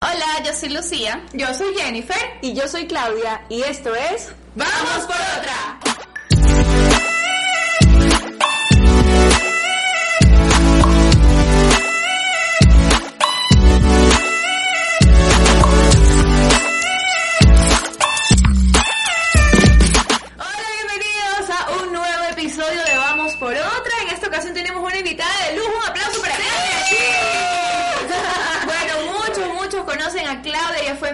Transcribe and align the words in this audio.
Hola, 0.00 0.44
yo 0.44 0.54
soy 0.54 0.68
Lucía. 0.68 1.20
Yo 1.32 1.52
soy 1.54 1.74
Jennifer. 1.74 2.16
Y 2.40 2.54
yo 2.54 2.68
soy 2.68 2.86
Claudia. 2.86 3.44
Y 3.48 3.62
esto 3.62 3.92
es... 3.96 4.28
¡Vamos 4.54 5.06
por 5.06 5.16
otra! 5.16 5.97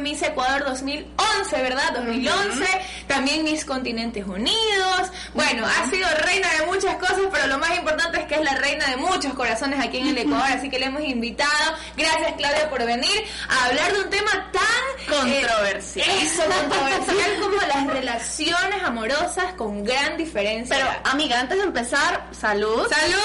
Miss 0.04 0.20
Ecuador 0.20 0.66
2011, 0.66 1.62
¿verdad? 1.62 1.94
2011. 1.94 2.66
También 3.08 3.42
Miss 3.42 3.64
Continentes 3.64 4.26
Unidos. 4.26 5.10
Bueno, 5.32 5.66
ha 5.66 5.90
sido 5.90 6.06
reina 6.26 6.46
de 6.60 6.66
muchas 6.66 6.96
cosas, 6.96 7.22
pero 7.32 7.46
lo 7.46 7.58
más 7.58 7.74
importante 7.78 8.20
es 8.20 8.26
que 8.26 8.34
es 8.34 8.42
la 8.42 8.54
reina 8.54 8.86
de 8.90 8.98
muchos 8.98 9.32
corazones 9.32 9.80
aquí 9.82 9.96
en 9.96 10.08
el 10.08 10.18
Ecuador. 10.18 10.46
Así 10.46 10.68
que 10.68 10.78
le 10.78 10.86
hemos 10.86 11.02
invitado. 11.02 11.74
Gracias, 11.96 12.34
Claudia, 12.36 12.68
por 12.68 12.84
venir 12.84 13.24
a 13.48 13.64
hablar 13.64 13.94
de 13.94 14.00
un 14.00 14.10
tema 14.10 14.50
tan 14.52 14.83
eh, 15.06 15.46
Controversial. 15.46 16.08
eso, 16.22 16.42
controversial 16.42 17.40
como 17.40 17.56
las 17.56 17.86
relaciones 17.86 18.82
amorosas 18.82 19.52
con 19.54 19.84
gran 19.84 20.16
diferencia. 20.16 20.76
Pero, 20.76 20.88
amiga, 21.12 21.40
antes 21.40 21.58
de 21.58 21.64
empezar, 21.64 22.26
salud. 22.32 22.86
¡Salud! 22.88 23.18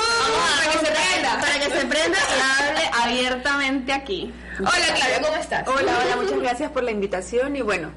para 0.60 0.72
que 0.72 0.86
se 0.86 0.92
prenda. 0.92 1.40
Para 1.40 1.54
que 1.54 1.72
se 1.80 1.86
prenda 1.86 2.18
y 2.20 2.64
hable 2.64 2.82
abiertamente 3.04 3.94
aquí. 3.94 4.34
Hola, 4.60 4.72
Claudia, 4.96 5.22
¿cómo 5.22 5.36
estás? 5.38 5.68
Hola, 5.68 5.92
hola, 6.04 6.16
muchas 6.18 6.40
gracias 6.40 6.72
por 6.72 6.84
la 6.84 6.92
invitación 6.92 7.56
y 7.56 7.62
bueno, 7.62 7.92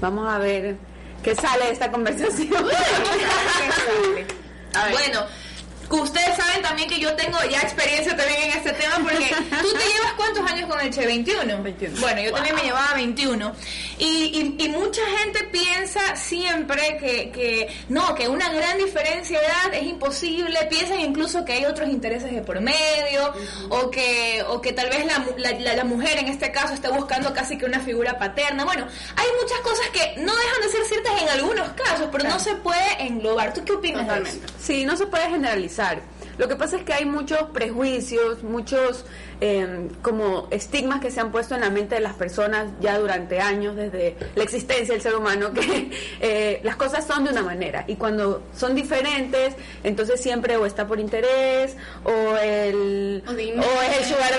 vamos 0.00 0.28
a 0.32 0.38
ver 0.38 0.76
qué 1.22 1.34
sale 1.34 1.66
de 1.66 1.72
esta 1.72 1.90
conversación. 1.90 2.52
A 4.74 4.84
ver. 4.84 4.92
Bueno, 4.92 5.24
ustedes 5.90 6.36
saben 6.36 6.62
también 6.62 6.88
que 6.88 6.98
yo 7.00 7.14
tengo 7.14 7.38
ya 7.50 7.60
experiencia 7.60 8.16
también 8.16 8.42
en 8.44 8.50
este 8.58 8.72
tema 8.72 8.96
porque 9.02 9.26
tú 9.62 9.72
te 9.72 9.84
llevas 9.92 10.12
cuántos 10.16 10.50
años 10.50 10.68
con 10.70 10.80
el 10.80 10.90
Che 10.92 11.06
21. 11.06 11.62
21. 11.62 12.00
Bueno, 12.00 12.20
yo 12.22 12.32
también 12.32 12.54
me 12.54 12.62
llevaba 12.62 12.94
21. 12.94 13.52
Y, 13.98 14.04
y, 14.58 14.64
y 14.64 14.68
mucha 14.68 15.00
gente 15.18 15.44
piensa 15.44 16.14
siempre 16.16 16.96
que, 16.98 17.30
que 17.30 17.68
no, 17.88 18.14
que 18.14 18.28
una 18.28 18.52
gran 18.52 18.78
diferencia 18.78 19.40
de 19.40 19.46
edad 19.46 19.74
es 19.74 19.84
imposible. 19.84 20.58
Piensan 20.70 21.00
incluso 21.00 21.44
que 21.44 21.54
hay 21.54 21.64
otros 21.64 21.88
intereses 21.88 22.32
de 22.32 22.42
por 22.42 22.60
medio 22.60 23.32
o, 23.70 23.90
que, 23.90 24.44
o 24.48 24.60
que 24.60 24.72
tal 24.72 24.88
vez 24.90 25.04
la, 25.06 25.24
la, 25.36 25.52
la- 25.58 25.74
la 25.78 25.84
mujer 25.84 26.18
en 26.18 26.28
este 26.28 26.50
caso 26.52 26.74
está 26.74 26.90
buscando 26.90 27.32
casi 27.32 27.56
que 27.56 27.64
una 27.64 27.80
figura 27.80 28.18
paterna. 28.18 28.64
Bueno, 28.64 28.86
hay 29.16 29.26
muchas 29.42 29.58
cosas 29.60 29.86
que 29.92 30.20
no 30.20 30.34
dejan 30.34 30.60
de 30.62 30.68
ser 30.70 30.84
ciertas 30.86 31.22
en 31.22 31.28
algunos 31.28 31.68
casos, 31.72 32.08
pero 32.12 32.24
no 32.28 32.38
se 32.40 32.54
puede 32.56 33.02
englobar. 33.02 33.52
¿Tú 33.54 33.64
qué 33.64 33.72
opinas? 33.72 34.02
Totalmente. 34.06 34.46
Sí, 34.60 34.84
no 34.84 34.96
se 34.96 35.06
puede 35.06 35.28
generalizar. 35.28 35.77
Lo 36.38 36.48
que 36.48 36.56
pasa 36.56 36.76
es 36.76 36.82
que 36.82 36.92
hay 36.92 37.04
muchos 37.04 37.42
prejuicios, 37.52 38.42
muchos 38.42 39.04
eh, 39.40 39.88
como 40.02 40.48
estigmas 40.50 41.00
que 41.00 41.10
se 41.10 41.20
han 41.20 41.30
puesto 41.30 41.54
en 41.54 41.60
la 41.60 41.70
mente 41.70 41.94
de 41.94 42.00
las 42.00 42.14
personas 42.14 42.68
ya 42.80 42.98
durante 42.98 43.40
años, 43.40 43.76
desde 43.76 44.16
la 44.34 44.42
existencia 44.42 44.94
del 44.94 45.02
ser 45.02 45.14
humano, 45.14 45.52
que 45.52 45.90
eh, 46.20 46.60
las 46.64 46.76
cosas 46.76 47.06
son 47.06 47.24
de 47.24 47.30
una 47.30 47.42
manera. 47.42 47.84
Y 47.86 47.96
cuando 47.96 48.42
son 48.56 48.74
diferentes, 48.74 49.54
entonces 49.84 50.20
siempre 50.20 50.56
o 50.56 50.66
está 50.66 50.86
por 50.86 50.98
interés 51.00 51.76
o 52.04 52.36
el 52.36 53.22
O 53.26 53.32
es 53.32 53.98
el 53.98 54.04
sugar 54.04 54.37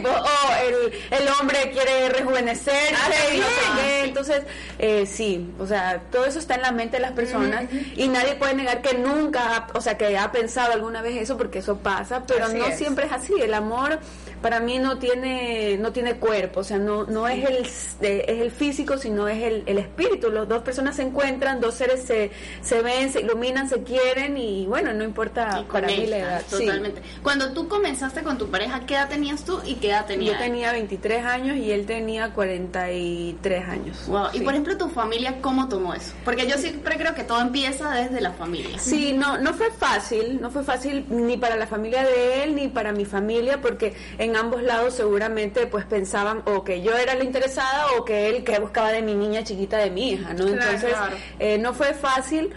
o, 0.00 0.08
sí, 0.08 0.14
pues, 0.14 0.14
o 0.14 1.12
el, 1.12 1.20
el 1.22 1.28
hombre 1.40 1.70
quiere 1.72 2.08
rejuvenecer 2.10 2.94
Ah, 2.94 3.08
y 3.34 3.38
no 3.38 3.46
sé 3.46 3.82
qué, 3.82 4.04
entonces, 4.04 4.42
eh, 4.78 5.06
sí, 5.06 5.50
o 5.58 5.66
sea, 5.66 6.00
todo 6.10 6.24
eso 6.26 6.38
está 6.38 6.54
en 6.54 6.62
la 6.62 6.72
mente 6.72 6.96
de 6.96 7.02
las 7.02 7.12
personas 7.12 7.64
y 7.96 8.08
nadie 8.08 8.34
puede 8.34 8.54
negar 8.54 8.82
que 8.82 8.94
nunca, 8.98 9.56
ha- 9.56 9.66
o 9.74 9.80
sea, 9.80 9.96
que 9.96 10.16
ha 10.18 10.30
pensado 10.32 10.72
alguna 10.72 11.02
vez 11.02 11.16
eso 11.16 11.36
porque 11.36 11.58
eso 11.60 11.78
pasa, 11.78 12.24
pero 12.26 12.46
Así 12.46 12.56
no 12.56 12.66
es. 12.66 12.76
siempre 12.78 13.06
es 13.06 13.12
así. 13.12 13.34
El 13.40 13.54
amor 13.54 13.98
para 14.42 14.60
mí 14.60 14.78
no 14.78 14.98
tiene 14.98 15.76
no 15.78 15.92
tiene 15.92 16.14
cuerpo, 16.14 16.60
o 16.60 16.64
sea, 16.64 16.78
no 16.78 17.04
no 17.04 17.28
es 17.28 17.44
el 17.44 17.66
eh, 18.06 18.24
es 18.26 18.40
el 18.40 18.50
físico, 18.50 18.96
sino 18.98 19.28
es 19.28 19.42
el, 19.42 19.62
el 19.66 19.78
espíritu. 19.78 20.30
Las 20.30 20.48
dos 20.48 20.62
personas 20.62 20.96
se 20.96 21.02
encuentran, 21.02 21.60
dos 21.60 21.74
seres 21.74 22.02
se, 22.04 22.30
se 22.62 22.80
ven, 22.82 23.12
se 23.12 23.20
iluminan, 23.20 23.68
se 23.68 23.82
quieren 23.82 24.36
y 24.38 24.66
bueno, 24.66 24.92
no 24.94 25.04
importa 25.04 25.58
Y 25.60 25.64
para 25.64 25.86
mí 25.88 26.06
la 26.06 26.18
edad. 26.18 26.42
Sí. 26.48 26.64
Totalmente. 26.64 27.02
Cuando 27.22 27.52
tú 27.52 27.68
comenzaste 27.68 28.22
con 28.22 28.38
tu 28.38 28.50
pareja, 28.50 28.80
¿qué 28.86 28.94
edad 28.94 29.08
tenías 29.08 29.44
tú 29.44 29.60
y 29.66 29.74
qué 29.76 29.89
edad 29.90 30.06
tenía 30.06 30.32
Yo 30.32 30.38
tenía 30.38 30.72
23 30.72 31.24
años 31.24 31.56
y 31.56 31.70
él 31.72 31.86
tenía 31.86 32.30
43 32.32 33.68
años. 33.68 34.06
Wow. 34.06 34.26
Y 34.32 34.38
Sí. 34.38 34.44
por 34.44 34.52
ejemplo, 34.54 34.76
tu 34.76 34.88
familia, 34.88 35.36
¿cómo 35.40 35.68
tomó 35.68 35.94
eso? 35.94 36.12
Porque 36.24 36.46
yo 36.46 36.56
siempre 36.58 36.96
creo 36.96 37.14
que 37.14 37.24
todo 37.24 37.40
empieza 37.40 37.90
desde 37.92 38.20
la 38.20 38.32
familia. 38.32 38.78
Sí, 38.78 39.12
no, 39.12 39.38
no 39.38 39.54
fue 39.54 39.70
fácil, 39.70 40.40
no 40.40 40.50
fue 40.50 40.62
fácil 40.64 41.04
ni 41.08 41.36
para 41.36 41.56
la 41.56 41.66
familia 41.66 42.02
de 42.04 42.44
él 42.44 42.54
ni 42.54 42.68
para 42.68 42.92
mi 42.92 43.04
familia, 43.04 43.60
porque 43.60 43.94
en 44.18 44.36
ambos 44.36 44.62
lados 44.62 44.94
seguramente 44.94 45.66
pues 45.66 45.84
pensaban 45.84 46.42
o 46.46 46.64
que 46.64 46.82
yo 46.82 46.96
era 46.96 47.14
la 47.14 47.24
interesada 47.24 47.86
o 47.98 48.04
que 48.04 48.28
él 48.28 48.44
que 48.44 48.58
buscaba 48.58 48.90
de 48.92 49.02
mi 49.02 49.14
niña 49.14 49.42
chiquita 49.44 49.78
de 49.78 49.90
mi 49.90 50.12
hija, 50.12 50.30
¿no? 50.34 50.46
Claro, 50.46 50.52
Entonces 50.52 50.90
claro. 50.94 51.16
eh, 51.38 51.58
no 51.58 51.74
fue 51.74 51.94
fácil. 51.94 52.50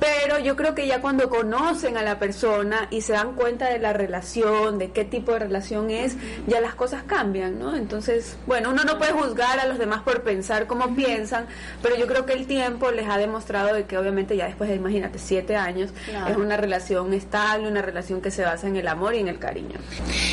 Pero 0.00 0.38
yo 0.38 0.54
creo 0.56 0.74
que 0.74 0.86
ya 0.86 1.00
cuando 1.00 1.28
conocen 1.28 1.96
a 1.96 2.02
la 2.02 2.18
persona 2.18 2.86
y 2.90 3.00
se 3.00 3.14
dan 3.14 3.34
cuenta 3.34 3.68
de 3.68 3.78
la 3.78 3.92
relación, 3.92 4.78
de 4.78 4.90
qué 4.92 5.04
tipo 5.04 5.32
de 5.32 5.40
relación 5.40 5.90
es, 5.90 6.16
ya 6.46 6.60
las 6.60 6.74
cosas 6.74 7.02
cambian, 7.04 7.58
¿no? 7.58 7.74
Entonces, 7.74 8.36
bueno, 8.46 8.70
uno 8.70 8.84
no 8.84 8.98
puede 8.98 9.12
juzgar 9.12 9.58
a 9.58 9.66
los 9.66 9.78
demás 9.78 10.02
por 10.02 10.22
pensar 10.22 10.66
como 10.66 10.94
piensan, 10.94 11.46
pero 11.82 11.96
yo 11.96 12.06
creo 12.06 12.26
que 12.26 12.32
el 12.34 12.46
tiempo 12.46 12.90
les 12.90 13.08
ha 13.08 13.18
demostrado 13.18 13.74
de 13.74 13.84
que 13.86 13.98
obviamente 13.98 14.36
ya 14.36 14.46
después 14.46 14.70
de, 14.70 14.76
imagínate, 14.76 15.18
siete 15.18 15.56
años, 15.56 15.90
Claro. 16.06 16.30
es 16.30 16.36
una 16.36 16.56
relación 16.56 17.12
estable, 17.12 17.68
una 17.68 17.82
relación 17.82 18.20
que 18.20 18.30
se 18.30 18.42
basa 18.44 18.66
en 18.68 18.76
el 18.76 18.86
amor 18.88 19.14
y 19.14 19.18
en 19.18 19.28
el 19.28 19.38
cariño. 19.38 19.78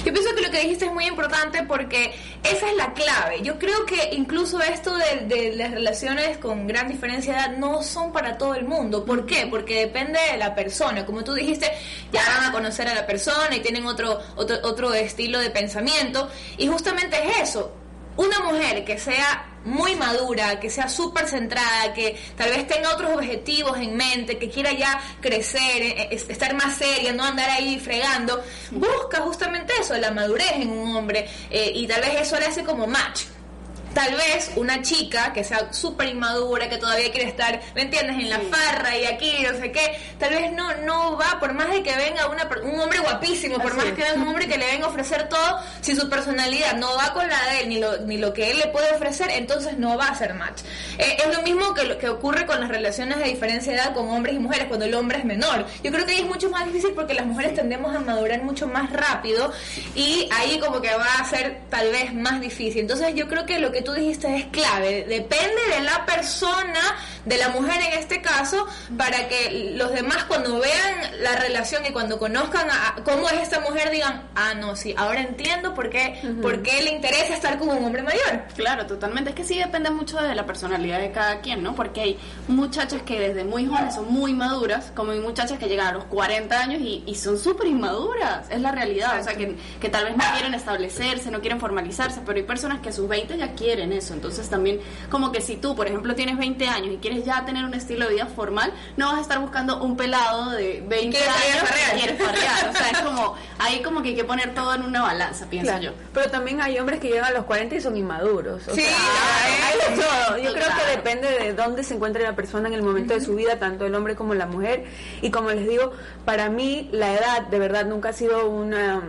Yo 0.06 0.14
pienso 0.14 0.36
que 0.36 0.45
que 0.56 0.62
dijiste 0.62 0.86
es 0.86 0.94
muy 0.94 1.06
importante 1.06 1.64
porque 1.64 2.14
esa 2.44 2.70
es 2.70 2.78
la 2.78 2.94
clave. 2.94 3.42
Yo 3.42 3.60
creo 3.60 3.86
que 3.86 4.10
incluso 4.14 4.62
esto 4.62 4.96
de, 4.96 5.26
de 5.26 5.56
las 5.56 5.72
relaciones 5.72 6.38
con 6.38 6.66
gran 6.66 6.88
diferencia 6.88 7.34
de 7.34 7.40
edad 7.40 7.58
no 7.58 7.84
son 7.84 8.14
para 8.14 8.38
todo 8.38 8.56
el 8.56 8.66
mundo. 8.66 9.04
¿Por 9.04 9.26
qué? 9.26 9.48
Porque 9.50 9.82
depende 9.82 10.20
de 10.32 10.38
la 10.38 10.56
persona. 10.56 11.06
Como 11.06 11.24
tú 11.24 11.34
dijiste, 11.34 11.72
ya 12.12 12.22
van 12.38 12.50
a 12.50 12.52
conocer 12.52 12.88
a 12.88 12.96
la 12.96 13.06
persona 13.06 13.56
y 13.56 13.60
tienen 13.60 13.86
otro, 13.86 14.20
otro, 14.36 14.58
otro 14.64 14.94
estilo 14.94 15.40
de 15.40 15.50
pensamiento. 15.50 16.30
Y 16.58 16.68
justamente 16.68 17.18
es 17.18 17.50
eso. 17.50 17.74
Una 18.16 18.40
mujer 18.40 18.86
que 18.86 18.98
sea 18.98 19.55
muy 19.66 19.96
madura, 19.96 20.60
que 20.60 20.70
sea 20.70 20.88
súper 20.88 21.28
centrada, 21.28 21.94
que 21.94 22.16
tal 22.38 22.50
vez 22.50 22.68
tenga 22.68 22.94
otros 22.94 23.12
objetivos 23.12 23.78
en 23.78 23.96
mente, 23.96 24.38
que 24.38 24.50
quiera 24.50 24.72
ya 24.72 25.00
crecer, 25.20 25.82
eh, 25.82 26.08
eh, 26.12 26.26
estar 26.30 26.54
más 26.56 26.78
seria, 26.78 27.12
no 27.14 27.24
andar 27.24 27.50
ahí 27.50 27.80
fregando, 27.80 28.44
busca 28.72 29.22
justamente 29.22 29.74
eso, 29.80 29.96
la 29.98 30.12
madurez 30.12 30.54
en 30.54 30.70
un 30.70 30.96
hombre 30.96 31.28
eh, 31.50 31.72
y 31.74 31.88
tal 31.88 32.02
vez 32.02 32.22
eso 32.22 32.40
le 32.40 32.46
hace 32.46 32.64
como 32.64 32.88
match. 32.88 33.24
Tal 33.96 34.14
vez 34.16 34.52
una 34.58 34.82
chica 34.84 35.34
que 35.34 35.44
sea 35.44 35.74
súper 35.74 36.10
inmadura, 36.10 36.70
que 36.70 36.78
todavía 36.78 37.12
quiere 37.12 37.30
estar, 37.30 37.60
¿me 37.74 37.84
entiendes?, 37.84 38.18
en 38.18 38.30
la 38.30 38.40
farra 38.40 38.96
y 38.98 39.06
aquí, 39.06 39.32
no 39.50 39.58
sé 39.58 39.72
qué, 39.72 39.98
tal 40.20 40.32
vez 40.32 40.52
no 40.52 40.76
no 40.86 41.18
va, 41.18 41.40
por 41.40 41.54
más 41.54 41.72
de 41.72 41.82
que 41.82 41.96
venga 41.96 42.28
una, 42.28 42.48
un 42.64 42.80
hombre 42.80 43.00
guapísimo, 43.00 43.56
por 43.56 43.72
Así 43.72 43.78
más 43.78 43.86
es. 43.88 43.94
que 43.94 44.04
venga 44.04 44.22
un 44.22 44.28
hombre 44.28 44.48
que 44.48 44.58
le 44.58 44.66
venga 44.68 44.86
a 44.86 44.90
ofrecer 44.90 45.30
todo, 45.30 45.60
si 45.80 45.96
su 45.96 46.10
personalidad 46.10 46.76
no 46.76 46.94
va 46.98 47.14
con 47.14 47.28
la 47.28 47.42
de 47.50 47.62
él, 47.62 47.70
ni 47.70 47.80
lo, 47.80 47.98
ni 48.00 48.18
lo 48.18 48.34
que 48.34 48.52
él 48.52 48.60
le 48.60 48.68
puede 48.68 48.92
ofrecer, 48.94 49.30
entonces 49.32 49.78
no 49.78 49.98
va 49.98 50.08
a 50.08 50.16
ser 50.16 50.34
match. 50.34 50.62
Eh, 50.98 51.18
es 51.26 51.36
lo 51.36 51.42
mismo 51.44 51.74
que, 51.74 51.86
lo 51.86 51.98
que 51.98 52.10
ocurre 52.10 52.46
con 52.46 52.60
las 52.60 52.70
relaciones 52.70 53.18
de 53.18 53.24
diferencia 53.24 53.72
de 53.72 53.80
edad 53.80 53.94
con 53.94 54.10
hombres 54.10 54.36
y 54.36 54.40
mujeres, 54.40 54.68
cuando 54.68 54.86
el 54.86 54.94
hombre 54.94 55.20
es 55.20 55.26
menor. 55.26 55.66
Yo 55.84 55.92
creo 55.92 56.06
que 56.06 56.12
ahí 56.12 56.20
es 56.20 56.28
mucho 56.28 56.50
más 56.50 56.66
difícil 56.66 56.92
porque 56.94 57.14
las 57.14 57.26
mujeres 57.26 57.56
tendemos 57.56 57.96
a 57.96 58.00
madurar 58.00 58.44
mucho 58.44 58.68
más 58.68 58.92
rápido 58.92 59.54
y 59.96 60.28
ahí 60.34 60.60
como 60.60 60.82
que 60.82 60.94
va 60.96 61.16
a 61.20 61.26
ser 61.26 61.62
tal 61.70 61.92
vez 61.92 62.14
más 62.14 62.42
difícil. 62.42 62.82
Entonces 62.82 63.16
yo 63.16 63.28
creo 63.30 63.46
que 63.46 63.60
lo 63.60 63.72
que 63.72 63.85
tú 63.86 63.94
dijiste 63.94 64.36
es 64.36 64.46
clave. 64.48 65.06
Depende 65.08 65.62
de 65.74 65.84
la 65.84 66.06
persona, 66.06 66.82
de 67.24 67.38
la 67.38 67.50
mujer 67.50 67.82
en 67.82 68.00
este 68.00 68.22
caso, 68.22 68.68
para 68.98 69.30
que 69.30 69.74
los 69.78 69.94
demás 69.94 70.26
cuando 70.26 70.60
vean 70.60 71.22
la 71.22 71.36
relación 71.38 71.86
y 71.86 71.92
cuando 71.92 72.20
conozcan 72.20 72.70
a, 72.70 72.96
cómo 73.04 73.30
es 73.30 73.42
esta 73.42 73.62
mujer 73.62 73.92
digan, 73.92 74.24
ah, 74.36 74.54
no, 74.56 74.76
sí, 74.76 74.94
ahora 74.98 75.22
entiendo 75.22 75.74
por 75.74 75.90
qué, 75.90 76.20
por 76.42 76.62
qué 76.62 76.82
le 76.82 76.92
interesa 76.92 77.36
estar 77.36 77.58
con 77.58 77.70
un 77.70 77.86
hombre 77.86 78.02
mayor. 78.02 78.44
Claro, 78.56 78.86
totalmente. 78.86 79.30
Es 79.30 79.36
que 79.36 79.44
sí 79.44 79.58
depende 79.58 79.90
mucho 79.92 80.18
de 80.18 80.36
la 80.36 80.46
personalidad 80.46 81.00
de 81.00 81.12
cada 81.12 81.40
quien, 81.40 81.64
¿no? 81.64 81.76
Porque 81.76 82.02
hay 82.02 82.20
muchachas 82.48 83.04
que 83.04 83.20
desde 83.20 83.44
muy 83.44 83.68
jóvenes 83.68 83.96
son 83.96 84.12
muy 84.12 84.34
maduras, 84.34 84.92
como 84.96 85.12
hay 85.12 85.20
muchachas 85.20 85.60
que 85.60 85.68
llegan 85.68 85.88
a 85.88 85.92
los 85.94 86.06
40 86.06 86.60
años 86.60 86.82
y, 86.82 87.04
y 87.06 87.16
son 87.16 87.38
súper 87.38 87.68
inmaduras. 87.68 88.50
Es 88.50 88.60
la 88.60 88.72
realidad. 88.72 89.20
O 89.20 89.24
sea, 89.24 89.36
que, 89.36 89.56
que 89.80 89.90
tal 89.90 90.06
vez 90.06 90.18
no 90.18 90.24
quieren 90.34 90.54
establecerse, 90.54 91.30
no 91.30 91.40
quieren 91.40 91.60
formalizarse, 91.60 92.22
pero 92.26 92.38
hay 92.38 92.44
personas 92.44 92.80
que 92.80 92.90
a 92.90 92.92
sus 92.92 93.08
20 93.08 93.38
ya 93.38 93.54
quieren 93.54 93.75
eso. 93.80 94.14
Entonces 94.14 94.50
también, 94.50 94.80
como 95.10 95.32
que 95.32 95.42
si 95.42 95.58
tú, 95.58 95.76
por 95.76 95.88
ejemplo, 95.88 96.16
tienes 96.16 96.38
20 96.38 96.68
años 96.68 96.94
y 96.94 96.98
quieres 96.98 97.26
ya 97.26 97.44
tener 97.46 97.64
un 97.66 97.74
estilo 97.74 98.06
de 98.08 98.14
vida 98.16 98.26
formal, 98.28 98.74
no 98.98 99.08
vas 99.10 99.18
a 99.20 99.22
estar 99.22 99.40
buscando 99.40 99.82
un 99.84 99.96
pelado 99.98 100.52
de 100.52 100.84
20 100.88 101.18
¿Quieres 101.18 101.30
años 101.30 101.70
que 101.70 102.00
quiere 102.00 102.14
farrear. 102.24 102.70
O 102.70 102.74
sea, 102.74 102.90
es 102.92 103.00
como, 103.04 103.36
ahí 103.60 103.82
como 103.82 104.02
que 104.02 104.10
hay 104.10 104.16
que 104.16 104.24
poner 104.24 104.54
todo 104.54 104.74
en 104.76 104.84
una 104.84 105.02
balanza, 105.02 105.46
pienso 105.50 105.72
Claro. 105.72 105.84
yo. 105.84 105.92
Pero 106.14 106.30
también 106.32 106.62
hay 106.62 106.78
hombres 106.80 107.00
que 107.00 107.08
llegan 107.10 107.26
a 107.26 107.32
los 107.32 107.46
40 107.46 107.76
y 107.76 107.82
son 107.82 107.98
inmaduros. 107.98 108.68
o 108.68 108.76
Sí, 108.76 108.82
sea, 108.82 108.96
hay- 109.46 109.54
hay 109.90 109.96
de 109.96 110.02
todo. 110.02 110.38
Yo 110.38 110.54
creo 110.54 110.68
que 110.78 110.92
depende 110.96 111.28
de 111.30 111.54
dónde 111.54 111.84
se 111.84 111.94
encuentre 111.96 112.24
la 112.24 112.36
persona 112.36 112.68
en 112.68 112.74
el 112.74 112.84
momento 112.84 113.14
de 113.14 113.22
su 113.22 113.36
vida, 113.36 113.58
tanto 113.60 113.86
el 113.86 113.96
hombre 113.96 114.16
como 114.16 114.34
la 114.34 114.46
mujer. 114.46 114.86
Y 115.22 115.32
como 115.32 115.52
les 115.52 115.68
digo, 115.68 115.92
para 116.26 116.50
mí 116.50 116.90
la 116.92 117.14
edad 117.14 117.42
de 117.44 117.60
verdad 117.60 117.86
nunca 117.86 118.10
ha 118.10 118.14
sido 118.14 118.50
una... 118.50 119.02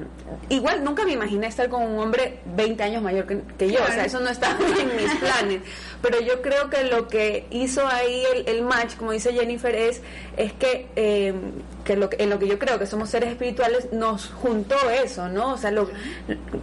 Igual 0.48 0.82
nunca 0.84 1.04
me 1.04 1.12
imaginé 1.12 1.46
estar 1.46 1.68
con 1.68 1.82
un 1.82 1.98
hombre 1.98 2.40
20 2.56 2.82
años 2.82 3.02
mayor 3.02 3.26
que, 3.26 3.42
que 3.58 3.70
yo. 3.70 3.78
O 3.82 3.86
sea, 3.86 4.04
eso 4.04 4.20
no 4.20 4.28
estaba 4.28 4.55
en 4.80 4.96
mis 4.96 5.14
planes. 5.16 5.60
Pero 6.02 6.20
yo 6.20 6.42
creo 6.42 6.70
que 6.70 6.84
lo 6.84 7.08
que 7.08 7.46
hizo 7.50 7.86
ahí 7.86 8.22
el, 8.34 8.48
el 8.48 8.62
match, 8.62 8.96
como 8.96 9.12
dice 9.12 9.32
Jennifer, 9.32 9.74
es, 9.74 10.02
es 10.36 10.52
que, 10.52 10.86
eh, 10.96 11.34
que, 11.84 11.96
lo, 11.96 12.10
que- 12.10 12.22
en 12.22 12.30
lo 12.30 12.38
que 12.38 12.46
yo 12.48 12.58
creo 12.58 12.78
que 12.78 12.86
somos 12.86 13.08
seres 13.10 13.30
espirituales 13.30 13.92
nos 13.92 14.26
juntó 14.28 14.76
eso, 14.90 15.28
¿no? 15.28 15.52
O 15.54 15.58
sea, 15.58 15.70
lo- 15.70 15.90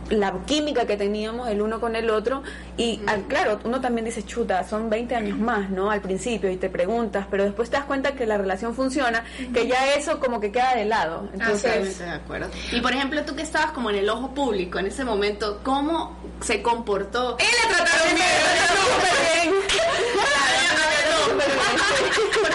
la 0.10 0.34
química 0.46 0.86
que 0.86 0.98
teníamos 0.98 1.50
el 1.50 1.62
uno 1.62 1.80
con 1.80 1.96
el 1.96 2.10
otro. 2.10 2.44
Y 2.78 3.02
ah, 3.08 3.18
claro, 3.28 3.60
uno 3.64 3.82
también 3.82 4.06
dice, 4.06 4.24
chuta, 4.24 4.64
son 4.68 4.90
20 4.90 5.16
años 5.16 5.38
más, 5.38 5.70
¿no? 5.70 5.90
Al 5.92 6.02
principio 6.02 6.50
y 6.52 6.58
te 6.58 6.70
preguntas, 6.70 7.26
pero 7.30 7.44
después 7.44 7.70
te 7.70 7.78
das 7.78 7.86
cuenta 7.86 8.14
que 8.14 8.26
la 8.26 8.38
relación 8.38 8.76
funciona, 8.76 9.24
que 9.54 9.68
ya 9.68 9.94
eso 9.96 10.20
como 10.20 10.40
que 10.40 10.52
queda 10.52 10.76
de 10.76 10.86
lado. 10.86 11.30
Entonces, 11.34 11.62
Totalmente 11.64 12.04
de 12.04 12.10
acuerdo. 12.12 12.50
Y 12.72 12.82
por 12.82 12.92
ejemplo, 12.94 13.24
tú 13.26 13.36
que 13.36 13.42
estabas 13.44 13.72
como 13.72 13.90
en 13.90 13.98
el 13.98 14.10
ojo 14.10 14.34
público 14.34 14.80
en 14.80 14.88
ese 14.88 15.04
momento, 15.04 15.60
¿cómo 15.64 16.18
se 16.42 16.62
comportó? 16.62 17.38
Él 17.40 17.46
la 17.70 17.76
trataron 17.78 18.16
bien. 18.16 18.28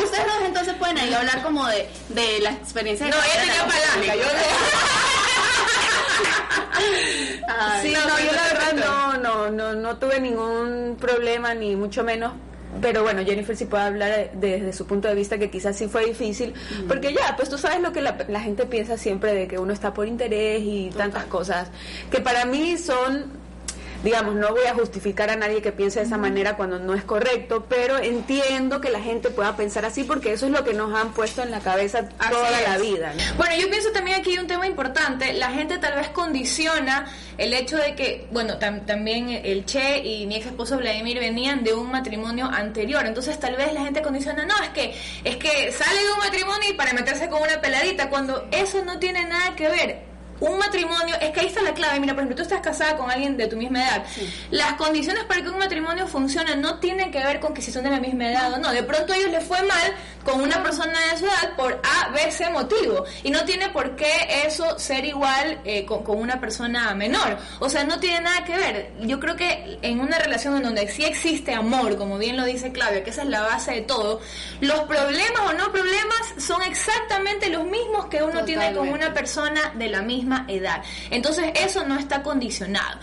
Ustedes 0.04 0.26
dos 0.26 0.42
entonces 0.46 0.74
pueden 0.74 0.98
ahí 0.98 1.12
hablar 1.12 1.42
como 1.42 1.66
de, 1.66 1.88
de 2.10 2.40
la 2.40 2.52
experiencia 2.52 3.08
No, 3.08 3.16
ella 3.16 3.40
tenía 3.40 3.66
palanca. 3.66 4.16
Yo 4.16 4.22
Sí, 7.82 7.92
No, 7.92 8.18
yo 8.18 8.32
la 8.32 8.42
verdad 8.44 8.72
no, 8.74 9.18
no, 9.18 9.50
no, 9.50 9.74
no 9.74 9.96
tuve 9.98 10.20
ningún 10.20 10.96
problema, 11.00 11.54
ni 11.54 11.76
mucho 11.76 12.04
menos. 12.04 12.32
Pero 12.82 13.02
bueno, 13.02 13.24
Jennifer 13.24 13.56
sí 13.56 13.64
puede 13.64 13.84
hablar 13.84 14.30
desde 14.34 14.72
su 14.72 14.86
punto 14.86 15.08
de 15.08 15.14
vista 15.14 15.38
que 15.38 15.50
quizás 15.50 15.76
sí 15.76 15.88
fue 15.88 16.04
difícil, 16.04 16.52
porque 16.86 17.14
ya, 17.14 17.34
pues 17.34 17.48
tú 17.48 17.56
sabes 17.56 17.80
lo 17.80 17.92
que 17.92 18.02
la, 18.02 18.16
la 18.28 18.40
gente 18.40 18.66
piensa 18.66 18.98
siempre 18.98 19.32
de 19.34 19.48
que 19.48 19.58
uno 19.58 19.72
está 19.72 19.94
por 19.94 20.06
interés 20.06 20.60
y 20.62 20.90
tantas 20.96 21.24
cosas, 21.24 21.68
que 22.10 22.20
para 22.20 22.44
mí 22.44 22.76
son 22.76 23.32
digamos, 24.04 24.34
no 24.36 24.50
voy 24.50 24.64
a 24.66 24.74
justificar 24.74 25.30
a 25.30 25.36
nadie 25.36 25.60
que 25.60 25.72
piense 25.72 25.98
de 26.00 26.06
esa 26.06 26.18
manera 26.18 26.56
cuando 26.56 26.78
no 26.78 26.94
es 26.94 27.02
correcto, 27.04 27.66
pero 27.68 27.98
entiendo 27.98 28.80
que 28.80 28.90
la 28.90 29.00
gente 29.00 29.30
pueda 29.30 29.56
pensar 29.56 29.84
así 29.84 30.04
porque 30.04 30.32
eso 30.32 30.46
es 30.46 30.52
lo 30.52 30.64
que 30.64 30.72
nos 30.74 30.94
han 30.94 31.12
puesto 31.12 31.42
en 31.42 31.50
la 31.50 31.60
cabeza 31.60 32.08
Así 32.18 32.30
toda 32.32 32.60
es. 32.60 32.68
la 32.68 32.78
vida. 32.78 33.12
¿no? 33.14 33.34
Bueno, 33.36 33.54
yo 33.60 33.68
pienso 33.70 33.90
también 33.92 34.20
aquí 34.20 34.30
hay 34.32 34.38
un 34.38 34.46
tema 34.46 34.66
importante. 34.66 35.32
La 35.32 35.50
gente 35.50 35.78
tal 35.78 35.94
vez 35.96 36.08
condiciona 36.10 37.06
el 37.38 37.52
hecho 37.54 37.76
de 37.76 37.94
que, 37.94 38.26
bueno, 38.30 38.58
tam- 38.58 38.84
también 38.86 39.28
el 39.30 39.64
Che 39.64 39.98
y 39.98 40.26
mi 40.26 40.36
ex 40.36 40.46
esposo 40.46 40.76
Vladimir 40.78 41.18
venían 41.18 41.64
de 41.64 41.74
un 41.74 41.90
matrimonio 41.90 42.46
anterior. 42.46 43.04
Entonces 43.06 43.38
tal 43.40 43.56
vez 43.56 43.72
la 43.72 43.82
gente 43.82 44.00
condiciona, 44.02 44.44
no, 44.46 44.54
es 44.62 44.70
que, 44.70 44.94
es 45.24 45.36
que 45.36 45.72
sale 45.72 46.00
de 46.04 46.12
un 46.12 46.18
matrimonio 46.18 46.70
y 46.70 46.74
para 46.74 46.92
meterse 46.92 47.28
con 47.28 47.42
una 47.42 47.60
peladita, 47.60 48.08
cuando 48.10 48.46
eso 48.52 48.84
no 48.84 48.98
tiene 48.98 49.24
nada 49.24 49.54
que 49.56 49.68
ver. 49.68 50.07
Un 50.40 50.58
matrimonio, 50.58 51.16
es 51.20 51.30
que 51.30 51.40
ahí 51.40 51.46
está 51.46 51.62
la 51.62 51.74
clave. 51.74 51.98
Mira, 52.00 52.14
por 52.14 52.22
ejemplo, 52.22 52.36
tú 52.36 52.42
estás 52.42 52.60
casada 52.60 52.96
con 52.96 53.10
alguien 53.10 53.36
de 53.36 53.46
tu 53.46 53.56
misma 53.56 53.80
edad. 53.80 54.04
Las 54.50 54.74
condiciones 54.74 55.24
para 55.24 55.42
que 55.42 55.48
un 55.48 55.58
matrimonio 55.58 56.06
funcione 56.06 56.56
no 56.56 56.78
tienen 56.78 57.10
que 57.10 57.18
ver 57.18 57.40
con 57.40 57.54
que 57.54 57.62
si 57.62 57.72
son 57.72 57.84
de 57.84 57.90
la 57.90 58.00
misma 58.00 58.30
edad 58.30 58.52
o 58.52 58.58
no. 58.58 58.70
De 58.70 58.82
pronto 58.82 59.12
a 59.12 59.16
ellos 59.16 59.30
les 59.30 59.44
fue 59.44 59.60
mal 59.62 59.94
con 60.24 60.40
una 60.40 60.62
persona 60.62 60.98
de 61.10 61.18
su 61.18 61.24
edad 61.24 61.56
por 61.56 61.80
A, 61.82 62.10
B, 62.10 62.30
C 62.30 62.48
motivo. 62.50 63.04
Y 63.22 63.30
no 63.30 63.44
tiene 63.44 63.68
por 63.70 63.96
qué 63.96 64.44
eso 64.46 64.78
ser 64.78 65.04
igual 65.04 65.60
eh, 65.64 65.84
con, 65.84 66.04
con 66.04 66.18
una 66.18 66.40
persona 66.40 66.94
menor. 66.94 67.38
O 67.58 67.68
sea, 67.68 67.84
no 67.84 67.98
tiene 67.98 68.20
nada 68.20 68.44
que 68.44 68.56
ver. 68.56 68.92
Yo 69.00 69.18
creo 69.18 69.36
que 69.36 69.78
en 69.82 70.00
una 70.00 70.18
relación 70.18 70.56
en 70.56 70.62
donde 70.62 70.86
sí 70.88 71.04
existe 71.04 71.54
amor, 71.54 71.96
como 71.96 72.18
bien 72.18 72.36
lo 72.36 72.44
dice 72.44 72.72
Claudia, 72.72 73.02
que 73.02 73.10
esa 73.10 73.22
es 73.22 73.28
la 73.28 73.42
base 73.42 73.72
de 73.72 73.80
todo, 73.82 74.20
los 74.60 74.80
problemas 74.80 75.40
o 75.46 75.52
no 75.54 75.72
problemas 75.72 76.34
son 76.38 76.62
exactamente 76.62 77.48
los 77.48 77.64
mismos 77.64 78.06
que 78.06 78.22
uno 78.22 78.44
tiene 78.44 78.72
con 78.72 78.88
una 78.88 79.12
persona 79.12 79.72
de 79.74 79.88
la 79.88 80.02
misma 80.02 80.27
edad. 80.48 80.82
Entonces 81.10 81.52
eso 81.54 81.84
no 81.86 81.98
está 81.98 82.22
condicionado. 82.22 82.98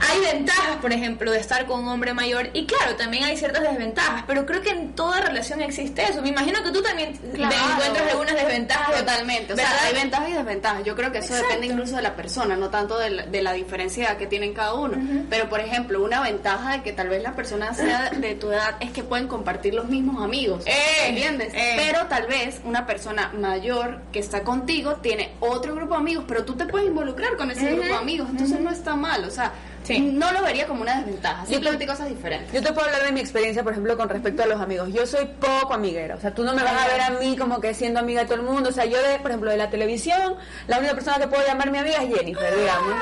Hay 0.00 0.20
ventajas, 0.20 0.76
por 0.80 0.92
ejemplo, 0.92 1.30
de 1.30 1.38
estar 1.40 1.66
con 1.66 1.80
un 1.80 1.88
hombre 1.88 2.12
mayor 2.14 2.50
y 2.52 2.66
claro, 2.66 2.96
también 2.96 3.24
hay 3.24 3.36
ciertas 3.36 3.62
desventajas, 3.62 4.24
pero 4.26 4.44
creo 4.46 4.60
que 4.62 4.70
en 4.70 4.92
toda 4.94 5.20
relación 5.20 5.60
existe 5.62 6.02
eso. 6.04 6.20
Me 6.22 6.28
imagino 6.28 6.62
que 6.62 6.70
tú 6.70 6.82
también 6.82 7.16
Claro. 7.34 7.54
te 7.54 7.72
encuentras 7.72 8.10
algunas 8.12 8.34
desventajas. 8.34 8.88
de- 8.94 9.00
Totalmente, 9.00 9.52
o 9.52 9.56
sea, 9.56 9.64
¿verdad? 9.70 9.86
hay 9.86 9.94
ventajas 9.94 10.28
y 10.28 10.32
desventajas. 10.32 10.84
Yo 10.84 10.94
creo 10.96 11.12
que 11.12 11.18
eso 11.18 11.28
Exacto. 11.28 11.46
depende 11.48 11.66
incluso 11.72 11.96
de 11.96 12.02
la 12.02 12.14
persona, 12.16 12.56
no 12.56 12.68
tanto 12.70 12.98
de 12.98 13.10
la, 13.10 13.26
de 13.26 13.42
la 13.42 13.52
diferencia 13.52 14.16
que 14.18 14.26
tienen 14.26 14.52
cada 14.54 14.74
uno. 14.74 14.96
Pero, 15.30 15.48
por 15.48 15.60
ejemplo, 15.60 16.02
una 16.04 16.20
ventaja 16.20 16.72
de 16.72 16.82
que 16.82 16.92
tal 16.92 17.08
vez 17.08 17.22
la 17.22 17.34
persona 17.34 17.72
sea 17.74 18.10
de 18.10 18.34
tu 18.34 18.50
edad 18.50 18.76
es 18.80 18.90
que 18.92 19.02
pueden 19.02 19.28
compartir 19.28 19.74
los 19.74 19.86
mismos 19.86 20.22
amigos. 20.22 20.64
Eh, 20.66 21.08
¿Entiendes? 21.08 21.52
eh. 21.54 21.74
Pero 21.76 22.06
tal 22.06 22.26
vez 22.26 22.60
una 22.64 22.86
persona 22.86 23.32
mayor 23.34 24.00
que 24.12 24.18
está 24.18 24.42
contigo 24.42 24.96
tiene 24.96 25.32
otro 25.40 25.74
grupo 25.74 25.94
de 25.94 26.00
amigos, 26.00 26.24
pero 26.28 26.44
tú 26.44 26.54
te 26.54 26.66
puedes 26.66 26.86
involucrar 26.88 27.36
con 27.36 27.50
ese 27.50 27.66
grupo 27.72 27.84
de 27.88 27.94
amigos, 27.96 28.28
entonces 28.30 28.60
no 28.60 28.70
está 28.70 28.94
mal, 28.96 29.24
o 29.24 29.30
sea, 29.30 29.52
Sí. 29.86 30.00
no 30.00 30.32
lo 30.32 30.42
vería 30.42 30.66
como 30.66 30.82
una 30.82 30.96
desventaja, 30.96 31.46
simplemente 31.46 31.86
cosas 31.86 32.08
diferentes. 32.08 32.52
Yo 32.52 32.60
te 32.60 32.72
puedo 32.72 32.86
hablar 32.86 33.04
de 33.04 33.12
mi 33.12 33.20
experiencia, 33.20 33.62
por 33.62 33.72
ejemplo, 33.72 33.96
con 33.96 34.08
respecto 34.08 34.42
a 34.42 34.46
los 34.46 34.60
amigos. 34.60 34.92
Yo 34.92 35.06
soy 35.06 35.26
poco 35.26 35.74
amiguera, 35.74 36.16
o 36.16 36.20
sea, 36.20 36.34
tú 36.34 36.42
no 36.42 36.54
me 36.54 36.64
vas 36.64 36.72
a 36.72 36.88
ver 36.88 37.00
a 37.00 37.10
mí 37.10 37.36
como 37.36 37.60
que 37.60 37.72
siendo 37.72 38.00
amiga 38.00 38.22
de 38.22 38.26
todo 38.26 38.36
el 38.36 38.42
mundo. 38.42 38.70
O 38.70 38.72
sea, 38.72 38.84
yo, 38.84 39.00
de, 39.00 39.18
por 39.20 39.30
ejemplo, 39.30 39.50
de 39.50 39.56
la 39.56 39.70
televisión, 39.70 40.34
la 40.66 40.78
única 40.78 40.94
persona 40.94 41.18
que 41.18 41.28
puedo 41.28 41.46
llamar 41.46 41.70
mi 41.70 41.78
amiga 41.78 42.02
es 42.02 42.14
Jennifer, 42.14 42.56
digamos. 42.56 42.94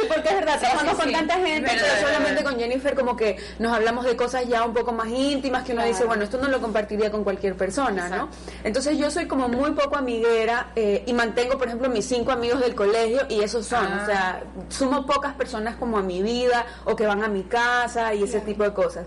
Sí, 0.00 0.08
porque 0.12 0.28
es 0.28 0.34
verdad, 0.36 0.58
trabajamos 0.60 0.94
con 0.94 1.12
tanta 1.12 1.34
gente, 1.34 1.60
Verdad, 1.60 1.86
pero 1.96 2.06
solamente 2.08 2.44
con 2.44 2.58
Jennifer 2.58 2.94
como 2.94 3.16
que 3.16 3.36
nos 3.58 3.72
hablamos 3.72 4.04
de 4.04 4.16
cosas 4.16 4.46
ya 4.46 4.64
un 4.64 4.74
poco 4.74 4.92
más 4.92 5.08
íntimas 5.08 5.64
que 5.64 5.72
uno 5.72 5.84
dice, 5.84 6.04
bueno, 6.04 6.24
esto 6.24 6.38
no 6.38 6.48
lo 6.48 6.60
compartiría 6.60 7.10
con 7.10 7.24
cualquier 7.24 7.56
persona, 7.56 8.08
¿no? 8.08 8.28
Entonces 8.64 8.96
yo 8.98 9.10
soy 9.10 9.26
como 9.26 9.48
muy 9.48 9.72
poco 9.72 9.96
amiguera 9.96 10.68
eh, 10.76 11.02
y 11.06 11.12
mantengo, 11.12 11.58
por 11.58 11.66
ejemplo, 11.68 11.88
mis 11.88 12.04
cinco 12.06 12.32
amigos 12.32 12.60
del 12.60 12.74
colegio 12.74 13.22
y 13.28 13.40
esos 13.42 13.66
son, 13.66 13.86
Ah. 13.86 14.00
o 14.02 14.06
sea, 14.06 14.42
sumo 14.68 15.06
pocas 15.06 15.34
personas 15.34 15.76
como 15.76 15.98
a 15.98 16.02
mi 16.02 16.22
vida 16.22 16.66
o 16.84 16.94
que 16.96 17.06
van 17.06 17.22
a 17.22 17.28
mi 17.28 17.44
casa 17.44 18.14
y 18.14 18.22
ese 18.24 18.40
tipo 18.40 18.62
de 18.64 18.72
cosas. 18.72 19.06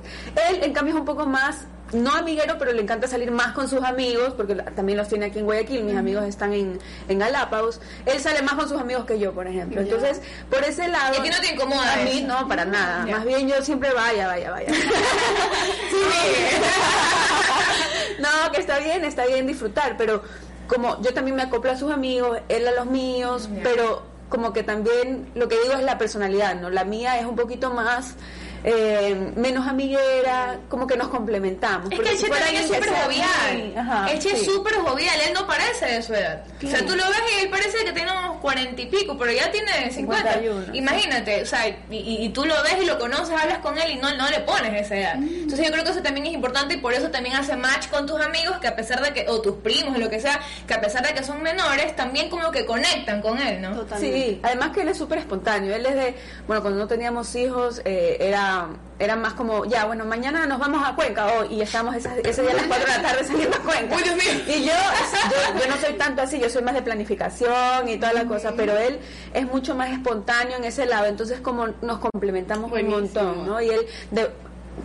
Él, 0.49 0.63
en 0.63 0.73
cambio, 0.73 0.93
es 0.95 0.99
un 0.99 1.05
poco 1.05 1.25
más, 1.25 1.65
no 1.93 2.13
amiguero, 2.13 2.55
pero 2.57 2.71
le 2.71 2.81
encanta 2.81 3.07
salir 3.07 3.31
más 3.31 3.53
con 3.53 3.67
sus 3.67 3.83
amigos, 3.83 4.33
porque 4.35 4.55
también 4.55 4.97
los 4.97 5.07
tiene 5.07 5.27
aquí 5.27 5.39
en 5.39 5.45
Guayaquil, 5.45 5.83
mis 5.83 5.97
amigos 5.97 6.25
están 6.25 6.53
en, 6.53 6.79
en 7.07 7.19
Galápagos. 7.19 7.79
Él 8.05 8.19
sale 8.19 8.41
más 8.41 8.55
con 8.55 8.69
sus 8.69 8.79
amigos 8.79 9.05
que 9.05 9.19
yo, 9.19 9.33
por 9.33 9.47
ejemplo. 9.47 9.81
Entonces, 9.81 10.21
por 10.49 10.63
ese 10.63 10.87
lado... 10.87 11.23
¿Y 11.23 11.29
no 11.29 11.39
te 11.39 11.53
incomoda 11.53 11.93
A 11.93 11.97
mí 11.97 12.19
eso? 12.19 12.27
no, 12.27 12.47
para 12.47 12.65
nada. 12.65 13.05
Más 13.05 13.25
bien 13.25 13.47
yo 13.47 13.61
siempre 13.61 13.91
vaya, 13.93 14.27
vaya, 14.27 14.51
vaya. 14.51 14.69
no, 18.19 18.51
que 18.51 18.61
está 18.61 18.79
bien, 18.79 19.05
está 19.05 19.25
bien 19.25 19.47
disfrutar, 19.47 19.97
pero 19.97 20.23
como 20.67 21.01
yo 21.01 21.13
también 21.13 21.35
me 21.35 21.43
acoplo 21.43 21.71
a 21.71 21.75
sus 21.75 21.91
amigos, 21.91 22.39
él 22.47 22.67
a 22.67 22.71
los 22.71 22.85
míos, 22.85 23.49
pero 23.63 24.03
como 24.29 24.53
que 24.53 24.63
también 24.63 25.29
lo 25.35 25.49
que 25.49 25.59
digo 25.61 25.73
es 25.73 25.83
la 25.83 25.97
personalidad, 25.97 26.55
¿no? 26.55 26.69
La 26.69 26.85
mía 26.85 27.19
es 27.19 27.25
un 27.25 27.35
poquito 27.35 27.71
más 27.71 28.15
eh, 28.63 29.31
menos 29.35 29.67
amiguera, 29.67 30.59
como 30.69 30.87
que 30.87 30.95
nos 30.97 31.07
complementamos. 31.07 31.91
Es 31.91 31.99
que 31.99 32.09
el 32.09 32.15
si 32.17 32.23
Che 32.23 32.27
fuera 32.27 32.45
también 32.45 32.63
es 32.63 32.69
súper 32.69 32.89
jovial. 32.89 33.57
muy- 33.57 33.75
ajá, 33.77 34.11
el 34.11 34.19
Che 34.19 34.31
es 34.33 34.39
sí. 34.39 34.45
súper 34.45 34.73
jovial, 34.75 35.15
él 35.27 35.33
no 35.33 35.47
parece 35.47 35.85
de 35.85 36.01
su 36.03 36.13
edad. 36.13 36.43
O 36.63 36.67
sea, 36.67 36.79
tú 36.85 36.95
lo 36.95 37.03
ves 37.07 37.21
y 37.37 37.43
él 37.43 37.49
parece 37.49 37.83
que 37.83 37.91
tiene 37.91 38.11
unos 38.11 38.37
cuarenta 38.37 38.81
y 38.81 38.85
pico, 38.87 39.17
pero 39.17 39.31
ya 39.31 39.51
tiene 39.51 39.91
50. 39.91 40.33
51, 40.33 40.75
Imagínate, 40.75 41.41
o 41.41 41.45
sea, 41.45 41.67
y, 41.67 41.75
y- 41.91 42.25
y 42.25 42.29
tú 42.29 42.45
lo 42.45 42.55
ves 42.63 42.75
y 42.81 42.85
lo 42.85 42.97
conoces, 42.99 43.35
hablas 43.39 43.59
con 43.59 43.77
él 43.77 43.91
y 43.91 43.95
no, 43.95 44.15
no 44.15 44.29
le 44.29 44.39
pones 44.41 44.73
esa 44.85 44.95
edad. 44.95 45.15
Entonces 45.15 45.65
yo 45.65 45.71
creo 45.71 45.83
que 45.83 45.91
eso 45.91 46.01
también 46.01 46.25
es 46.27 46.33
importante 46.33 46.75
y 46.75 46.77
por 46.77 46.93
eso 46.93 47.09
también 47.09 47.35
hace 47.35 47.55
match 47.55 47.87
con 47.89 48.05
tus 48.05 48.19
amigos 48.21 48.57
que 48.59 48.67
a 48.67 48.75
pesar 48.75 49.01
de 49.01 49.13
que, 49.13 49.27
o 49.29 49.41
tus 49.41 49.55
primos, 49.57 49.95
o 49.95 49.99
lo 49.99 50.09
que 50.09 50.19
sea, 50.19 50.39
que 50.67 50.73
a 50.73 50.81
pesar 50.81 51.05
de 51.07 51.13
que 51.13 51.23
son 51.23 51.41
menores, 51.41 51.95
también 51.95 52.29
como 52.29 52.51
que 52.51 52.65
conectan 52.65 53.21
con 53.21 53.39
él, 53.39 53.61
¿no? 53.61 53.75
Totalmente. 53.75 54.17
Sí, 54.29 54.39
además 54.43 54.69
que 54.71 54.81
él 54.81 54.89
es 54.89 54.97
súper 54.97 55.19
espontáneo. 55.19 55.75
Él 55.75 55.85
es 55.85 55.95
de, 55.95 56.15
bueno, 56.47 56.61
cuando 56.61 56.79
no 56.79 56.87
teníamos 56.87 57.33
hijos, 57.35 57.81
eh, 57.85 58.17
era, 58.19 58.50
era 58.99 59.15
más 59.15 59.33
como, 59.33 59.65
ya, 59.65 59.85
bueno, 59.85 60.05
mañana 60.05 60.45
nos 60.45 60.59
vamos 60.59 60.81
a 60.87 60.95
Cuenca 60.95 61.25
hoy 61.33 61.47
y 61.55 61.61
estamos 61.61 61.95
esa- 61.95 62.15
ese 62.17 62.41
día 62.43 62.51
a 62.51 62.55
las 62.55 62.67
4 62.67 62.85
de 62.85 62.97
la 62.97 63.01
tarde 63.01 63.23
saliendo 63.25 63.57
a 63.57 63.59
Cuenca. 63.59 63.95
Uy, 63.95 64.03
Dios 64.03 64.15
mío. 64.15 64.43
Y 64.47 64.63
yo, 64.65 64.71
yo, 64.73 65.59
yo 65.59 65.67
no 65.69 65.77
soy 65.77 65.93
tanto 65.93 66.21
así, 66.21 66.39
yo 66.39 66.49
soy 66.49 66.61
más 66.61 66.73
de 66.75 66.81
planificación 66.81 67.87
y 67.89 67.97
toda 67.97 68.13
la 68.13 68.25
cosa, 68.25 68.53
pero 68.55 68.77
él 68.77 68.99
es 69.33 69.45
mucho 69.47 69.75
más 69.75 69.89
espontáneo 69.91 70.57
en 70.57 70.63
ese 70.65 70.85
lado, 70.85 71.05
entonces 71.07 71.39
como 71.41 71.67
nos 71.81 71.99
complementamos 71.99 72.69
Buenísimo. 72.69 72.97
un 72.97 73.03
montón, 73.03 73.47
¿no? 73.47 73.61
Y 73.61 73.69
él, 73.69 73.81
de, 74.11 74.29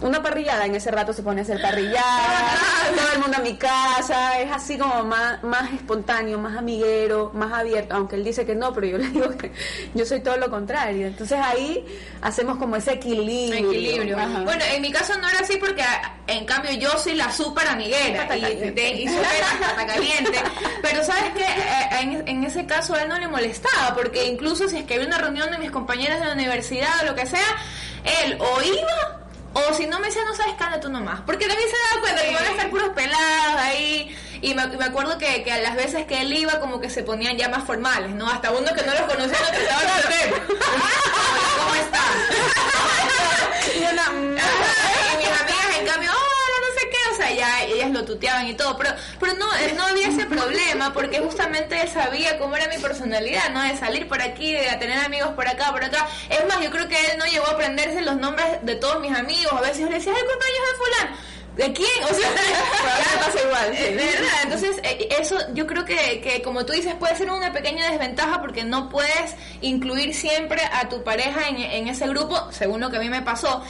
una 0.02 0.22
parrillada, 0.22 0.66
en 0.66 0.74
ese 0.74 0.90
rato 0.90 1.12
se 1.12 1.22
pone 1.22 1.40
a 1.40 1.44
hacer 1.44 1.60
parrillada, 1.62 2.54
todo 2.96 3.12
el 3.14 3.18
mundo 3.20 3.36
a 3.38 3.40
mi 3.40 3.54
casa, 3.56 4.38
es 4.40 4.50
así 4.52 4.76
como 4.76 5.04
más, 5.04 5.42
más 5.42 5.72
espontáneo, 5.72 6.38
más 6.38 6.56
amiguero, 6.56 7.30
más 7.34 7.52
abierto, 7.52 7.94
aunque 7.94 8.16
él 8.16 8.24
dice 8.24 8.44
que 8.44 8.54
no, 8.54 8.72
pero 8.74 8.86
yo 8.88 8.98
le 8.98 9.08
digo 9.08 9.30
que 9.38 9.52
yo 9.94 10.04
soy 10.04 10.20
todo 10.20 10.36
lo 10.36 10.50
contrario, 10.50 11.06
entonces 11.06 11.38
ahí 11.42 11.82
hacemos 12.20 12.58
como 12.58 12.76
ese 12.76 12.92
equilibrio. 12.94 13.62
Bueno, 14.44 14.64
en 14.70 14.82
mi 14.82 14.92
caso 14.92 15.16
no 15.18 15.28
era 15.28 15.40
así 15.40 15.56
porque 15.56 15.84
en 16.26 16.44
cambio 16.44 16.72
yo 16.72 16.90
soy 16.98 17.14
la 17.14 17.32
súper 17.32 17.66
amiguera 17.68 18.36
y, 18.36 18.40
de- 18.40 18.90
y 18.90 19.06
caliente. 19.86 20.38
Pero 20.82 21.04
sabes 21.04 21.32
que 21.34 21.46
en, 22.00 22.28
en 22.28 22.44
ese 22.44 22.66
caso 22.66 22.94
a 22.94 23.02
él 23.02 23.08
no 23.08 23.18
le 23.18 23.28
molestaba 23.28 23.94
porque 23.94 24.26
incluso 24.26 24.68
si 24.68 24.76
es 24.78 24.84
que 24.84 24.94
había 24.94 25.06
una 25.06 25.18
reunión 25.18 25.50
de 25.50 25.58
mis 25.58 25.70
compañeros 25.70 26.18
de 26.20 26.26
la 26.26 26.32
universidad 26.32 26.90
o 27.02 27.06
lo 27.06 27.14
que 27.14 27.24
sea, 27.26 27.56
él 28.24 28.36
o 28.40 28.62
iba 28.62 29.15
o 29.58 29.74
si 29.74 29.86
no 29.86 29.98
me 30.00 30.08
decía 30.08 30.22
no 30.24 30.34
sabes 30.34 30.54
anda 30.60 30.78
tú 30.80 30.88
nomás. 30.88 31.20
Porque 31.26 31.46
también 31.46 31.68
se 31.68 31.76
daba 31.88 32.00
cuenta 32.02 32.22
que 32.22 32.34
van 32.34 32.44
a 32.44 32.50
estar 32.50 32.70
puros 32.70 32.88
pelados 32.90 33.56
ahí. 33.60 34.16
Y 34.42 34.54
me, 34.54 34.66
me 34.66 34.84
acuerdo 34.84 35.16
que, 35.18 35.42
que 35.42 35.52
a 35.52 35.58
las 35.58 35.76
veces 35.76 36.04
que 36.06 36.20
él 36.20 36.32
iba 36.32 36.60
como 36.60 36.78
que 36.80 36.90
se 36.90 37.02
ponían 37.02 37.36
ya 37.38 37.48
más 37.48 37.64
formales, 37.64 38.10
¿no? 38.10 38.28
Hasta 38.28 38.50
uno 38.50 38.72
que 38.74 38.82
no 38.82 38.92
los 38.92 39.02
conocía 39.02 39.38
lo 39.40 39.46
trataban 39.48 39.86
de 39.86 39.92
hacer. 40.08 40.34
¿cómo 40.46 41.74
estás? 41.74 42.10
Y 43.76 43.78
una- 43.92 44.10
mm, 44.10 44.36
y 44.36 45.16
mis 45.18 45.40
amigas 45.40 45.76
en 45.78 45.86
cambio, 45.86 46.10
sea, 47.16 47.32
ya 47.32 47.64
ellas 47.64 47.90
lo 47.90 48.04
tuteaban 48.04 48.46
y 48.46 48.54
todo, 48.54 48.76
pero, 48.76 48.90
pero 49.18 49.34
no, 49.34 49.46
eh, 49.56 49.74
no 49.76 49.84
había 49.84 50.08
ese 50.08 50.26
problema 50.26 50.92
porque 50.92 51.18
justamente 51.20 51.80
él 51.80 51.88
sabía 51.88 52.38
cómo 52.38 52.56
era 52.56 52.68
mi 52.68 52.78
personalidad, 52.78 53.50
¿no? 53.50 53.62
De 53.62 53.76
salir 53.76 54.08
por 54.08 54.20
aquí, 54.22 54.52
de 54.52 54.64
tener 54.78 54.98
amigos 54.98 55.30
por 55.30 55.48
acá, 55.48 55.72
por 55.72 55.84
acá. 55.84 56.06
Es 56.28 56.46
más, 56.46 56.60
yo 56.60 56.70
creo 56.70 56.88
que 56.88 56.98
él 57.12 57.18
no 57.18 57.26
llegó 57.26 57.46
a 57.46 57.52
aprenderse 57.52 58.00
los 58.02 58.16
nombres 58.16 58.46
de 58.62 58.76
todos 58.76 59.00
mis 59.00 59.16
amigos, 59.16 59.52
a 59.52 59.60
veces 59.60 59.78
yo 59.78 59.86
le 59.88 59.96
decía, 59.96 60.12
ay, 60.14 60.22
cumpleaños 60.22 60.62
de 60.70 60.76
fulano. 60.76 61.36
¿De 61.56 61.72
quién? 61.72 62.04
O 62.04 62.08
sea, 62.08 62.28
pasa 63.24 63.42
igual, 63.42 63.74
sí. 63.74 63.84
De 63.84 63.96
verdad, 63.96 64.40
entonces 64.42 64.76
eh, 64.82 65.08
eso 65.18 65.38
yo 65.54 65.66
creo 65.66 65.86
que, 65.86 66.20
que 66.20 66.42
como 66.42 66.66
tú 66.66 66.74
dices 66.74 66.94
puede 66.96 67.16
ser 67.16 67.30
una 67.30 67.50
pequeña 67.50 67.90
desventaja 67.90 68.42
porque 68.42 68.62
no 68.62 68.90
puedes 68.90 69.34
incluir 69.62 70.14
siempre 70.14 70.60
a 70.70 70.90
tu 70.90 71.02
pareja 71.02 71.48
en, 71.48 71.56
en 71.56 71.88
ese 71.88 72.06
grupo, 72.08 72.52
según 72.52 72.82
lo 72.82 72.90
que 72.90 72.98
a 72.98 73.00
mí 73.00 73.08
me 73.08 73.22
pasó. 73.22 73.64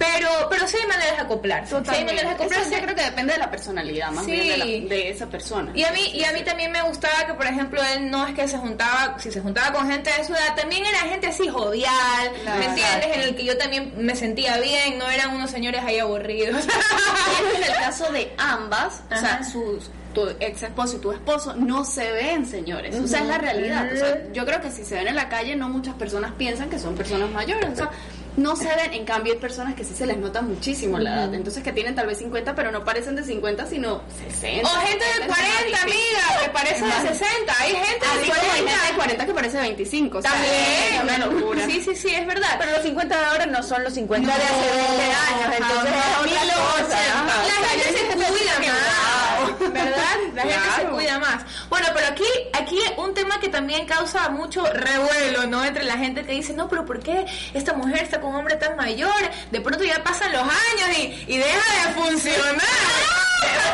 Pero, 0.00 0.28
pero 0.48 0.66
sí 0.66 0.78
hay 0.80 0.86
maneras 0.88 1.16
de 1.16 1.22
acoplarse. 1.24 1.76
Sí 1.84 1.90
hay 1.90 2.04
maneras 2.06 2.22
de 2.30 2.34
Eso 2.34 2.42
acoplarse. 2.44 2.70
yo 2.74 2.82
creo 2.82 2.94
que 2.96 3.02
depende 3.02 3.32
de 3.34 3.38
la 3.38 3.50
personalidad 3.50 4.10
más 4.12 4.24
Sí. 4.24 4.30
bien 4.32 4.48
de, 4.48 4.56
la- 4.56 4.64
de 4.94 5.10
esa 5.10 5.26
persona. 5.26 5.72
Y 5.74 5.84
a 5.84 5.92
mí 5.92 6.00
y 6.14 6.24
a 6.24 6.32
mí 6.32 6.40
también 6.42 6.72
me 6.72 6.80
gustaba 6.82 7.26
que, 7.26 7.34
por 7.34 7.44
ejemplo, 7.46 7.82
él 7.94 8.10
no 8.10 8.26
es 8.26 8.34
que 8.34 8.48
se 8.48 8.56
juntaba, 8.56 9.16
si 9.18 9.30
se 9.30 9.40
juntaba 9.42 9.72
con 9.74 9.90
gente 9.90 10.10
de 10.16 10.24
su 10.24 10.32
edad, 10.32 10.54
también 10.56 10.86
era 10.86 11.00
gente 11.00 11.26
así 11.26 11.46
jovial, 11.48 12.32
¿me 12.58 12.64
entiendes? 12.64 13.10
En 13.14 13.20
el 13.20 13.36
que 13.36 13.44
yo 13.44 13.58
también 13.58 13.92
me 13.98 14.16
sentía 14.16 14.56
bien, 14.58 14.98
no 14.98 15.08
eran 15.10 15.34
unos 15.36 15.50
señores 15.50 15.82
ahí 15.84 15.98
aburridos. 15.98 16.64
En 17.56 17.62
el 17.62 17.72
caso 17.78 18.10
de 18.12 18.32
ambas, 18.38 19.02
o 19.14 19.16
sea, 19.16 19.42
sus 19.44 19.90
tu 20.14 20.26
ex 20.40 20.62
esposo 20.64 20.96
y 20.96 21.00
tu 21.00 21.12
esposo 21.12 21.54
no 21.54 21.84
se 21.84 22.10
ven, 22.10 22.44
señores. 22.44 22.96
O 22.98 23.06
sea, 23.06 23.20
es 23.20 23.26
la 23.26 23.38
realidad. 23.38 23.86
O 23.92 23.96
sea, 23.96 24.22
yo 24.32 24.44
creo 24.44 24.60
que 24.60 24.70
si 24.70 24.84
se 24.84 24.96
ven 24.96 25.06
en 25.08 25.14
la 25.14 25.28
calle, 25.28 25.54
no 25.54 25.68
muchas 25.68 25.94
personas 25.94 26.32
piensan 26.36 26.68
que 26.68 26.78
son 26.80 26.96
personas 26.96 27.30
mayores. 27.30 27.70
O 27.70 27.76
sea, 27.76 27.90
no 28.36 28.56
se 28.56 28.66
ven. 28.74 28.92
En 28.94 29.04
cambio, 29.04 29.32
hay 29.34 29.38
personas 29.38 29.74
que 29.74 29.84
sí 29.84 29.94
se 29.94 30.06
les 30.06 30.16
nota 30.18 30.42
muchísimo 30.42 30.98
la 30.98 31.14
edad. 31.14 31.34
Entonces, 31.34 31.62
que 31.62 31.72
tienen 31.72 31.94
tal 31.94 32.06
vez 32.06 32.18
50, 32.18 32.54
pero 32.54 32.70
no 32.70 32.84
parecen 32.84 33.16
de 33.16 33.24
50, 33.24 33.66
sino 33.66 34.02
60. 34.30 34.68
o 34.68 34.72
gente 34.80 35.04
de 35.04 35.26
40, 35.26 35.82
amiga, 35.82 36.42
que 36.42 36.50
parece 36.50 36.84
de 36.84 36.92
60. 37.14 37.54
Hay 37.60 37.72
gente 37.72 38.06
de 38.06 38.10
como 38.10 38.22
hay 38.22 38.28
40. 38.30 38.54
gente 38.56 38.86
de 38.88 38.96
40 38.96 39.26
que 39.26 39.34
parece 39.34 39.58
25. 39.58 40.18
o 40.18 40.22
sea, 40.22 40.30
También. 40.32 40.54
es 40.94 41.02
una 41.02 41.18
locura. 41.18 41.66
Sí, 41.66 41.80
sí, 41.82 41.94
sí, 41.96 42.08
es 42.14 42.26
verdad. 42.26 42.56
Pero 42.58 42.72
los 42.72 42.82
50 42.82 43.18
de 43.18 43.24
ahora 43.24 43.46
no 43.46 43.62
son 43.62 43.84
los 43.84 43.92
50 43.94 44.26
de 44.26 44.42
hace 44.42 44.52
No, 44.52 44.96
20 44.96 45.02
años, 45.04 45.54
entonces 45.58 45.92
es 45.94 46.16
otra 46.20 46.40
cosa. 46.80 46.98
La 47.60 47.68
gente 47.68 48.08
se 48.08 48.32
cuida 48.32 48.58
más, 48.60 49.72
¿verdad? 49.72 50.16
La 50.34 50.42
gente 50.42 50.68
se 50.76 50.86
cuida 50.86 51.18
más. 51.18 51.44
Bueno, 51.68 51.86
pero 51.94 52.06
aquí, 52.08 52.24
aquí 52.52 52.78
un 52.96 53.14
tema 53.14 53.38
que 53.40 53.48
también 53.48 53.86
causa 53.86 54.28
mucho 54.30 54.64
revuelo, 54.64 55.46
¿no? 55.46 55.64
Entre 55.64 55.84
la 55.84 55.96
gente 55.98 56.24
que 56.24 56.32
dice, 56.32 56.52
no, 56.52 56.68
pero 56.68 56.84
¿por 56.84 57.00
qué 57.00 57.24
esta 57.54 57.72
mujer 57.74 58.02
está 58.02 58.19
con 58.20 58.30
un 58.30 58.36
hombre 58.36 58.56
tan 58.56 58.76
mayor? 58.76 59.12
De 59.50 59.60
pronto 59.60 59.84
ya 59.84 60.02
pasan 60.02 60.32
los 60.32 60.42
años 60.42 60.98
y, 60.98 61.24
y 61.34 61.38
deja 61.38 61.88
de 61.88 61.94
funcionar. 61.94 63.19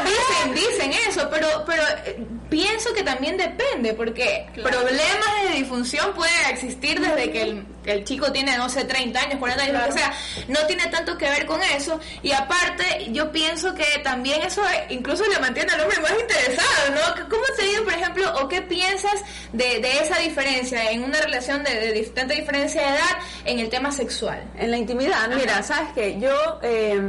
Dicen, 0.05 0.55
dicen 0.55 0.93
eso, 1.09 1.29
pero, 1.31 1.65
pero 1.67 1.83
eh, 2.05 2.19
pienso 2.49 2.93
que 2.95 3.03
también 3.03 3.37
depende, 3.37 3.93
porque 3.95 4.47
problemas 4.55 5.43
de 5.49 5.57
disfunción 5.57 6.13
pueden 6.15 6.47
existir 6.51 7.01
desde 7.01 7.31
que 7.31 7.43
el, 7.43 7.67
el 7.87 8.05
chico 8.05 8.31
tiene, 8.33 8.57
no 8.57 8.69
sé, 8.69 8.85
30 8.85 9.19
años, 9.19 9.39
40 9.39 9.63
años, 9.65 9.81
lo 9.81 9.87
que 9.87 9.93
sea. 9.93 10.13
No 10.49 10.67
tiene 10.67 10.87
tanto 10.89 11.17
que 11.17 11.29
ver 11.29 11.47
con 11.47 11.63
eso. 11.63 11.99
Y 12.23 12.33
aparte, 12.33 13.09
yo 13.11 13.31
pienso 13.33 13.75
que 13.75 13.85
también 14.03 14.43
eso 14.43 14.63
eh, 14.69 14.87
incluso 14.91 15.25
le 15.27 15.39
mantiene 15.39 15.73
al 15.73 15.81
hombre 15.81 16.01
más 16.01 16.13
interesado, 16.13 16.91
¿no? 16.95 17.29
¿Cómo 17.29 17.45
te 17.57 17.65
digo, 17.65 17.85
por 17.85 17.93
ejemplo, 17.93 18.33
o 18.41 18.49
qué 18.49 18.63
piensas 18.63 19.23
de, 19.53 19.81
de 19.81 19.99
esa 19.99 20.19
diferencia 20.19 20.91
en 20.91 21.05
una 21.05 21.21
relación 21.21 21.63
de, 21.63 22.11
tanta 22.15 22.35
diferencia 22.35 22.83
de 22.83 22.89
edad 22.89 23.19
en 23.45 23.59
el 23.61 23.69
tema 23.69 23.91
sexual? 23.93 24.43
En 24.59 24.71
la 24.71 24.77
intimidad, 24.77 25.29
mira, 25.29 25.63
sabes 25.63 25.93
que 25.95 26.19
yo, 26.21 26.61
eh, 26.63 27.01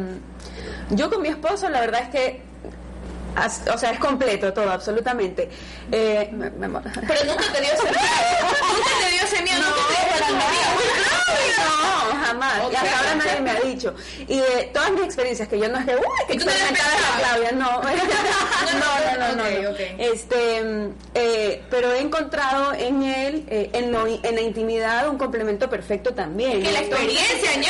yo 0.92 1.10
con 1.10 1.22
mi 1.22 1.30
esposo, 1.30 1.70
la 1.70 1.82
verdad 1.82 2.02
es 2.04 2.10
que, 2.10 2.47
as- 3.46 3.62
o 3.74 3.78
sea, 3.78 3.92
es 3.92 4.00
completo 4.00 4.52
todo, 4.54 4.70
absolutamente. 4.72 5.50
Eh, 5.92 6.30
me- 6.32 6.50
me 6.52 6.66
amor. 6.66 6.84
Pero 7.08 7.24
nunca 7.26 7.52
te 7.54 7.62
dio 7.62 7.72
ese 7.72 7.84
miedo. 7.84 7.94
Nunca 8.44 8.92
te 9.02 9.12
dio 9.12 9.22
para 9.22 9.26
ese 9.26 9.44
miedo. 9.44 9.62
No, 11.58 12.26
jamás. 12.26 12.62
Y 12.72 12.76
hasta 12.76 12.98
ahora 12.98 13.16
nadie 13.16 13.42
me 13.42 13.52
ha 13.52 13.60
dicho. 13.62 13.94
Y 14.28 14.38
de 14.40 14.70
todas 14.74 14.92
mis 14.92 15.04
experiencias, 15.04 15.48
que 15.48 15.60
yo 15.60 15.68
no 15.70 15.78
es 15.80 15.86
que, 15.86 15.96
uy, 15.96 16.02
que 16.28 16.34
¿Y 16.34 16.38
tú 16.38 16.46
no 16.46 16.52
experimentada 16.52 16.90
la? 17.00 17.18
Claudia, 17.20 17.52
no. 17.54 17.82
no, 17.82 19.18
no, 19.18 19.36
no, 19.36 19.36
no. 19.36 19.70
Ok, 19.72 19.80
no. 19.98 20.04
Este, 20.04 20.64
mm, 20.64 20.90
eh, 21.16 21.64
pero 21.70 21.94
he 21.94 22.00
encontrado 22.00 22.74
en 22.74 23.04
él, 23.04 23.46
eh, 23.50 23.70
en, 23.74 23.92
lo- 23.92 24.08
en 24.08 24.36
la 24.36 24.42
intimidad, 24.42 25.08
un 25.10 25.18
complemento 25.18 25.70
perfecto 25.70 26.14
también. 26.14 26.64
Que 26.64 26.72
la 26.72 26.80
experiencia, 26.80 27.52
ñaña. 27.56 27.70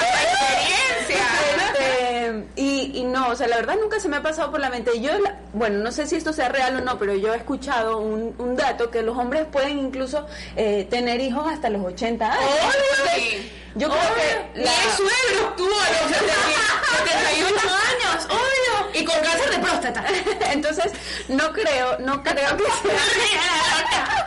La 0.00 0.22
experiencia. 0.22 0.87
Este, 1.14 2.44
y, 2.56 2.92
y 2.98 3.04
no, 3.04 3.28
o 3.28 3.36
sea, 3.36 3.46
la 3.48 3.56
verdad 3.56 3.76
nunca 3.80 4.00
se 4.00 4.08
me 4.08 4.16
ha 4.16 4.22
pasado 4.22 4.50
por 4.50 4.60
la 4.60 4.70
mente. 4.70 5.00
Yo, 5.00 5.18
la- 5.18 5.36
bueno, 5.52 5.78
no 5.78 5.92
sé 5.92 6.06
si 6.06 6.16
esto 6.16 6.32
sea 6.32 6.48
real 6.48 6.76
o 6.76 6.80
no, 6.80 6.98
pero 6.98 7.14
yo 7.14 7.32
he 7.32 7.36
escuchado 7.36 7.98
un, 7.98 8.34
un 8.38 8.56
dato 8.56 8.90
que 8.90 9.02
los 9.02 9.16
hombres 9.16 9.46
pueden 9.50 9.78
incluso 9.78 10.26
eh, 10.56 10.86
tener 10.90 11.20
hijos 11.20 11.46
hasta 11.50 11.70
los 11.70 11.84
80 11.84 12.32
años. 12.32 12.50
Entonces, 12.52 13.46
yo 13.74 13.88
creo 13.88 14.00
que 14.14 14.58
Mi 14.58 14.64
la- 14.64 14.72
suegro 14.96 15.50
estuvo 15.50 15.74
a 15.80 15.90
los 16.02 16.16
78 16.16 17.68
años, 17.68 18.26
obvio. 18.26 19.00
Y 19.00 19.04
con 19.04 19.16
cáncer 19.20 19.50
de 19.50 19.58
próstata. 19.58 20.04
entonces 20.52 20.92
no 21.28 21.52
creo, 21.52 21.98
no 22.00 22.22
creo 22.22 22.56
que 22.56 22.64
sea. 22.64 22.98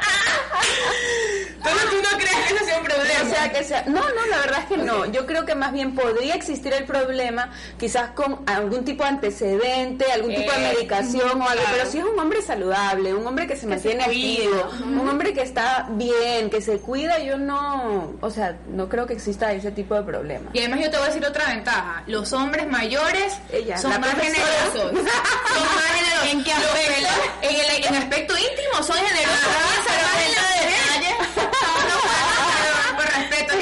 Entonces 1.63 1.89
tú 1.91 1.95
no 2.01 2.17
crees 2.17 2.35
que 2.47 2.53
eso 2.55 2.65
sea 2.65 2.77
un 2.79 2.83
problema. 2.85 3.21
O 3.23 3.29
sea, 3.29 3.51
que 3.51 3.63
sea. 3.63 3.83
No, 3.87 4.01
no, 4.01 4.25
la 4.29 4.37
verdad 4.39 4.59
es 4.61 4.65
que 4.65 4.77
no. 4.77 5.05
Yo 5.05 5.25
creo 5.27 5.45
que 5.45 5.53
más 5.55 5.71
bien 5.71 5.93
podría 5.93 6.33
existir 6.35 6.73
el 6.73 6.85
problema, 6.85 7.51
quizás 7.77 8.11
con 8.11 8.41
algún 8.47 8.83
tipo 8.83 9.03
de 9.03 9.09
antecedente, 9.09 10.11
algún 10.11 10.33
tipo 10.33 10.51
de 10.51 10.57
Eh, 10.57 10.73
medicación 10.73 11.41
o 11.41 11.47
algo. 11.47 11.63
Pero 11.71 11.85
si 11.89 11.99
es 11.99 12.03
un 12.03 12.17
hombre 12.19 12.41
saludable, 12.41 13.13
un 13.13 13.25
hombre 13.27 13.45
que 13.47 13.55
se 13.55 13.67
mantiene 13.67 14.03
activo, 14.03 14.69
un 14.83 15.07
hombre 15.07 15.33
que 15.33 15.41
está 15.41 15.87
bien, 15.91 16.49
que 16.49 16.61
se 16.61 16.79
cuida, 16.79 17.19
yo 17.19 17.37
no. 17.37 18.15
O 18.21 18.29
sea, 18.31 18.57
no 18.67 18.89
creo 18.89 19.05
que 19.05 19.13
exista 19.13 19.51
ese 19.53 19.71
tipo 19.71 19.93
de 19.95 20.01
problema. 20.03 20.49
Y 20.53 20.59
además 20.59 20.79
yo 20.81 20.89
te 20.89 20.97
voy 20.97 21.05
a 21.05 21.09
decir 21.09 21.25
otra 21.25 21.45
ventaja. 21.45 22.03
Los 22.07 22.33
hombres 22.33 22.67
mayores 22.67 23.35
Ella, 23.51 23.77
son 23.77 23.99
más 24.01 24.15
generosos. 24.15 24.73
Son 24.73 24.95
más 24.95 25.91
generosos. 25.93 26.31
¿En 26.31 26.43
qué 26.43 26.53
aspecto? 26.53 27.09
En 27.41 27.55
el 27.55 27.85
en 27.85 27.95
aspecto 27.95 28.33
íntimo 28.37 28.83
son 28.83 28.95
generosos. 28.97 29.39
Piensan 29.71 30.03
más 30.05 30.25
en 30.25 30.31
pero 31.51 31.73
mujer. 31.73 31.91
No, 32.71 32.91
no, 32.91 32.97
por 32.97 33.05
respeto. 33.05 33.53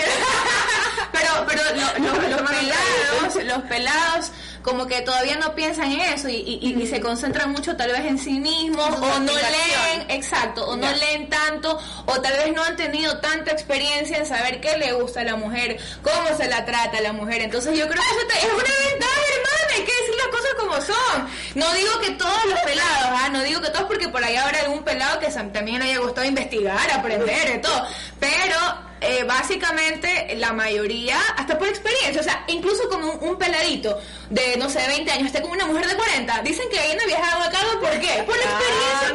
Los 1.76 2.50
pelados, 2.50 3.44
los 3.46 3.62
pelados 3.64 4.32
como 4.64 4.88
que 4.88 5.02
todavía 5.02 5.38
no 5.38 5.56
piensan 5.56 5.92
en 5.92 6.02
eso 6.02 6.28
y, 6.28 6.36
y- 6.36 6.60
y- 6.62 6.82
y 6.84 6.88
se 6.88 7.00
concentran 7.00 7.52
mucho 7.52 7.78
tal 7.78 7.92
vez 7.92 8.02
en 8.02 8.20
sí 8.20 8.40
mismos 8.40 8.90
o 8.90 9.20
no 9.20 9.32
leen, 9.34 10.10
exacto, 10.10 10.68
o 10.68 10.76
no 10.76 10.92
leen 10.92 11.30
tanto 11.30 11.80
o 12.06 12.22
tal 12.22 12.34
vez 12.34 12.54
no 12.54 12.64
han 12.64 12.76
tenido 12.76 13.20
tanta 13.20 13.52
experiencia 13.52 14.18
en 14.18 14.26
saber 14.26 14.60
qué 14.60 14.78
le 14.78 14.92
gusta 14.94 15.22
a 15.22 15.24
la 15.24 15.36
mujer, 15.38 15.78
cómo 16.04 16.38
se 16.38 16.48
la 16.48 16.66
trata 16.66 16.98
a 16.98 17.02
la 17.02 17.14
mujer. 17.14 17.42
Entonces 17.42 17.78
yo 17.78 17.88
creo 17.88 18.02
que 18.04 18.10
eso 18.18 18.28
te- 18.28 18.38
es 18.48 18.54
una 18.54 18.90
ventaja, 18.90 19.22
hermana, 19.34 19.74
hay 19.76 19.84
que 19.84 19.92
decir 20.02 20.16
las 20.18 20.28
cosas 20.28 20.54
como 20.58 20.82
son. 20.82 21.30
No 21.56 21.74
digo 21.74 22.00
que 22.02 22.12
todos 22.12 22.46
los 22.50 22.60
pelados, 22.60 23.10
¿ah? 23.22 23.30
no 23.32 23.42
digo 23.44 23.62
que 23.62 23.70
todos 23.70 23.86
porque 23.86 24.10
por 24.10 24.24
ahí 24.24 24.36
habrá 24.36 24.60
algún 24.60 24.84
pelado 24.84 25.20
que 25.20 25.28
también 25.28 25.80
le 25.80 25.86
haya 25.86 26.00
gustado 26.00 26.28
investigar, 26.28 26.92
aprender, 26.92 27.56
y 27.56 27.62
todo. 27.62 27.86
Pero 28.20 28.89
eh, 29.02 29.24
básicamente 29.24 30.36
la 30.38 30.52
mayoría, 30.52 31.18
hasta 31.38 31.58
por 31.58 31.68
experiencia, 31.68 32.20
o 32.20 32.24
sea, 32.24 32.44
incluso 32.48 32.90
como 32.90 33.14
un, 33.14 33.38
peladito 33.38 33.98
de, 34.30 34.58
no 34.58 34.70
sé, 34.70 34.86
20 34.88 35.12
años, 35.12 35.28
esté 35.28 35.42
con 35.42 35.52
una 35.52 35.66
mujer 35.66 35.88
de 35.88 35.96
40, 35.96 36.42
dicen 36.42 36.68
que 36.70 36.78
no 36.96 37.06
viajado 37.06 37.44
a 37.44 37.50
cabo, 37.50 37.80
¿por 37.80 37.92
qué? 38.00 38.24
Por 38.26 38.36
la 38.36 38.44
experiencia, 38.44 39.14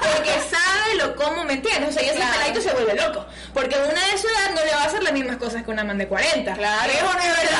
porque 0.00 0.30
sabe 0.48 0.94
lo 0.96 1.16
cómo, 1.16 1.44
¿me 1.44 1.54
entiendes? 1.54 1.90
O 1.90 1.92
sea, 1.92 2.02
y 2.02 2.06
ese 2.06 2.18
peladito 2.18 2.60
se 2.60 2.72
vuelve 2.72 2.94
loco, 2.94 3.26
porque 3.52 3.76
una 3.76 4.06
de 4.06 4.18
su 4.18 4.28
edad 4.28 4.54
no 4.54 4.64
le 4.64 4.72
va 4.72 4.82
a 4.82 4.86
hacer 4.86 5.02
las 5.02 5.12
mismas 5.12 5.36
cosas 5.38 5.64
que 5.64 5.70
una 5.70 5.84
man 5.84 5.98
de 5.98 6.06
40. 6.06 6.54
Claro. 6.54 6.92
¿Es 6.92 7.02
o 7.02 7.12
no 7.12 7.18
es 7.18 7.36
verdad? 7.36 7.58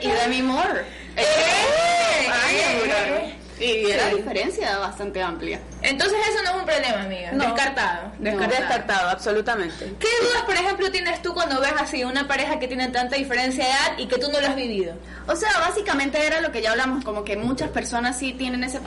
y 0.00 0.10
Demi 0.10 0.42
Moore. 0.42 0.80
Eh, 1.16 1.22
eh, 1.22 1.57
y 3.60 3.92
la 3.92 4.08
diferencia 4.08 4.78
bastante 4.78 5.22
amplia. 5.22 5.60
Entonces 5.82 6.18
eso 6.30 6.42
no 6.42 6.50
es 6.50 6.56
un 6.56 6.64
problema, 6.64 7.02
amiga. 7.02 7.30
Descartado. 7.32 8.12
Descartado. 8.18 9.10
absolutamente. 9.10 9.92
¿Qué 9.98 10.08
dudas, 10.22 10.42
por 10.44 10.54
ejemplo, 10.54 10.90
tienes 10.90 11.22
tú 11.22 11.34
cuando 11.34 11.60
ves 11.60 11.72
así 11.78 12.04
una 12.04 12.26
pareja 12.26 12.58
que 12.58 12.68
tiene 12.68 12.88
tanta 12.88 13.16
diferencia 13.16 13.64
de 13.64 13.70
edad 13.70 13.98
y 13.98 14.06
que 14.06 14.18
tú 14.18 14.30
no 14.30 14.40
lo 14.40 14.46
has 14.46 14.56
vivido? 14.56 14.94
O 15.26 15.36
sea, 15.36 15.50
básicamente 15.60 16.24
era 16.24 16.40
lo 16.40 16.52
que 16.52 16.62
ya 16.62 16.72
hablamos, 16.72 17.04
como 17.04 17.24
que 17.24 17.36
muchas 17.36 17.70
personas 17.70 18.18
sí 18.18 18.32
tienen 18.32 18.64
ese 18.64 18.80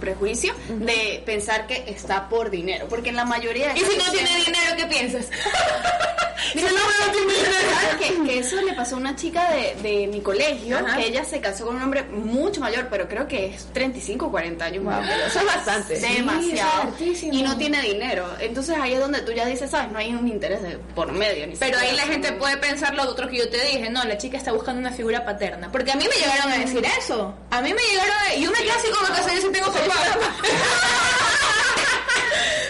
prejuicio 0.00 0.54
de 0.68 1.22
pensar 1.24 1.66
que 1.66 1.84
está 1.86 2.28
por 2.28 2.50
dinero, 2.50 2.86
porque 2.88 3.10
en 3.10 3.16
la 3.16 3.24
mayoría 3.24 3.72
de 3.72 3.80
¿Y 3.80 3.84
si 3.84 3.96
no 3.96 4.10
tiene 4.10 4.30
dinero, 4.44 4.74
qué 4.76 4.86
piensas? 4.86 5.30
Mira, 6.54 6.68
no, 6.70 7.98
que, 7.98 8.22
que, 8.24 8.38
eso 8.38 8.60
le 8.60 8.72
pasó 8.74 8.96
a 8.96 8.98
una 8.98 9.16
chica 9.16 9.50
de, 9.52 9.76
de 9.82 10.06
mi 10.06 10.20
colegio, 10.20 10.78
que 10.96 11.06
ella 11.06 11.24
se 11.24 11.40
casó 11.40 11.66
con 11.66 11.76
un 11.76 11.82
hombre 11.82 12.02
mucho 12.04 12.60
mayor, 12.60 12.88
pero 12.90 13.08
creo 13.08 13.26
que 13.26 13.46
es 13.46 13.66
35 13.72 14.13
o 14.22 14.30
40 14.30 14.64
años 14.64 14.84
más. 14.84 15.08
Eso 15.26 15.40
es 15.40 15.46
bastante. 15.46 15.98
Demasiado. 15.98 16.92
y 17.00 17.42
no 17.42 17.56
tiene 17.56 17.80
dinero. 17.82 18.26
Entonces 18.40 18.76
ahí 18.78 18.94
es 18.94 19.00
donde 19.00 19.20
tú 19.22 19.32
ya 19.32 19.46
dices, 19.46 19.70
¿sabes? 19.70 19.90
No 19.92 19.98
hay 19.98 20.14
un 20.14 20.28
interés 20.28 20.62
de 20.62 20.78
por 20.94 21.12
medio. 21.12 21.46
Ni 21.46 21.56
pero 21.56 21.78
ahí 21.78 21.96
la 21.96 22.04
gente 22.04 22.32
puede 22.32 22.56
pensar 22.56 22.94
lo 22.94 23.04
otro 23.04 23.28
que 23.28 23.38
yo 23.38 23.48
te 23.48 23.60
dije, 23.64 23.90
no, 23.90 24.04
la 24.04 24.16
chica 24.18 24.36
está 24.36 24.52
buscando 24.52 24.80
una 24.80 24.92
figura 24.92 25.24
paterna. 25.24 25.70
Porque 25.70 25.92
a 25.92 25.96
mí 25.96 26.04
me 26.08 26.16
llegaron 26.16 26.52
a 26.52 26.58
decir 26.58 26.84
eso. 26.98 27.34
A 27.50 27.60
mí 27.60 27.72
me 27.72 27.82
llegaron 27.82 28.16
a... 28.28 28.34
Y 28.34 28.46
una 28.46 28.58
casi 28.58 28.88
como 28.90 29.14
que 29.14 29.40
yo 29.42 29.50
tengo 29.50 29.66
papá. 29.66 29.94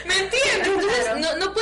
¿Me 0.06 0.18
entiendes? 0.18 0.66
Entonces, 0.66 1.38
no, 1.38 1.54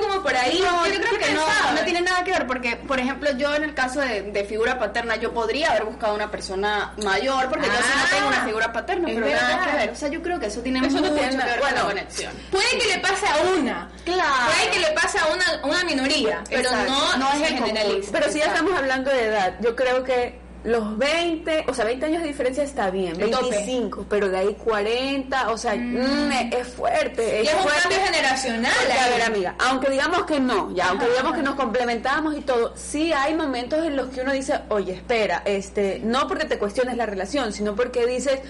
como 0.00 0.22
por 0.22 0.34
ahí. 0.34 0.60
No, 0.60 0.86
yo 0.86 1.00
creo 1.00 1.18
que 1.18 1.32
no, 1.32 1.72
no 1.74 1.84
tiene 1.84 2.02
nada 2.02 2.24
que 2.24 2.32
ver, 2.32 2.46
porque, 2.46 2.76
por 2.76 2.98
ejemplo, 2.98 3.30
yo 3.36 3.54
en 3.54 3.64
el 3.64 3.74
caso 3.74 4.00
de, 4.00 4.44
figura 4.44 4.78
paterna, 4.78 5.16
yo 5.16 5.32
podría 5.32 5.70
haber 5.70 5.84
buscado 5.84 6.14
una 6.14 6.30
persona 6.30 6.92
mayor, 7.02 7.48
porque 7.48 7.66
yo 7.66 7.72
sí 7.72 7.92
no 7.96 8.16
tengo 8.16 8.28
una 8.28 8.42
ah, 8.42 8.46
figura 8.46 8.72
paterna, 8.72 9.08
pero 9.12 9.26
nada 9.26 9.70
que 9.70 9.76
ver. 9.76 9.90
O 9.90 9.96
sea, 9.96 10.08
yo 10.08 10.22
creo 10.22 10.38
que 10.38 10.46
eso 10.46 10.60
tiene 10.60 10.80
mucho 10.80 11.02
que 11.02 11.10
ver 11.10 11.60
con 11.60 11.74
la 11.74 11.82
conexión. 11.82 12.32
Puede 12.50 12.78
que 12.78 12.86
le 12.86 12.98
pase 12.98 13.26
a 13.26 13.36
una. 13.58 13.90
Claro. 14.04 14.52
Puede 14.52 14.70
que 14.70 14.78
le 14.80 14.90
pase 14.92 15.18
a 15.18 15.26
una, 15.26 15.60
una 15.64 15.84
minoría, 15.84 16.44
pero 16.48 16.70
no, 16.70 17.16
no 17.16 17.32
es 17.32 17.48
generalista. 17.48 18.12
Pero 18.12 18.30
si 18.30 18.38
ya 18.38 18.46
estamos 18.46 18.76
hablando 18.76 19.10
de 19.10 19.24
edad, 19.24 19.54
yo 19.60 19.74
creo 19.74 20.04
que 20.04 20.43
los 20.64 20.96
20, 20.96 21.66
o 21.68 21.74
sea, 21.74 21.84
20 21.84 22.06
años 22.06 22.22
de 22.22 22.28
diferencia 22.28 22.64
está 22.64 22.90
bien, 22.90 23.18
25, 23.18 24.06
pero 24.08 24.30
de 24.30 24.38
ahí 24.38 24.54
40, 24.54 25.50
o 25.50 25.58
sea, 25.58 25.74
mm. 25.74 25.94
Mm, 25.94 26.32
es 26.52 26.68
fuerte. 26.68 27.40
Es, 27.40 27.44
y 27.44 27.48
es 27.48 27.54
un 27.54 27.66
cambio 27.66 27.98
generacional. 28.02 28.72
a 28.72 29.08
ver, 29.10 29.22
amiga, 29.22 29.54
aunque 29.58 29.90
digamos 29.90 30.24
que 30.24 30.40
no, 30.40 30.74
ya, 30.74 30.88
aunque 30.88 31.06
digamos 31.06 31.34
que 31.34 31.42
nos 31.42 31.54
complementamos 31.54 32.36
y 32.36 32.40
todo, 32.40 32.72
sí 32.76 33.12
hay 33.12 33.34
momentos 33.34 33.84
en 33.84 33.94
los 33.94 34.08
que 34.08 34.22
uno 34.22 34.32
dice, 34.32 34.60
oye, 34.70 34.92
espera, 34.94 35.42
este, 35.44 36.00
no 36.02 36.26
porque 36.26 36.46
te 36.46 36.58
cuestiones 36.58 36.96
la 36.96 37.04
relación, 37.04 37.52
sino 37.52 37.76
porque 37.76 38.06
dices, 38.06 38.40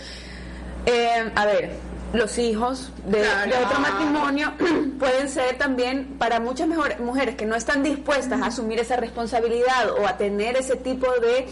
eh, 0.86 1.32
a 1.34 1.46
ver, 1.46 1.72
los 2.12 2.38
hijos 2.38 2.92
de, 3.06 3.18
de, 3.18 3.64
otro 3.64 3.80
matrimonio 3.80 4.52
pueden 5.00 5.28
ser 5.28 5.58
también 5.58 6.14
para 6.16 6.38
muchas 6.38 6.68
mejor, 6.68 7.00
mujeres 7.00 7.34
que 7.34 7.44
no 7.44 7.56
están 7.56 7.82
dispuestas 7.82 8.40
a 8.40 8.46
asumir 8.46 8.78
esa 8.78 8.94
responsabilidad 8.96 9.90
o 9.98 10.06
a 10.06 10.16
tener 10.16 10.56
ese 10.56 10.76
tipo 10.76 11.08
de 11.20 11.48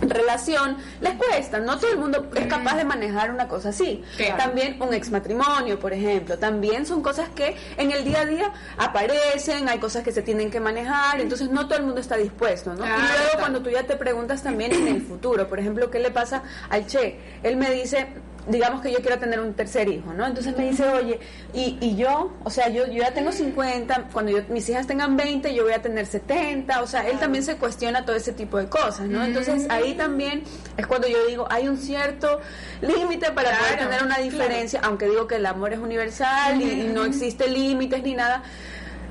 relación 0.00 0.76
les 1.00 1.14
cuesta. 1.14 1.58
No 1.58 1.78
todo 1.78 1.90
el 1.90 1.98
mundo 1.98 2.26
es 2.34 2.46
capaz 2.46 2.76
de 2.76 2.84
manejar 2.84 3.30
una 3.30 3.48
cosa 3.48 3.70
así. 3.70 4.02
También 4.36 4.80
un 4.80 4.94
ex 4.94 5.10
matrimonio, 5.10 5.78
por 5.78 5.92
ejemplo. 5.92 6.38
También 6.38 6.86
son 6.86 7.02
cosas 7.02 7.28
que 7.30 7.56
en 7.76 7.92
el 7.92 8.04
día 8.04 8.20
a 8.20 8.26
día 8.26 8.52
aparecen, 8.76 9.68
hay 9.68 9.78
cosas 9.78 10.02
que 10.02 10.12
se 10.12 10.22
tienen 10.22 10.50
que 10.50 10.60
manejar, 10.60 11.20
entonces 11.20 11.50
no 11.50 11.66
todo 11.66 11.78
el 11.78 11.84
mundo 11.84 12.00
está 12.00 12.16
dispuesto. 12.16 12.74
¿no? 12.74 12.84
y 12.84 12.88
luego 12.88 13.38
cuando 13.38 13.62
tú 13.62 13.70
ya 13.70 13.84
te 13.84 13.96
preguntas 13.96 14.42
también 14.42 14.72
en 14.72 14.88
el 14.88 15.02
futuro, 15.02 15.48
por 15.48 15.58
ejemplo, 15.58 15.90
¿qué 15.90 15.98
le 15.98 16.10
pasa 16.10 16.42
al 16.70 16.86
Che? 16.86 17.18
Él 17.42 17.56
me 17.56 17.70
dice, 17.70 18.08
digamos 18.48 18.80
que 18.82 18.90
yo 18.90 18.98
quiero 19.00 19.18
tener 19.18 19.40
un 19.40 19.54
tercer 19.54 19.88
hijo, 19.88 20.12
¿no? 20.12 20.26
Entonces 20.26 20.56
me 20.56 20.68
dice, 20.70 20.88
oye, 20.88 21.20
y, 21.52 21.78
y 21.80 21.96
yo, 21.96 22.32
o 22.44 22.50
sea, 22.50 22.68
yo, 22.68 22.86
yo 22.86 23.02
ya 23.02 23.12
tengo 23.12 23.30
50, 23.30 24.08
cuando 24.12 24.32
yo, 24.32 24.38
mis 24.48 24.68
hijas 24.68 24.86
tengan 24.86 25.16
20, 25.16 25.54
yo 25.54 25.64
voy 25.64 25.72
a 25.72 25.82
tener 25.82 26.06
70, 26.06 26.82
o 26.82 26.86
sea, 26.86 27.06
él 27.08 27.18
también 27.18 27.44
se 27.44 27.56
cuestiona 27.56 28.04
todo 28.04 28.16
ese 28.16 28.32
tipo 28.32 28.58
de 28.58 28.68
cosas, 28.68 29.06
¿no? 29.06 29.22
Entonces 29.22 29.66
ahí 29.68 29.94
también 29.94 30.42
es 30.76 30.86
cuando 30.86 31.08
yo 31.08 31.26
digo, 31.26 31.46
hay 31.50 31.68
un 31.68 31.76
cierto 31.76 32.40
límite 32.80 33.30
para 33.32 33.56
poder 33.58 33.78
tener 33.78 34.02
una 34.02 34.18
diferencia, 34.18 34.80
aunque 34.82 35.06
digo 35.06 35.26
que 35.26 35.36
el 35.36 35.46
amor 35.46 35.72
es 35.72 35.78
universal 35.78 36.60
y, 36.60 36.88
no 36.88 37.04
existe 37.04 37.48
límites 37.48 38.02
ni 38.02 38.14
nada. 38.14 38.42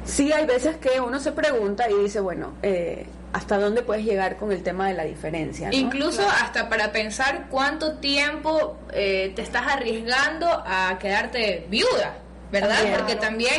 Sí 0.03 0.31
hay 0.31 0.45
veces 0.45 0.77
que 0.77 0.99
uno 1.01 1.19
se 1.19 1.31
pregunta 1.31 1.89
y 1.89 2.03
dice, 2.03 2.19
bueno, 2.21 2.53
eh, 2.63 3.05
hasta 3.33 3.57
dónde 3.57 3.81
puedes 3.81 4.05
llegar 4.05 4.37
con 4.37 4.51
el 4.51 4.63
tema 4.63 4.87
de 4.87 4.93
la 4.93 5.03
diferencia. 5.03 5.69
Incluso 5.71 6.27
hasta 6.27 6.69
para 6.69 6.91
pensar 6.91 7.47
cuánto 7.49 7.93
tiempo 7.95 8.77
eh, 8.93 9.31
te 9.35 9.41
estás 9.41 9.67
arriesgando 9.67 10.47
a 10.47 10.97
quedarte 10.99 11.65
viuda. 11.69 12.19
¿Verdad? 12.49 12.77
Porque 12.97 13.15
también, 13.15 13.51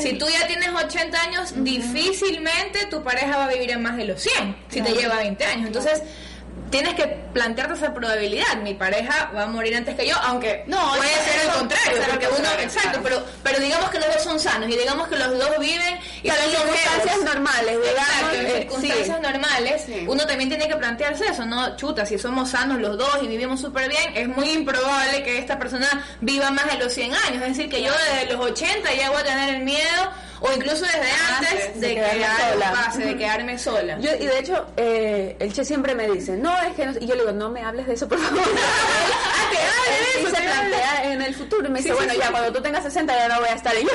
si 0.00 0.18
tú 0.18 0.26
ya 0.28 0.48
tienes 0.48 0.70
80 0.70 1.22
años, 1.22 1.54
difícilmente 1.62 2.86
tu 2.90 3.00
pareja 3.04 3.36
va 3.36 3.44
a 3.44 3.48
vivir 3.48 3.70
en 3.70 3.80
más 3.82 3.96
de 3.96 4.04
los 4.04 4.20
100, 4.20 4.56
si 4.68 4.82
te 4.82 4.92
lleva 4.94 5.18
20 5.18 5.44
años. 5.44 5.66
Entonces, 5.68 6.02
tienes 6.72 6.94
que 6.94 7.06
plantearte 7.06 7.74
esa 7.74 7.94
probabilidad. 7.94 8.56
Mi 8.62 8.74
pareja 8.74 9.30
va 9.36 9.44
a 9.44 9.46
morir 9.46 9.76
antes 9.76 9.94
que 9.94 10.08
yo, 10.08 10.16
aunque 10.24 10.64
no, 10.66 10.94
puede 10.96 11.10
ser 11.10 11.44
el 11.44 11.52
contrario, 11.52 11.98
porque 12.10 12.26
uno, 12.26 12.48
exacto, 12.60 13.00
pero, 13.02 13.22
pero 13.42 13.60
digamos 13.60 13.90
que 13.90 13.98
los 14.00 14.08
dos 14.08 14.22
son 14.22 14.40
sanos 14.40 14.68
y 14.68 14.76
digamos 14.76 15.06
que 15.08 15.16
los 15.16 15.38
dos 15.38 15.58
viven 15.60 15.98
y 16.22 16.30
son 16.30 16.50
circunstancias 16.50 17.22
normales, 17.22 17.76
exacto, 17.84 18.36
en 18.36 18.46
eh, 18.46 18.52
circunstancias 18.60 19.20
normales, 19.20 19.86
uno 20.06 20.26
también 20.26 20.48
tiene 20.48 20.66
que 20.66 20.76
plantearse 20.76 21.26
eso, 21.26 21.44
no, 21.44 21.76
chuta, 21.76 22.06
si 22.06 22.18
somos 22.18 22.50
sanos 22.50 22.80
los 22.80 22.96
dos 22.96 23.18
y 23.22 23.26
vivimos 23.26 23.60
súper 23.60 23.88
bien, 23.88 24.16
es 24.16 24.28
muy 24.28 24.50
improbable 24.50 25.22
que 25.22 25.38
esta 25.38 25.58
persona 25.58 25.88
viva 26.20 26.50
más 26.50 26.66
de 26.66 26.82
los 26.82 26.92
100 26.92 27.14
años, 27.14 27.42
es 27.42 27.56
decir, 27.56 27.68
que 27.68 27.82
yo 27.82 27.92
desde 27.92 28.32
los 28.32 28.44
80 28.46 28.94
ya 28.94 29.10
voy 29.10 29.20
a 29.20 29.24
tener 29.24 29.54
el 29.56 29.62
miedo 29.62 30.10
o 30.42 30.52
incluso 30.52 30.84
desde 30.84 31.10
antes, 31.36 31.80
de, 31.80 31.94
que 31.94 33.04
de 33.04 33.16
quedarme 33.16 33.58
sola. 33.58 33.98
Yo, 34.00 34.10
y 34.18 34.26
de 34.26 34.38
hecho, 34.38 34.66
eh, 34.76 35.36
el 35.38 35.52
Che 35.52 35.64
siempre 35.64 35.94
me 35.94 36.08
dice, 36.08 36.36
no, 36.36 36.52
es 36.62 36.74
que 36.74 36.84
no, 36.86 36.92
y 37.00 37.06
yo 37.06 37.14
le 37.14 37.20
digo, 37.22 37.32
no 37.32 37.48
me 37.48 37.62
hables 37.62 37.86
de 37.86 37.94
eso, 37.94 38.08
por 38.08 38.18
favor. 38.18 38.42
ah, 38.42 39.50
que 39.50 39.58
hable 39.58 39.90
de 40.00 40.20
eso. 40.20 40.36
se 40.36 40.42
plantea 40.42 41.12
en 41.12 41.22
el 41.22 41.34
futuro 41.34 41.68
y 41.68 41.70
me 41.70 41.78
dice, 41.78 41.94
bueno, 41.94 42.12
ya 42.14 42.30
cuando 42.30 42.52
tú 42.52 42.60
tengas 42.60 42.82
60 42.82 43.16
ya 43.16 43.28
no 43.28 43.40
voy 43.40 43.48
a 43.48 43.54
estar. 43.54 43.74
Y 43.76 43.82
yo, 43.82 43.86
no, 43.86 43.92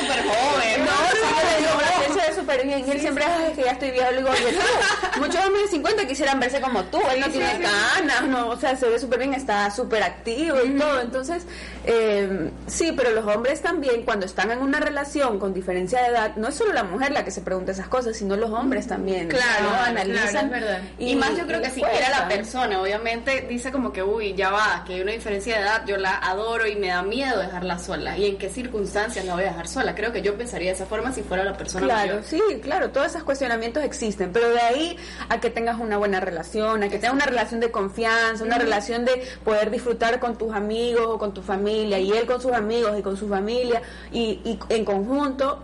súper 0.00 0.22
joven. 0.24 0.84
No, 0.84 0.92
súper 2.50 2.66
bien. 2.66 2.84
Y 2.86 2.90
él 2.90 3.00
siempre 3.00 3.24
es 3.48 3.56
que 3.56 3.64
ya 3.64 3.72
estoy 3.72 3.90
viejo. 3.90 4.10
Le 4.10 4.18
digo, 4.18 4.30
muchos 5.18 5.44
hombres 5.44 5.64
de 5.64 5.68
50 5.68 6.06
quisieran 6.06 6.40
verse 6.40 6.60
como 6.60 6.84
tú. 6.84 7.00
Él 7.12 7.20
no 7.20 7.28
tiene 7.28 7.60
canas, 7.60 8.24
no, 8.28 8.48
o 8.48 8.56
sea, 8.56 8.76
se 8.76 8.88
ve 8.88 8.98
súper 8.98 9.18
bien, 9.20 9.34
está 9.34 9.70
súper 9.70 10.02
activo 10.02 10.58
y 10.64 10.78
todo. 10.78 11.00
Entonces, 11.00 11.46
eh, 11.84 12.50
sí, 12.66 12.92
pero 12.96 13.10
los 13.10 13.24
hombres 13.26 13.60
también, 13.62 14.02
cuando 14.02 14.26
están 14.26 14.50
en 14.50 14.60
una 14.60 14.80
relación 14.80 15.38
con 15.38 15.54
diferencia 15.54 16.02
de 16.02 16.08
edad, 16.08 16.36
no 16.36 16.48
es 16.48 16.54
solo 16.54 16.72
la 16.72 16.84
mujer 16.84 17.12
la 17.12 17.24
que 17.24 17.30
se 17.30 17.40
pregunta 17.40 17.72
esas 17.72 17.88
cosas, 17.88 18.16
sino 18.16 18.36
los 18.36 18.50
hombres 18.50 18.86
también. 18.86 19.28
Claro, 19.28 19.70
analizan. 19.84 20.50
verdad. 20.50 20.80
Y, 20.98 21.16
más 21.16 21.36
yo 21.36 21.46
creo 21.46 21.60
que 21.60 21.70
si 21.70 21.82
quiere 21.82 22.08
la 22.10 22.28
persona, 22.28 22.80
obviamente 22.80 23.46
dice 23.48 23.70
como 23.70 23.92
que, 23.92 24.02
uy, 24.02 24.34
ya 24.34 24.50
va, 24.50 24.84
que 24.86 24.94
hay 24.94 25.00
una 25.02 25.12
diferencia 25.12 25.56
de 25.56 25.62
edad, 25.62 25.84
yo 25.86 25.96
la 25.96 26.16
adoro 26.18 26.66
y 26.66 26.76
me 26.76 26.88
da 26.88 27.02
miedo 27.02 27.38
dejarla 27.38 27.78
sola. 27.78 28.16
¿Y 28.16 28.26
en 28.26 28.38
qué 28.38 28.48
circunstancias 28.48 29.24
la 29.24 29.34
voy 29.34 29.44
a 29.44 29.48
dejar 29.48 29.68
sola? 29.68 29.94
Creo 29.94 30.12
que 30.12 30.22
yo 30.22 30.36
pensaría 30.36 30.68
de 30.68 30.74
esa 30.74 30.86
forma 30.86 31.12
si 31.12 31.22
fuera 31.22 31.44
la 31.44 31.56
persona 31.56 31.86
claro, 31.86 32.20
Sí, 32.24 32.39
claro, 32.62 32.90
todos 32.90 33.08
esos 33.08 33.22
cuestionamientos 33.22 33.82
existen, 33.82 34.32
pero 34.32 34.50
de 34.50 34.60
ahí 34.60 34.96
a 35.28 35.40
que 35.40 35.50
tengas 35.50 35.78
una 35.78 35.96
buena 35.96 36.20
relación, 36.20 36.82
a 36.82 36.88
que 36.88 36.98
tengas 36.98 37.14
una 37.14 37.26
relación 37.26 37.60
de 37.60 37.70
confianza, 37.70 38.44
una 38.44 38.58
relación 38.58 39.04
de 39.04 39.22
poder 39.44 39.70
disfrutar 39.70 40.20
con 40.20 40.36
tus 40.36 40.52
amigos 40.52 41.06
o 41.06 41.18
con 41.18 41.34
tu 41.34 41.42
familia 41.42 41.98
y 41.98 42.12
él 42.12 42.26
con 42.26 42.40
sus 42.40 42.52
amigos 42.52 42.98
y 42.98 43.02
con 43.02 43.16
su 43.16 43.28
familia 43.28 43.82
y, 44.12 44.58
en 44.68 44.84
conjunto, 44.84 45.62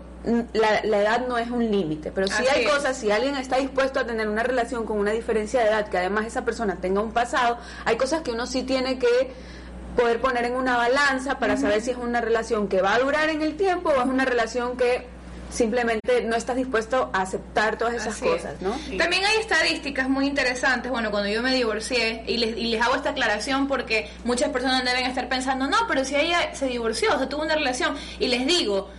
la, 0.53 0.79
edad 0.79 1.25
no 1.27 1.37
es 1.37 1.49
un 1.49 1.71
límite, 1.71 2.11
pero 2.11 2.27
si 2.27 2.45
hay 2.47 2.65
cosas, 2.65 2.97
si 2.97 3.11
alguien 3.11 3.35
está 3.35 3.57
dispuesto 3.57 3.99
a 3.99 4.05
tener 4.05 4.27
una 4.27 4.43
relación 4.43 4.85
con 4.85 4.97
una 4.97 5.11
diferencia 5.11 5.61
de 5.61 5.67
edad, 5.69 5.87
que 5.87 5.97
además 5.97 6.25
esa 6.25 6.43
persona 6.43 6.77
tenga 6.81 7.01
un 7.01 7.11
pasado, 7.11 7.57
hay 7.85 7.95
cosas 7.95 8.21
que 8.21 8.31
uno 8.31 8.45
sí 8.45 8.63
tiene 8.63 8.99
que 8.99 9.31
poder 9.95 10.21
poner 10.21 10.45
en 10.45 10.53
una 10.53 10.77
balanza 10.77 11.39
para 11.39 11.57
saber 11.57 11.81
si 11.81 11.91
es 11.91 11.97
una 11.97 12.21
relación 12.21 12.67
que 12.67 12.81
va 12.81 12.95
a 12.95 12.99
durar 12.99 13.29
en 13.29 13.41
el 13.41 13.55
tiempo 13.57 13.89
o 13.89 14.01
es 14.01 14.07
una 14.07 14.25
relación 14.25 14.77
que 14.77 15.07
simplemente 15.49 16.23
no 16.23 16.35
estás 16.35 16.55
dispuesto 16.55 17.09
a 17.13 17.21
aceptar 17.21 17.77
todas 17.77 17.95
esas 17.95 18.15
Así 18.15 18.25
cosas, 18.25 18.55
es. 18.55 18.61
¿no? 18.61 18.71
También 18.97 19.25
hay 19.25 19.37
estadísticas 19.39 20.09
muy 20.09 20.27
interesantes. 20.27 20.91
Bueno, 20.91 21.11
cuando 21.11 21.29
yo 21.29 21.41
me 21.41 21.53
divorcié, 21.53 22.23
y 22.27 22.37
les, 22.37 22.57
y 22.57 22.67
les 22.67 22.81
hago 22.81 22.95
esta 22.95 23.11
aclaración 23.11 23.67
porque 23.67 24.09
muchas 24.23 24.49
personas 24.49 24.83
deben 24.83 25.05
estar 25.05 25.29
pensando, 25.29 25.67
no, 25.67 25.77
pero 25.87 26.05
si 26.05 26.15
ella 26.15 26.53
se 26.53 26.67
divorció, 26.67 27.13
o 27.15 27.17
sea, 27.17 27.29
tuvo 27.29 27.43
una 27.43 27.55
relación, 27.55 27.95
y 28.19 28.27
les 28.27 28.45
digo, 28.45 28.89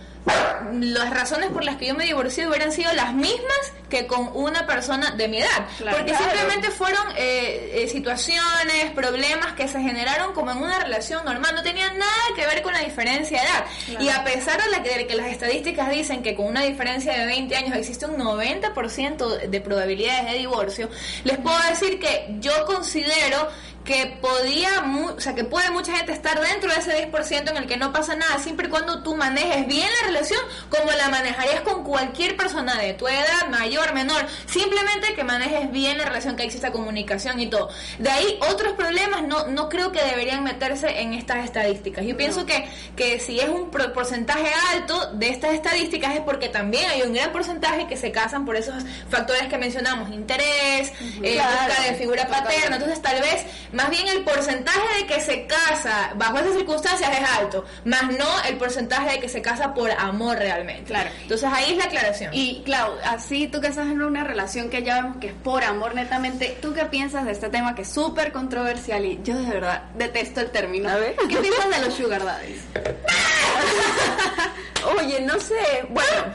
las 0.73 1.09
razones 1.09 1.49
por 1.49 1.63
las 1.63 1.77
que 1.77 1.87
yo 1.87 1.95
me 1.95 2.05
divorcié 2.05 2.47
hubieran 2.47 2.71
sido 2.71 2.91
las 2.93 3.13
mismas 3.13 3.73
que 3.89 4.05
con 4.05 4.29
una 4.35 4.67
persona 4.67 5.11
de 5.11 5.27
mi 5.27 5.39
edad. 5.39 5.67
Claro. 5.77 5.97
porque 5.97 6.11
Claro. 6.11 6.25
simplemente 6.25 6.69
fueron 6.69 7.03
eh, 7.15 7.83
eh, 7.83 7.87
situaciones, 7.87 8.91
problemas 8.93 9.53
que 9.53 9.67
se 9.67 9.81
generaron 9.81 10.33
como 10.33 10.51
en 10.51 10.59
una 10.59 10.79
relación 10.79 11.25
normal. 11.25 11.55
No 11.55 11.63
tenían 11.63 11.97
nada 11.97 12.11
que 12.35 12.45
ver 12.45 12.61
con 12.61 12.73
la 12.73 12.81
diferencia 12.81 13.41
de 13.41 13.47
edad. 13.47 13.65
Y 13.99 14.09
a 14.09 14.23
pesar 14.23 14.61
de, 14.61 14.69
la 14.69 14.83
que, 14.83 14.95
de 14.95 15.07
que 15.07 15.15
las 15.15 15.27
estadísticas 15.27 15.89
dicen 15.89 16.21
que 16.21 16.35
con 16.35 16.45
una 16.45 16.61
diferencia 16.61 17.17
de 17.17 17.25
20 17.25 17.55
años 17.55 17.75
existe 17.75 18.05
un 18.05 18.17
90% 18.17 19.47
de 19.47 19.61
probabilidades 19.61 20.31
de 20.31 20.37
divorcio, 20.37 20.89
les 21.23 21.37
puedo 21.39 21.57
decir 21.67 21.99
que 21.99 22.35
yo 22.39 22.65
considero 22.65 23.49
que 23.89 24.05
podía, 24.21 24.81
mu- 24.81 25.09
o 25.13 25.19
sea, 25.19 25.33
que 25.33 25.43
puede 25.43 25.71
mucha 25.71 25.95
gente 25.97 26.11
estar 26.11 26.39
dentro 26.39 26.71
de 26.71 26.77
ese 26.79 26.91
10% 27.11 27.49
en 27.49 27.57
el 27.57 27.65
que 27.65 27.75
no 27.75 27.91
pasa 27.91 28.15
nada, 28.15 28.37
siempre 28.37 28.67
y 28.67 28.69
cuando 28.69 29.01
tú 29.01 29.15
manejes 29.15 29.65
bien 29.65 29.87
la 30.03 30.07
relación 30.09 30.39
como 30.69 30.91
la 30.91 31.09
manejarías 31.09 31.61
con 31.61 31.83
cualquier 31.83 32.37
persona 32.37 32.75
de 32.77 32.93
tu 32.93 33.07
edad, 33.07 33.47
mayor, 33.49 33.91
menor, 33.95 34.27
simplemente 34.45 35.15
que 35.15 35.23
manejes 35.23 35.71
bien 35.71 35.97
la 35.97 36.05
relación, 36.05 36.35
que 36.35 36.43
exista 36.43 36.71
comunicación 36.71 37.39
y 37.39 37.47
todo. 37.47 37.69
De 37.97 38.11
ahí 38.11 38.37
otros 38.51 38.73
problemas 38.73 39.23
no, 39.23 39.47
no 39.47 39.69
creo 39.69 39.91
que 39.91 40.03
deberían 40.03 40.43
meterse 40.43 41.01
en 41.01 41.15
estas 41.15 41.43
estadísticas. 41.43 42.05
Yo 42.05 42.15
pienso 42.15 42.45
que, 42.45 42.69
que 42.95 43.19
si 43.19 43.39
es 43.39 43.49
un 43.49 43.71
pro- 43.71 43.91
porcentaje 43.91 44.51
alto 44.75 45.13
de 45.13 45.29
estas 45.29 45.53
estadísticas 45.53 46.13
es 46.13 46.21
porque 46.21 46.47
también 46.49 46.87
hay 46.91 47.01
un 47.01 47.13
gran 47.13 47.31
porcentaje 47.31 47.87
que 47.87 47.97
se 47.97 48.11
casan 48.11 48.45
por 48.45 48.55
esos 48.55 48.83
factores 49.09 49.47
que 49.47 49.57
mencionamos, 49.57 50.11
interés, 50.11 50.91
eh, 51.23 51.33
Claro, 51.39 51.65
busca 51.67 51.81
de 51.89 51.95
figura 51.95 52.27
paterna, 52.27 52.75
entonces 52.75 53.01
tal 53.01 53.19
vez 53.19 53.45
más 53.79 53.89
bien 53.89 54.07
el 54.09 54.25
porcentaje 54.25 54.97
de 54.97 55.07
que 55.07 55.21
se 55.21 55.47
casa 55.47 56.11
bajo 56.15 56.39
esas 56.39 56.53
circunstancias 56.53 57.09
es 57.17 57.29
alto, 57.29 57.63
más 57.85 58.03
no 58.17 58.27
el 58.45 58.57
porcentaje 58.57 59.11
de 59.11 59.21
que 59.21 59.29
se 59.29 59.41
casa 59.41 59.73
por 59.73 59.89
amor 59.91 60.37
realmente. 60.37 60.83
Claro. 60.83 61.09
Entonces 61.21 61.49
ahí 61.49 61.71
es 61.71 61.77
la 61.77 61.85
aclaración. 61.85 62.33
Y 62.33 62.61
Clau, 62.65 62.91
así 63.05 63.47
tú 63.47 63.61
que 63.61 63.67
estás 63.67 63.85
en 63.85 64.01
una 64.01 64.25
relación 64.25 64.69
que 64.69 64.83
ya 64.83 64.95
vemos 64.95 65.15
que 65.21 65.27
es 65.27 65.33
por 65.33 65.63
amor 65.63 65.95
netamente, 65.95 66.57
¿tú 66.61 66.73
qué 66.73 66.83
piensas 66.87 67.23
de 67.25 67.31
este 67.31 67.47
tema 67.47 67.73
que 67.73 67.83
es 67.83 67.89
súper 67.89 68.33
controversial 68.33 69.05
y 69.05 69.21
yo 69.23 69.37
de 69.37 69.49
verdad 69.49 69.83
detesto 69.95 70.41
el 70.41 70.51
término? 70.51 70.89
A 70.89 70.97
ver. 70.97 71.15
¿Qué 71.29 71.37
piensas 71.37 71.69
de 71.69 71.79
los 71.85 71.93
sugar 71.93 72.25
daddies? 72.25 72.59
Oye, 74.99 75.21
no 75.21 75.39
sé, 75.39 75.85
bueno. 75.87 76.33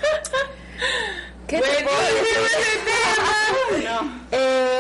¿Qué 1.47 1.61
te 1.61 1.61
Buenísimo 1.61 1.91
puedo 1.91 2.01
decir? 3.75 3.85
No. 3.85 4.01
Eh, 4.33 4.74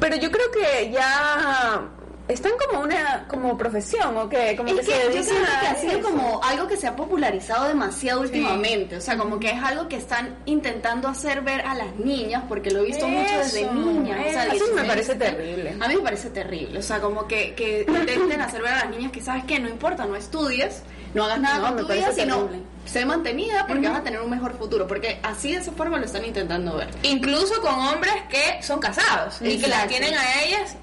pero 0.00 0.16
yo 0.16 0.30
creo 0.30 0.50
que 0.50 0.90
ya 0.90 1.88
están 2.28 2.52
como 2.66 2.82
una 2.82 3.26
como 3.28 3.56
profesión 3.56 4.16
o 4.16 4.28
que 4.28 4.56
como 4.56 4.68
Es 4.70 4.80
que, 4.80 4.92
que 5.12 5.22
se 5.22 5.32
yo 5.32 5.40
que 5.60 5.66
ha 5.66 5.76
sido 5.76 6.00
como 6.00 6.42
algo 6.42 6.66
que 6.66 6.76
se 6.76 6.86
ha 6.86 6.96
popularizado 6.96 7.68
demasiado 7.68 8.22
últimamente, 8.22 8.96
o 8.96 9.00
sea, 9.00 9.16
como 9.16 9.38
que 9.38 9.50
es 9.50 9.62
algo 9.62 9.88
que 9.88 9.96
están 9.96 10.36
intentando 10.44 11.08
hacer 11.08 11.42
ver 11.42 11.60
a 11.60 11.74
las 11.74 11.94
niñas, 11.96 12.42
porque 12.48 12.70
lo 12.70 12.80
he 12.80 12.86
visto 12.86 13.06
mucho 13.06 13.38
desde 13.38 13.62
Eso, 13.62 13.72
niñas, 13.72 14.20
o 14.20 14.30
sea, 14.30 14.44
Eso 14.46 14.64
me 14.74 14.82
16, 14.82 14.88
parece 14.88 15.14
terrible. 15.14 15.76
A 15.78 15.88
mí 15.88 15.94
me 15.96 16.02
parece 16.02 16.30
terrible, 16.30 16.78
o 16.78 16.82
sea, 16.82 17.00
como 17.00 17.28
que, 17.28 17.54
que 17.54 17.86
intenten 17.86 18.40
hacer 18.40 18.62
ver 18.62 18.72
a 18.72 18.84
las 18.84 18.90
niñas 18.90 19.12
que 19.12 19.20
sabes 19.20 19.44
que 19.44 19.60
no 19.60 19.68
importa, 19.68 20.04
no 20.04 20.16
estudies, 20.16 20.82
no 21.14 21.24
hagas 21.24 21.40
nada 21.40 21.58
No, 21.58 21.76
con 21.76 21.86
tu 21.86 21.92
vida, 21.92 22.12
sino 22.12 22.38
terrible. 22.38 22.75
Sé 22.86 23.04
mantenida 23.04 23.66
porque 23.66 23.88
vas 23.88 24.00
a 24.00 24.02
tener 24.02 24.20
un 24.20 24.30
mejor 24.30 24.56
futuro, 24.56 24.86
porque 24.86 25.18
así 25.22 25.52
de 25.52 25.58
esa 25.58 25.72
forma 25.72 25.98
lo 25.98 26.06
están 26.06 26.24
intentando 26.24 26.76
ver. 26.76 26.88
Incluso 27.02 27.60
con 27.60 27.74
hombres 27.74 28.14
que 28.28 28.62
son 28.62 28.80
casados 28.80 29.40
y 29.42 29.58
que 29.58 29.68
las 29.68 29.86
tienen 29.88 30.14
a 30.14 30.42
ellas 30.42 30.76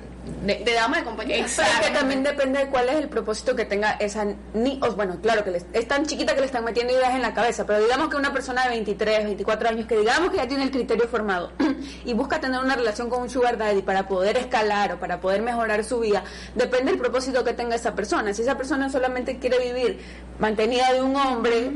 de, 0.45 0.55
De 0.63 0.73
dama 0.73 0.97
de 0.97 1.03
compañía. 1.03 1.37
Exacto. 1.37 1.85
Que 1.87 1.91
también 1.93 2.23
depende 2.23 2.59
de 2.59 2.67
cuál 2.67 2.87
es 2.89 2.95
el 2.95 3.09
propósito 3.09 3.55
que 3.55 3.65
tenga 3.65 3.91
esa 3.93 4.25
ni 4.53 4.79
o, 4.81 4.91
bueno, 4.93 5.19
claro 5.21 5.43
que 5.43 5.51
les- 5.51 5.65
es 5.73 5.87
tan 5.87 6.05
chiquita 6.05 6.33
que 6.33 6.39
le 6.41 6.45
están 6.45 6.63
metiendo 6.63 6.93
ideas 6.93 7.13
en 7.15 7.21
la 7.21 7.33
cabeza, 7.33 7.65
pero 7.65 7.81
digamos 7.83 8.09
que 8.09 8.15
una 8.15 8.31
persona 8.31 8.63
de 8.63 8.69
23, 8.69 9.25
24 9.25 9.69
años 9.69 9.85
que 9.85 9.97
digamos 9.97 10.31
que 10.31 10.37
ya 10.37 10.47
tiene 10.47 10.63
el 10.63 10.71
criterio 10.71 11.07
formado 11.09 11.51
y 12.05 12.13
busca 12.13 12.39
tener 12.39 12.59
una 12.61 12.75
relación 12.75 13.09
con 13.09 13.21
un 13.23 13.29
sugar 13.29 13.57
daddy 13.57 13.81
para 13.81 14.07
poder 14.07 14.37
escalar 14.37 14.93
o 14.93 14.99
para 14.99 15.19
poder 15.19 15.41
mejorar 15.41 15.83
su 15.83 15.99
vida, 15.99 16.23
depende 16.55 16.91
del 16.91 16.99
propósito 17.01 17.43
que 17.43 17.53
tenga 17.53 17.75
esa 17.75 17.93
persona. 17.93 18.33
Si 18.33 18.43
esa 18.43 18.55
persona 18.57 18.89
solamente 18.89 19.39
quiere 19.39 19.59
vivir 19.59 19.99
mantenida 20.39 20.91
de 20.93 21.01
un 21.01 21.15
hombre, 21.15 21.69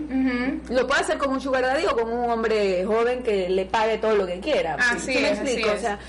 lo 0.69 0.87
puede 0.87 1.01
hacer 1.01 1.17
con 1.17 1.31
un 1.31 1.41
sugar 1.41 1.63
daddy 1.63 1.85
o 1.85 1.95
con 1.95 2.09
un 2.11 2.29
hombre 2.29 2.85
joven 2.85 3.23
que 3.23 3.49
le 3.49 3.65
pague 3.65 3.97
todo 3.97 4.15
lo 4.15 4.25
que 4.25 4.39
quiera. 4.39 4.75
Así 4.75 5.13
¿Sí 5.13 5.19
me 5.19 5.31
es, 5.31 5.39
así 5.39 5.47
explico? 5.51 5.69
es. 5.71 5.77
O 5.77 5.81
sea, 5.81 5.93
Es 5.93 5.99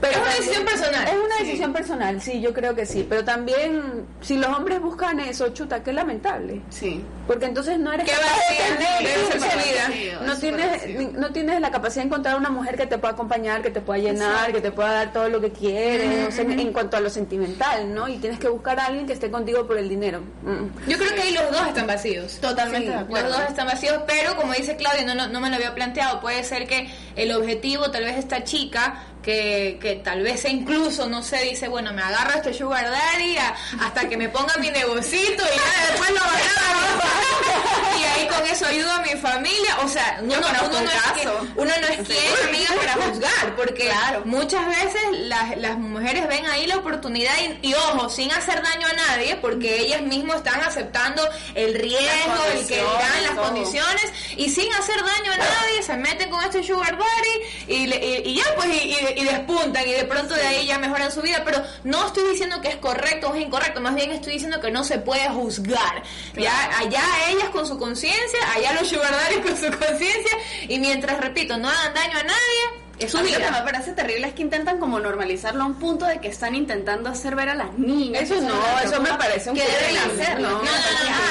pero 0.00 0.12
una 0.20 0.24
también- 0.24 0.36
decisión 0.40 0.64
personal. 0.64 1.08
Es 1.08 1.14
una 1.14 1.36
Sí. 1.38 1.44
decisión 1.44 1.72
personal, 1.74 2.22
sí, 2.22 2.40
yo 2.40 2.54
creo 2.54 2.74
que 2.74 2.86
sí. 2.86 3.04
Pero 3.06 3.24
también, 3.24 4.06
si 4.22 4.38
los 4.38 4.48
hombres 4.48 4.80
buscan 4.80 5.20
eso, 5.20 5.48
chuta, 5.50 5.82
qué 5.82 5.92
lamentable. 5.92 6.62
Sí. 6.70 7.04
Porque 7.26 7.46
entonces 7.46 7.78
no 7.78 7.92
eres 7.92 8.08
Qué 8.08 8.12
capaz 8.12 8.30
de 8.48 8.74
tener 8.74 10.22
No 10.22 10.32
es 10.32 10.40
tienes, 10.40 11.12
no 11.14 11.32
tienes 11.32 11.60
la 11.60 11.70
capacidad 11.70 12.02
de 12.02 12.06
encontrar 12.06 12.36
una 12.36 12.50
mujer 12.50 12.76
que 12.76 12.86
te 12.86 12.96
pueda 12.96 13.14
acompañar, 13.14 13.60
que 13.60 13.70
te 13.70 13.80
pueda 13.80 13.98
llenar, 13.98 14.52
que 14.52 14.60
te 14.60 14.70
pueda 14.70 14.92
dar 14.92 15.12
todo 15.12 15.28
lo 15.28 15.40
que 15.40 15.50
quieres, 15.50 16.28
o 16.28 16.30
sea, 16.30 16.44
en, 16.44 16.58
en 16.58 16.72
cuanto 16.72 16.96
a 16.96 17.00
lo 17.00 17.10
sentimental, 17.10 17.92
¿no? 17.92 18.08
Y 18.08 18.18
tienes 18.18 18.38
que 18.38 18.48
buscar 18.48 18.78
a 18.78 18.86
alguien 18.86 19.06
que 19.06 19.12
esté 19.12 19.30
contigo 19.30 19.66
por 19.66 19.76
el 19.76 19.88
dinero. 19.88 20.20
Mm. 20.42 20.88
Yo 20.88 20.96
creo 20.96 21.14
que 21.14 21.22
ahí 21.22 21.32
los 21.32 21.50
dos 21.50 21.66
están 21.66 21.86
vacíos. 21.86 22.38
Totalmente 22.40 22.92
Sí, 22.92 23.14
de 23.14 23.22
Los 23.22 23.30
dos 23.30 23.40
están 23.48 23.66
vacíos, 23.66 24.00
pero 24.06 24.36
como 24.36 24.52
dice 24.52 24.76
Claudia, 24.76 25.04
no, 25.04 25.14
no, 25.14 25.28
no 25.28 25.40
me 25.40 25.50
lo 25.50 25.56
había 25.56 25.74
planteado, 25.74 26.20
puede 26.20 26.44
ser 26.44 26.66
que 26.66 26.88
el 27.16 27.32
objetivo, 27.32 27.90
tal 27.90 28.04
vez 28.04 28.16
esta 28.16 28.44
chica, 28.44 29.02
que, 29.24 29.78
que 29.80 29.94
tal 29.96 30.22
vez 30.22 30.44
incluso, 30.44 31.08
no 31.08 31.22
sé, 31.22 31.38
dice, 31.44 31.68
bueno, 31.68 31.92
me 31.92 32.02
agarro 32.02 32.34
este 32.34 32.52
sugar 32.52 32.90
daddy 32.90 33.36
a- 33.38 33.54
hasta 33.80 34.08
que 34.08 34.16
me 34.16 34.28
ponga 34.28 34.54
mi 34.58 34.70
negocito 34.70 35.42
y 35.42 35.56
ya 35.56 35.86
después 35.92 36.10
lo 36.10 36.20
agarro 36.20 37.04
y 38.00 38.04
ahí 38.04 38.28
con 38.28 38.46
eso 38.46 38.66
ayudo 38.66 38.90
a 38.92 39.00
mi 39.02 39.10
familia. 39.20 39.78
O 39.84 39.88
sea, 39.88 40.18
uno, 40.22 40.36
no 40.40 40.46
es 40.46 41.02
quien- 41.14 41.28
uno 41.56 41.72
no 41.80 41.86
es 41.88 42.06
quien, 42.06 42.48
amiga, 42.48 42.74
para 42.76 42.92
juzgar, 43.06 43.56
porque 43.56 43.84
Claro. 43.86 44.22
muchas 44.24 44.66
veces 44.66 45.02
las, 45.12 45.56
las 45.58 45.78
mujeres 45.78 46.26
ven 46.28 46.44
ahí 46.46 46.66
la 46.66 46.76
oportunidad 46.76 47.32
y, 47.62 47.68
y, 47.68 47.74
ojo, 47.74 48.08
sin 48.10 48.30
hacer 48.32 48.62
daño 48.62 48.86
a 48.86 48.92
nadie, 48.92 49.36
porque 49.36 49.80
ellas 49.80 50.02
mismas 50.02 50.36
están 50.38 50.60
aceptando 50.62 51.26
el 51.54 51.74
riesgo, 51.74 52.44
el 52.52 52.66
que 52.66 52.76
dirán 52.76 53.22
las 53.22 53.34
todo. 53.34 53.44
condiciones, 53.46 54.12
y 54.36 54.50
sin 54.50 54.72
hacer 54.74 54.96
daño 54.96 55.32
a 55.32 55.36
nadie, 55.38 55.82
se 55.82 55.96
meten 55.96 56.30
con 56.30 56.42
este 56.44 56.62
sugar 56.62 56.96
daddy 56.98 57.72
y, 57.72 57.74
y- 57.94 58.22
y 58.26 58.34
ya 58.36 58.44
pues, 58.56 58.68
y, 58.68 59.13
y- 59.16 59.20
y 59.20 59.24
despuntan, 59.24 59.86
y 59.88 59.92
de 59.92 60.04
pronto 60.04 60.34
de 60.34 60.46
ahí 60.46 60.66
ya 60.66 60.78
mejoran 60.78 61.10
su 61.12 61.22
vida, 61.22 61.42
pero 61.44 61.62
no 61.84 62.06
estoy 62.06 62.30
diciendo 62.30 62.60
que 62.60 62.68
es 62.68 62.76
correcto 62.76 63.28
o 63.30 63.34
es 63.34 63.42
incorrecto, 63.42 63.80
más 63.80 63.94
bien 63.94 64.10
estoy 64.10 64.34
diciendo 64.34 64.60
que 64.60 64.70
no 64.70 64.84
se 64.84 64.98
puede 64.98 65.28
juzgar, 65.28 66.02
ya 66.36 66.78
allá 66.78 67.02
ellas 67.30 67.48
con 67.50 67.66
su 67.66 67.78
conciencia, 67.78 68.38
allá 68.54 68.72
los 68.74 68.88
sugar 68.88 69.12
con 69.42 69.56
su 69.56 69.70
conciencia, 69.78 70.36
y 70.68 70.78
mientras, 70.78 71.20
repito, 71.20 71.56
no 71.56 71.68
hagan 71.68 71.94
daño 71.94 72.18
a 72.18 72.22
nadie, 72.22 72.83
es 72.98 73.10
su 73.10 73.18
A 73.18 73.22
mí 73.22 73.30
lo 73.30 73.38
que 73.38 73.50
me 73.50 73.62
parece 73.62 73.92
terrible 73.92 74.28
es 74.28 74.34
que 74.34 74.42
intentan 74.42 74.78
como 74.78 75.00
normalizarlo 75.00 75.62
a 75.62 75.66
un 75.66 75.74
punto 75.74 76.06
de 76.06 76.18
que 76.20 76.28
están 76.28 76.54
intentando 76.54 77.10
hacer 77.10 77.34
ver 77.34 77.48
a 77.48 77.54
las 77.54 77.76
niñas. 77.78 78.22
Eso 78.22 78.40
no, 78.40 78.54
eso 78.82 79.00
me 79.00 79.10
parece 79.14 79.50
un 79.50 79.56
que 79.56 79.62
deben 79.62 80.20
hacerlo. 80.20 80.48
no, 80.48 80.58
no, 80.58 80.62
no, 80.62 80.70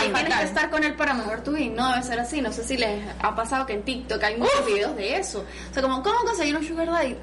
Ay, 0.02 0.12
tienes 0.14 0.36
que 0.36 0.46
estar 0.46 0.70
con 0.70 0.84
él 0.84 0.96
para 0.96 1.14
mejorar 1.14 1.44
tu 1.44 1.52
vida. 1.52 1.74
No 1.76 1.90
debe 1.92 2.04
ser 2.04 2.20
así. 2.20 2.42
No 2.42 2.52
sé 2.52 2.64
si 2.64 2.78
les 2.78 3.02
ha 3.20 3.36
pasado 3.36 3.66
que 3.66 3.74
en 3.74 3.84
TikTok 3.84 4.22
hay 4.24 4.38
muchos 4.38 4.66
videos 4.66 4.96
de 4.96 5.18
eso. 5.18 5.46
O 5.70 5.74
sea, 5.74 5.82
como, 5.82 6.04
¿cómo 6.04 6.20
conseguir 6.20 6.56
un 6.56 6.66
sugar 6.66 6.88
daddy? 6.88 7.16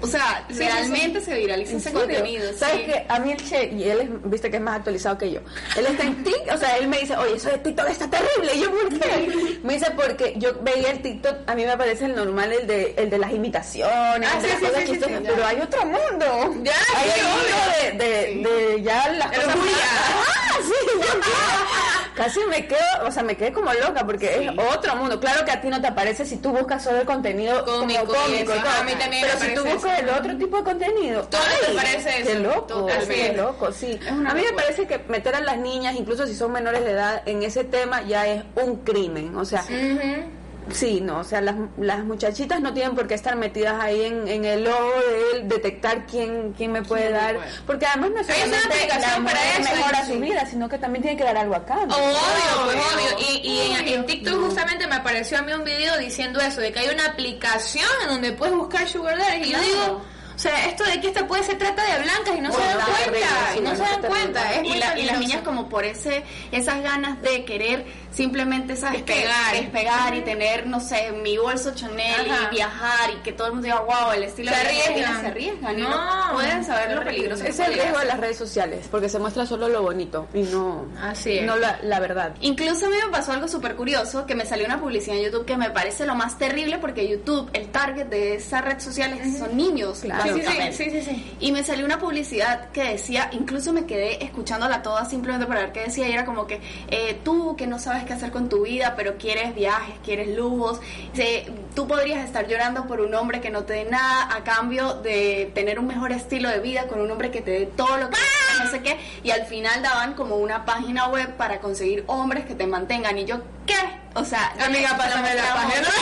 O 0.00 0.06
sea, 0.06 0.44
sí, 0.48 0.58
realmente 0.58 1.20
se 1.20 1.34
viraliza 1.34 1.72
¿En 1.72 1.78
ese 1.78 1.92
contenido. 1.92 2.52
¿Sabes 2.56 2.76
sí. 2.76 2.84
que 2.84 3.06
A 3.08 3.18
mí 3.18 3.32
el 3.32 3.36
Che, 3.48 3.70
y 3.72 3.84
él 3.84 4.00
es, 4.00 4.30
viste 4.30 4.50
que 4.50 4.56
es 4.56 4.62
más 4.62 4.76
actualizado 4.76 5.16
que 5.18 5.30
yo. 5.30 5.40
Él 5.76 5.86
está 5.86 6.04
en 6.04 6.22
TikTok, 6.24 6.54
o 6.54 6.58
sea, 6.58 6.76
él 6.78 6.88
me 6.88 6.98
dice, 6.98 7.16
oye, 7.16 7.36
eso 7.36 7.50
de 7.50 7.58
TikTok 7.58 7.88
está 7.88 8.08
terrible. 8.08 8.54
Y 8.54 8.60
yo, 8.60 8.70
¿por 8.70 8.88
qué? 8.88 9.60
Me 9.62 9.74
dice, 9.74 9.90
porque 9.92 10.34
yo 10.36 10.50
veía 10.62 10.90
el 10.90 11.02
TikTok, 11.02 11.36
a 11.46 11.54
mí 11.54 11.64
me 11.64 11.76
parece 11.76 12.06
el 12.06 12.14
normal, 12.14 12.52
el 12.52 12.66
de, 12.66 12.94
el 12.96 13.10
de 13.10 13.18
las 13.18 13.32
imitaciones, 13.32 13.85
Ah, 13.88 14.14
el 14.16 14.20
de 14.20 14.26
sí, 14.26 14.46
las 14.48 14.58
sí, 14.58 14.64
cosas 14.66 14.80
sí, 14.80 14.86
sí, 14.86 14.92
chistosas, 14.92 15.18
sí, 15.18 15.24
pero 15.26 15.46
hay 15.46 15.60
otro 15.60 15.86
mundo. 15.86 16.54
Ya, 16.62 16.72
hay 16.96 17.10
el 17.20 17.26
mundo 17.26 18.04
de, 18.04 18.04
de, 18.04 18.48
de 18.48 18.82
ya 18.82 19.08
las 19.12 19.28
cosas 19.30 19.56
Ah, 19.56 20.58
sí, 20.62 20.86
yo 20.94 21.00
quiero. 21.00 21.86
Casi 22.16 22.40
me 22.46 22.66
quedo, 22.66 22.78
o 23.06 23.10
sea, 23.12 23.22
me 23.22 23.36
quedé 23.36 23.52
como 23.52 23.70
loca 23.74 24.06
porque 24.06 24.46
es 24.46 24.50
otro 24.74 24.96
mundo. 24.96 25.20
Claro 25.20 25.44
que 25.44 25.50
a 25.52 25.60
ti 25.60 25.68
no 25.68 25.80
te 25.82 25.88
aparece 25.88 26.24
si 26.24 26.38
tú 26.38 26.50
buscas 26.50 26.82
solo 26.82 27.00
el 27.00 27.04
contenido 27.06 27.62
Cómico 27.66 28.06
cómico, 28.06 28.52
eso. 28.52 28.56
y 28.56 28.60
todo. 28.62 28.70
A 28.80 28.84
mí 28.84 28.92
también 28.94 29.22
me 29.22 29.28
pero 29.28 29.40
si 29.40 29.54
tú 29.54 29.64
buscas 29.66 29.98
el 30.00 30.08
otro 30.08 30.36
tipo 30.38 30.56
de 30.56 30.64
contenido, 30.64 31.22
Todo 31.28 31.40
te 31.66 31.74
parece 31.74 32.22
qué 32.22 32.32
eso, 32.32 32.40
loco, 32.40 32.86
qué 32.86 33.72
sí. 33.72 34.00
A 34.08 34.32
mí 34.32 34.42
me 34.42 34.52
parece 34.54 34.86
que 34.86 34.98
meter 35.08 35.34
a 35.34 35.40
las 35.40 35.58
niñas, 35.58 35.94
incluso 35.94 36.26
si 36.26 36.34
son 36.34 36.52
menores 36.52 36.84
de 36.84 36.92
edad, 36.92 37.22
en 37.26 37.42
ese 37.42 37.64
tema 37.64 38.00
ya 38.00 38.26
es 38.26 38.42
un 38.54 38.76
crimen. 38.76 39.36
O 39.36 39.44
sea, 39.44 39.60
Ujú. 39.62 40.30
Sí, 40.72 41.00
no, 41.00 41.20
o 41.20 41.24
sea, 41.24 41.40
las, 41.40 41.54
las 41.78 42.04
muchachitas 42.04 42.60
no 42.60 42.74
tienen 42.74 42.96
por 42.96 43.06
qué 43.06 43.14
estar 43.14 43.36
metidas 43.36 43.80
ahí 43.80 44.04
en, 44.04 44.26
en 44.26 44.44
el 44.44 44.66
ojo 44.66 44.90
de 45.08 45.38
él, 45.38 45.48
detectar 45.48 46.06
quién, 46.06 46.54
quién 46.56 46.72
me 46.72 46.82
puede 46.82 47.10
dar, 47.10 47.36
porque 47.66 47.86
además 47.86 48.10
no 48.10 48.20
es 48.20 48.26
solamente 48.26 48.56
aplicación 48.66 49.00
la 49.24 49.30
para 49.30 49.40
mujer 49.46 49.60
eso, 49.60 49.74
mejora 49.76 50.04
sí. 50.04 50.12
su 50.12 50.18
vida, 50.20 50.46
sino 50.46 50.68
que 50.68 50.78
también 50.78 51.02
tiene 51.02 51.16
que 51.16 51.22
dar 51.24 51.36
algo 51.36 51.54
a 51.54 51.64
cambio. 51.64 51.96
Obvio, 51.96 52.64
pues 52.64 52.76
obvio. 52.76 53.28
Y, 53.30 53.46
y 53.48 53.60
en, 53.72 53.88
en 53.88 54.06
TikTok 54.06 54.40
justamente 54.44 54.86
me 54.88 54.96
apareció 54.96 55.38
a 55.38 55.42
mí 55.42 55.52
un 55.52 55.62
video 55.64 55.96
diciendo 55.98 56.40
eso, 56.40 56.60
de 56.60 56.72
que 56.72 56.80
hay 56.80 56.88
una 56.88 57.06
aplicación 57.06 57.86
en 58.02 58.08
donde 58.08 58.32
puedes 58.32 58.54
buscar 58.56 58.88
sugar 58.88 59.16
daddies. 59.16 59.46
Y 59.46 59.52
yo 59.52 59.60
digo, 59.60 60.02
o 60.34 60.38
sea, 60.38 60.66
esto 60.66 60.84
de 60.84 61.00
que 61.00 61.06
esta 61.08 61.26
puede 61.26 61.44
se 61.44 61.54
trata 61.54 61.82
de 61.82 62.02
blancas 62.02 62.36
y 62.36 62.40
no 62.42 62.52
se 62.52 62.58
dan 62.60 62.78
cuenta. 62.80 63.56
Y 63.56 63.60
no 63.60 63.70
no 63.70 63.76
se 63.76 63.82
dan 63.82 64.02
cuenta. 64.02 64.52
Es 64.52 64.64
y, 64.64 64.78
la- 64.78 64.98
y 64.98 65.02
las 65.04 65.18
niñas 65.20 65.40
como 65.42 65.68
por 65.68 65.84
ese 65.84 66.24
esas 66.52 66.82
ganas 66.82 67.22
de 67.22 67.44
querer 67.46 67.86
simplemente 68.16 68.76
sabes 68.76 69.02
qué? 69.02 69.12
Despegar. 69.14 69.54
despegar 69.54 70.14
y 70.14 70.20
tener 70.22 70.66
no 70.66 70.80
sé 70.80 71.12
mi 71.12 71.36
bolso 71.36 71.74
Chanel 71.74 72.30
Ajá. 72.30 72.48
y 72.50 72.54
viajar 72.54 73.10
y 73.10 73.16
que 73.22 73.32
todo 73.32 73.48
el 73.48 73.52
mundo 73.54 73.66
diga 73.66 73.80
wow 73.80 74.12
el 74.14 74.22
estilo 74.22 74.50
Se 74.52 74.56
de 74.56 74.62
vida 74.62 74.70
que 74.72 74.92
tiene", 74.94 75.04
arriesgan. 75.04 75.20
se 75.20 75.26
arriesgan 75.26 75.78
y 75.78 75.82
No, 75.82 76.26
no 76.28 76.32
pueden 76.34 76.64
saber 76.64 76.92
lo 76.96 77.04
peligroso 77.04 77.44
que 77.44 77.50
Es 77.50 77.58
el 77.60 77.74
riesgo 77.74 77.98
de 77.98 78.04
las 78.06 78.18
redes 78.18 78.38
sociales, 78.38 78.88
porque 78.90 79.08
se 79.10 79.18
muestra 79.18 79.44
solo 79.44 79.68
lo 79.68 79.82
bonito 79.82 80.26
y 80.32 80.42
no, 80.42 80.86
Así 81.00 81.38
es. 81.38 81.44
no 81.46 81.56
la, 81.56 81.78
la 81.82 82.00
verdad. 82.00 82.34
Incluso 82.40 82.86
a 82.86 82.88
mí 82.88 82.96
me 83.04 83.10
pasó 83.12 83.32
algo 83.32 83.48
súper 83.48 83.76
curioso, 83.76 84.24
que 84.26 84.34
me 84.34 84.46
salió 84.46 84.64
una 84.64 84.80
publicidad 84.80 85.16
en 85.18 85.24
YouTube 85.24 85.44
que 85.44 85.56
me 85.58 85.70
parece 85.70 86.06
lo 86.06 86.14
más 86.14 86.38
terrible 86.38 86.78
porque 86.78 87.06
YouTube, 87.06 87.50
el 87.52 87.68
target 87.68 88.06
de 88.06 88.36
esa 88.36 88.62
red 88.62 88.80
social 88.80 89.12
es- 89.12 89.38
son 89.38 89.54
niños, 89.56 90.00
Claro. 90.00 90.22
Sí, 90.22 90.28
sí, 90.30 90.34
sí, 90.40 90.44
básicamente. 90.46 90.76
sí, 90.76 90.90
sí, 90.90 91.02
sí. 91.02 91.36
Y 91.40 91.52
me 91.52 91.62
salió 91.62 91.84
una 91.84 91.98
publicidad 91.98 92.70
que 92.70 92.82
decía, 92.84 93.28
incluso 93.32 93.72
me 93.74 93.84
quedé 93.84 94.24
escuchándola 94.24 94.80
toda 94.82 95.04
simplemente 95.04 95.46
para 95.46 95.60
ver 95.60 95.72
qué 95.72 95.80
decía, 95.80 96.08
y 96.08 96.12
era 96.12 96.24
como 96.24 96.46
que 96.46 96.60
eh, 96.88 97.20
tú 97.22 97.54
que 97.56 97.66
no 97.66 97.78
sabes 97.78 98.04
qué 98.06 98.14
hacer 98.14 98.30
con 98.30 98.48
tu 98.48 98.62
vida, 98.64 98.94
pero 98.96 99.18
quieres 99.18 99.54
viajes, 99.54 99.94
quieres 100.04 100.28
lujos, 100.36 100.80
se- 101.14 101.46
tú 101.74 101.86
podrías 101.86 102.24
estar 102.24 102.46
llorando 102.48 102.86
por 102.86 103.00
un 103.00 103.14
hombre 103.14 103.40
que 103.42 103.50
no 103.50 103.64
te 103.64 103.74
dé 103.74 103.84
nada 103.84 104.34
a 104.34 104.42
cambio 104.44 104.94
de 104.94 105.50
tener 105.54 105.78
un 105.78 105.86
mejor 105.86 106.12
estilo 106.12 106.48
de 106.48 106.60
vida 106.60 106.86
con 106.86 107.00
un 107.00 107.10
hombre 107.10 107.30
que 107.30 107.42
te 107.42 107.50
dé 107.50 107.66
todo 107.66 107.96
lo 107.98 108.08
que 108.08 108.16
no 108.64 108.70
sé 108.70 108.80
qué, 108.80 108.96
y 109.22 109.30
al 109.30 109.44
final 109.46 109.82
daban 109.82 110.14
como 110.14 110.36
una 110.36 110.64
página 110.64 111.08
web 111.08 111.36
para 111.36 111.60
conseguir 111.60 112.04
hombres 112.06 112.46
que 112.46 112.54
te 112.54 112.66
mantengan, 112.66 113.18
y 113.18 113.26
yo, 113.26 113.40
¿qué? 113.66 113.74
O 114.14 114.24
sea, 114.24 114.54
Amiga, 114.64 114.96
pásame 114.96 115.34
la 115.34 115.54
página. 115.54 115.88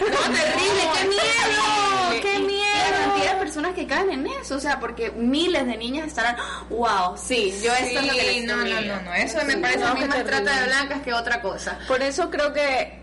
No, 0.00 0.18
terrible, 0.34 0.82
qué 0.94 1.08
miedo, 1.08 2.22
qué 2.22 2.38
miedo. 2.40 3.01
Personas 3.52 3.74
que 3.74 3.86
caen 3.86 4.10
en 4.10 4.26
eso, 4.28 4.54
o 4.56 4.58
sea, 4.60 4.80
porque 4.80 5.10
miles 5.10 5.66
de 5.66 5.76
niñas 5.76 6.06
estarán, 6.06 6.36
wow, 6.70 7.18
sí, 7.18 7.52
yo 7.62 7.70
esto 7.74 8.00
es 8.00 8.06
lo 8.06 8.12
que 8.14 8.20
Sí, 8.20 8.26
les 8.40 8.44
no, 8.46 8.56
no, 8.56 8.64
no, 8.80 9.02
no, 9.02 9.12
eso 9.14 9.44
me 9.44 9.58
parece 9.58 9.80
no, 9.80 9.88
a 9.88 9.94
mí 9.94 10.00
más 10.00 10.08
terrible. 10.16 10.40
trata 10.42 10.60
de 10.60 10.66
blancas 10.68 11.02
que 11.02 11.12
otra 11.12 11.42
cosa. 11.42 11.78
Por 11.86 12.00
eso 12.02 12.30
creo 12.30 12.50
que 12.54 12.98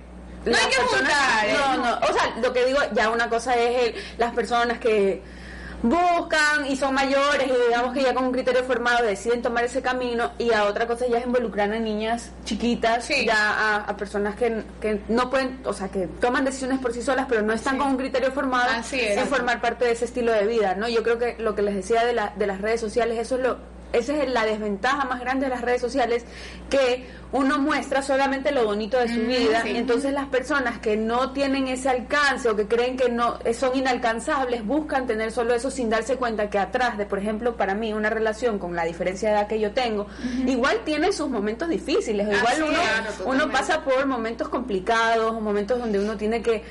No 0.46 0.58
hay 0.58 0.66
que 0.70 0.76
juzgar, 0.78 1.46
¿eh? 1.46 1.54
No, 1.54 1.78
no, 1.78 2.00
o 2.00 2.14
sea, 2.14 2.34
lo 2.42 2.52
que 2.52 2.66
digo, 2.66 2.80
ya 2.94 3.10
una 3.12 3.30
cosa 3.30 3.54
es 3.56 3.90
el- 3.90 3.96
las 4.18 4.34
personas 4.34 4.80
que 4.80 5.22
buscan 5.84 6.66
y 6.68 6.76
son 6.76 6.94
mayores 6.94 7.48
y 7.48 7.68
digamos 7.68 7.94
que 7.94 8.02
ya 8.04 8.14
con 8.14 8.26
un 8.26 8.32
criterio 8.32 8.64
formado 8.64 9.06
deciden 9.06 9.42
tomar 9.42 9.64
ese 9.64 9.82
camino 9.82 10.32
y 10.38 10.52
a 10.52 10.66
otra 10.66 10.86
cosa 10.88 11.08
ya 11.08 11.20
es 11.20 11.26
involucrar 11.26 11.72
a 11.72 11.80
niñas 11.80 12.32
chiquitas, 12.46 13.06
Sí. 13.06 13.26
ya 13.26 13.36
a, 13.38 13.76
a 13.86 13.98
personas 13.98 14.36
que, 14.36 14.64
que 14.82 15.02
no 15.08 15.30
pueden, 15.30 15.60
o 15.66 15.74
sea, 15.74 15.88
que 15.90 16.08
toman 16.20 16.44
decisiones 16.46 16.80
por 16.80 16.94
sí 16.94 17.02
solas 17.02 17.26
pero 17.30 17.42
no 17.42 17.54
están 17.54 17.78
con 17.78 17.88
un 17.88 17.98
criterio 17.98 18.32
formado 18.32 18.70
Así 18.72 19.00
es. 19.00 19.18
en 19.18 19.28
formar 19.28 19.62
parte 19.62 19.86
de 19.86 19.92
ese 19.92 20.06
estilo 20.06 20.32
de 20.32 20.46
vida, 20.48 20.76
¿no? 20.76 20.88
Yo 20.90 21.02
creo 21.04 21.18
que 21.18 21.36
lo 21.40 21.56
que 21.56 21.62
les 21.62 21.76
decía 21.76 22.04
de, 22.06 22.14
la, 22.14 22.34
de 22.36 22.48
las 22.48 22.60
redes 22.62 22.82
sociales, 22.82 23.18
eso 23.18 23.36
es 23.38 23.42
lo 23.44 23.58
esa 23.94 24.22
es 24.22 24.30
la 24.30 24.46
desventaja 24.46 25.06
más 25.06 25.20
grande 25.20 25.46
de 25.46 25.50
las 25.50 25.62
redes 25.62 25.82
sociales, 25.82 26.26
que 26.70 27.08
uno 27.32 27.60
muestra 27.60 28.02
solamente 28.02 28.52
lo 28.52 28.66
bonito 28.66 28.98
de 28.98 29.08
su 29.08 29.22
vida, 29.22 29.62
sí. 29.62 29.76
entonces 29.76 30.14
las 30.14 30.28
personas 30.28 30.80
que 30.80 30.98
no 30.98 31.32
tienen 31.32 31.68
ese 31.68 31.90
alcance 31.90 32.50
o 32.50 32.56
que 32.56 32.68
creen 32.68 32.98
que 32.98 33.10
no 33.10 33.38
eh, 33.46 33.54
son 33.54 33.76
inalcanzables 33.78 34.66
buscan 34.66 35.06
tener 35.06 35.32
solo 35.32 35.54
eso 35.54 35.70
sin 35.70 35.90
darse 35.90 36.16
cuenta 36.16 36.50
que 36.50 36.58
atrás 36.58 36.98
de, 36.98 37.06
por 37.06 37.20
ejemplo, 37.20 37.56
para 37.56 37.76
mí 37.76 37.94
una 37.94 38.10
relación 38.10 38.58
con 38.58 38.76
la 38.76 38.84
diferencia 38.84 39.30
de 39.30 39.36
edad 39.36 39.48
que 39.48 39.60
yo 39.60 39.72
tengo, 39.72 40.08
igual 40.46 40.80
tiene 40.86 41.12
sus 41.12 41.30
momentos 41.30 41.70
difíciles, 41.70 42.28
igual 42.28 42.64
uno, 42.64 42.74
claro, 42.74 43.12
uno 43.26 43.52
pasa 43.52 43.84
por 43.84 44.06
momentos 44.06 44.50
complicados, 44.50 45.36
o 45.36 45.42
momentos 45.42 45.80
donde 45.80 46.00
uno 46.00 46.18
tiene 46.18 46.42
que 46.42 46.64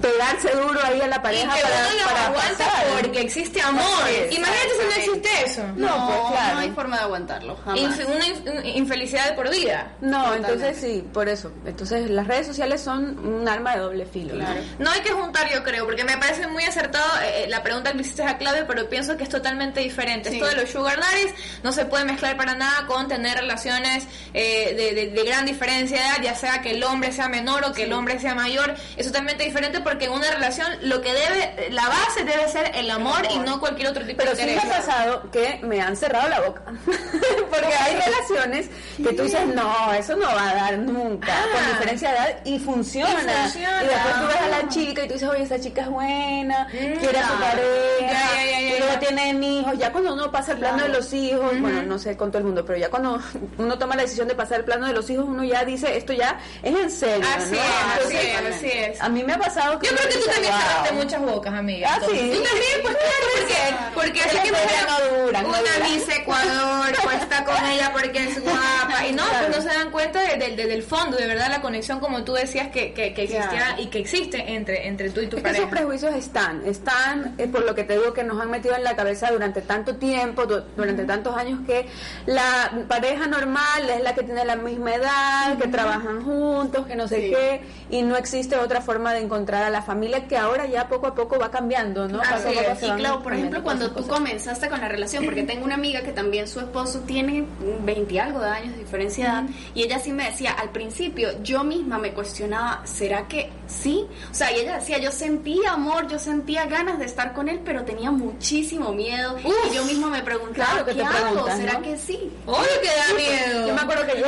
pegarse 0.00 0.50
duro 0.50 0.78
ahí 0.84 1.00
a 1.00 1.06
la 1.08 1.16
Y 1.16 1.20
pareja 1.20 1.54
que 1.56 1.62
para, 1.62 1.74
uno 1.88 1.98
lo 1.98 2.04
para 2.06 2.26
aguanta 2.26 2.64
pasar. 2.64 2.86
porque 3.00 3.20
existe 3.20 3.60
amor. 3.62 3.82
Imagínate 4.30 4.68
si 4.70 4.84
no 4.84 4.90
existe 5.16 5.28
eso. 5.44 5.62
No, 5.76 6.06
pues, 6.06 6.32
claro. 6.32 6.54
no 6.54 6.60
hay 6.60 6.70
forma 6.70 6.96
de 6.98 7.02
aguantarlo, 7.02 7.56
jamás. 7.64 7.80
Inf- 7.80 8.06
una 8.06 8.26
inf- 8.26 8.76
infelicidad 8.76 9.26
de 9.26 9.32
por 9.32 9.50
vida. 9.50 9.92
No, 10.00 10.18
Totalmente. 10.24 10.52
entonces 10.52 10.76
sí, 10.80 11.04
por 11.12 11.28
eso. 11.28 11.52
Entonces 11.66 12.10
las 12.10 12.26
redes 12.26 12.46
sociales 12.46 12.80
son 12.80 13.18
un 13.26 13.48
arma 13.48 13.74
de 13.74 13.80
doble 13.80 14.06
filo. 14.06 14.34
¿no? 14.34 14.44
Claro. 14.44 14.60
No 14.78 14.90
hay 14.90 15.00
que 15.00 15.10
juntar, 15.12 15.50
yo 15.52 15.62
creo, 15.64 15.84
porque 15.86 16.04
me 16.04 16.16
parece 16.18 16.46
muy 16.46 16.64
acertado 16.64 17.06
eh, 17.24 17.46
la 17.48 17.62
pregunta 17.62 17.90
que 17.90 17.96
le 17.96 18.02
hiciste 18.02 18.22
a 18.22 18.36
Claudio, 18.38 18.66
pero 18.66 18.88
pienso 18.88 19.16
que 19.16 19.24
es 19.24 19.28
totalmente 19.30 19.80
diferente. 19.80 20.30
Sí. 20.30 20.36
Esto 20.36 20.48
de 20.48 20.56
los 20.56 20.70
sugar 20.70 21.00
daddies 21.00 21.34
no 21.62 21.72
se 21.72 21.84
puede 21.86 22.04
mezclar 22.04 22.36
para 22.36 22.54
nada 22.54 22.86
con 22.86 23.08
tener 23.08 23.36
relaciones 23.38 24.04
eh, 24.34 24.74
de, 24.76 24.94
de- 24.94 25.08
de 25.10 25.22
gran 25.24 25.46
diferencia 25.46 25.96
de 25.96 26.02
edad, 26.08 26.22
ya 26.22 26.34
sea 26.34 26.60
que 26.60 26.70
el 26.72 26.82
hombre 26.84 27.12
sea 27.12 27.28
menor 27.28 27.64
o 27.64 27.72
que 27.72 27.84
el 27.84 27.92
hombre 27.92 28.18
sea 28.20 28.34
mayor. 28.34 28.74
Es 28.96 29.06
totalmente 29.38 29.44
diferente 29.44 29.80
porque 29.80 30.04
en 30.06 30.12
una 30.12 30.30
relación 30.30 30.66
lo 30.82 31.00
que 31.00 31.12
debe, 31.12 31.70
la 31.70 31.88
base 31.88 32.24
debe 32.24 32.48
ser 32.48 32.70
el 32.74 32.90
amor, 32.90 33.22
y 33.30 33.38
no 33.38 33.60
cualquier 33.60 33.88
otro 33.88 34.04
tipo 34.04 34.18
Pero 34.18 34.34
de 34.34 34.42
sí 34.42 34.46
me 34.50 34.58
ha 34.58 34.76
pasado 34.76 35.30
que 35.30 35.60
me 35.62 35.80
han 35.80 35.96
cerrado 35.96 36.28
la 36.28 36.40
boca. 36.40 36.62
Porque 37.50 37.74
hay 37.74 37.96
relaciones 37.96 38.68
que 38.96 39.12
tú 39.12 39.22
dices, 39.24 39.46
no, 39.54 39.92
eso 39.92 40.16
no 40.16 40.26
va 40.26 40.50
a 40.50 40.54
dar 40.54 40.78
nunca, 40.78 41.28
Ah. 41.32 41.44
con 41.52 41.72
diferencia 41.72 42.10
de 42.10 42.16
edad, 42.16 42.36
y 42.44 42.58
funciona. 42.58 43.10
Y 43.10 43.42
funciona. 43.42 43.82
Y 43.82 43.86
después 43.86 44.14
tú 44.20 44.26
ves 44.26 44.36
a 44.36 44.48
la 44.62 44.68
chica 44.68 45.04
y 45.04 45.08
tú 45.08 45.14
dices, 45.14 45.28
oye, 45.28 45.42
esta 45.42 45.60
chica 45.60 45.82
es 45.82 45.88
buena, 45.88 46.66
quiere 46.70 47.18
a 47.18 47.28
su 47.28 47.36
claro. 47.36 47.38
pareja, 47.38 48.00
Ya, 48.00 48.10
ya, 48.10 48.44
ya, 48.44 48.60
ya, 48.60 48.60
y 48.60 48.78
luego 48.78 48.92
ya. 48.94 48.98
tienen 49.00 49.42
hijos. 49.44 49.78
Ya 49.78 49.92
cuando 49.92 50.14
uno 50.14 50.30
pasa 50.30 50.52
el 50.52 50.58
plano 50.58 50.82
de 50.82 50.88
los 50.90 51.12
hijos, 51.12 51.60
bueno, 51.60 51.82
no 51.82 51.98
sé 51.98 52.16
con 52.16 52.30
todo 52.30 52.38
el 52.38 52.44
mundo, 52.44 52.64
pero 52.64 52.78
ya 52.78 52.88
cuando 52.90 53.20
uno 53.58 53.78
toma 53.78 53.96
la 53.96 54.02
decisión 54.02 54.28
de 54.28 54.34
pasar 54.34 54.58
el 54.60 54.64
plano 54.64 54.86
de 54.86 54.92
los 54.92 55.08
hijos, 55.10 55.24
uno 55.28 55.44
ya 55.44 55.64
dice, 55.64 55.96
esto 55.96 56.12
ya 56.12 56.38
es 56.62 56.74
en 56.76 56.90
serio. 56.90 57.26
Así 57.36 57.52
¿no? 57.52 57.58
es, 57.58 58.06
así 58.06 58.16
es, 58.16 58.54
así 58.56 58.70
es. 58.72 59.00
A 59.00 59.08
mí 59.08 59.22
me 59.28 59.34
ha 59.34 59.38
pasado 59.38 59.78
que 59.78 59.88
Yo 59.88 59.94
creo 59.94 60.08
que 60.08 60.14
tú 60.14 60.18
dice, 60.20 60.30
también 60.32 60.52
"Wow". 60.54 60.62
cerraste 60.62 60.92
muchas 60.94 61.20
bocas, 61.20 61.52
amiga. 61.54 61.88
Ah, 61.92 62.00
sí. 62.00 62.30
Tú 62.34 62.42
también, 62.42 62.76
pues 62.82 62.96
claro, 62.96 63.26
porque, 63.36 63.54
porque 63.94 64.20
así 64.22 64.36
Las 64.36 64.44
que 64.44 64.50
no 64.52 65.22
duran, 65.22 65.42
no 65.42 65.48
una 65.50 65.58
duran. 65.58 65.82
Miss 65.92 66.08
Ecuador, 66.08 66.92
pues 67.02 67.22
está 67.22 67.44
con 67.44 67.56
ella 67.66 67.90
porque 67.92 68.24
es 68.24 68.42
guapa. 68.42 69.06
Y 69.06 69.12
no, 69.12 69.24
Claro. 69.28 69.46
pues 69.48 69.56
no 69.64 69.70
se 69.70 69.76
dan 69.78 69.90
cuenta 69.90 70.20
de- 70.20 70.36
de- 70.38 70.56
de- 70.56 70.66
del 70.66 70.82
fondo, 70.82 71.16
de 71.18 71.26
verdad, 71.26 71.48
la 71.50 71.60
conexión, 71.60 72.00
como 72.00 72.24
tú 72.24 72.32
decías, 72.32 72.68
que, 72.68 72.92
que, 72.94 73.12
que 73.12 73.24
existía 73.24 73.76
y 73.78 73.86
que 73.88 73.98
existe 73.98 74.54
entre, 74.54 74.86
entre 74.88 75.10
tú 75.10 75.20
y 75.20 75.26
tu 75.26 75.36
Es 75.36 75.42
que 75.42 75.50
esos 75.50 75.60
pareja. 75.66 75.70
prejuicios 75.76 76.14
están, 76.14 76.64
están 76.66 77.34
eh, 77.36 77.46
por 77.48 77.64
lo 77.66 77.74
que 77.74 77.84
te 77.84 77.98
digo 77.98 78.14
que 78.14 78.24
nos 78.24 78.40
han 78.40 78.50
metido 78.50 78.74
en 78.76 78.82
la 78.84 78.96
cabeza 78.96 79.30
durante 79.30 79.60
tanto 79.60 79.96
tiempo, 79.96 80.46
du- 80.46 80.64
durante 80.74 81.04
tantos 81.04 81.36
años 81.36 81.60
que 81.66 81.86
la 82.26 82.72
pareja 82.88 83.26
normal 83.26 83.90
es 83.90 84.02
la 84.02 84.14
que 84.14 84.22
tiene 84.22 84.44
la 84.44 84.56
misma 84.56 84.94
edad, 84.94 85.58
que 85.58 85.68
trabajan 85.68 86.24
juntos, 86.24 86.86
que 86.86 86.96
no 86.96 87.06
sé 87.08 87.16
Sí. 87.16 87.30
qué, 87.30 87.60
y 87.90 88.02
no 88.02 88.16
existe 88.16 88.56
otra 88.56 88.80
forma 88.80 89.12
de 89.12 89.17
encontrar 89.18 89.62
a 89.64 89.70
la 89.70 89.82
familia 89.82 90.26
que 90.26 90.36
ahora 90.36 90.66
ya 90.66 90.88
poco 90.88 91.06
a 91.06 91.14
poco 91.14 91.38
va 91.38 91.50
cambiando, 91.50 92.08
¿no? 92.08 92.20
Así 92.20 92.48
Poco 92.48 92.60
poco 92.60 92.86
Y 92.86 92.90
claro, 92.98 93.22
por 93.22 93.34
ejemplo, 93.34 93.62
cuando 93.62 93.90
tú 93.90 94.06
comenzaste 94.06 94.68
con 94.68 94.80
la 94.80 94.88
relación, 94.88 95.24
porque 95.24 95.42
tengo 95.42 95.64
una 95.64 95.74
amiga 95.74 96.02
que 96.02 96.12
también 96.12 96.48
su 96.48 96.60
esposo 96.60 97.00
tiene 97.00 97.46
20 97.84 98.14
y 98.14 98.18
algo 98.18 98.40
de 98.40 98.48
años 98.48 98.72
de 98.72 98.78
diferencia 98.78 99.24
de 99.24 99.30
edad, 99.30 99.44
y 99.74 99.82
ella 99.82 99.98
sí 99.98 100.12
me 100.12 100.24
decía, 100.24 100.52
al 100.52 100.70
principio 100.70 101.30
yo 101.42 101.64
misma 101.64 101.98
me 101.98 102.12
cuestionaba, 102.12 102.82
¿será 102.86 103.26
que 103.28 103.50
sí? 103.66 104.06
O 104.30 104.34
sea, 104.34 104.52
y 104.52 104.60
ella 104.60 104.76
decía, 104.76 104.98
yo 104.98 105.10
sentía 105.10 105.72
amor, 105.72 106.08
yo 106.08 106.18
sentía 106.18 106.66
ganas 106.66 106.98
de 106.98 107.04
estar 107.04 107.32
con 107.32 107.48
él, 107.48 107.60
pero 107.64 107.84
tenía 107.84 108.10
muchísimo 108.10 108.92
miedo, 108.92 109.36
y 109.38 109.74
yo 109.74 109.84
misma 109.84 110.08
me 110.08 110.22
preguntaba, 110.22 110.70
Claro 110.70 110.86
que 110.86 110.94
¿qué 110.94 111.02
hago? 111.02 111.46
¿Será 111.46 111.74
¿no? 111.74 111.82
que 111.82 111.96
sí? 111.96 112.30
Obvio 112.46 112.80
que 112.82 112.88
da 112.88 113.14
miedo. 113.16 113.68
Yo 113.68 113.74
me 113.74 113.80
acuerdo 113.80 114.06
que 114.06 114.20
yo 114.20 114.26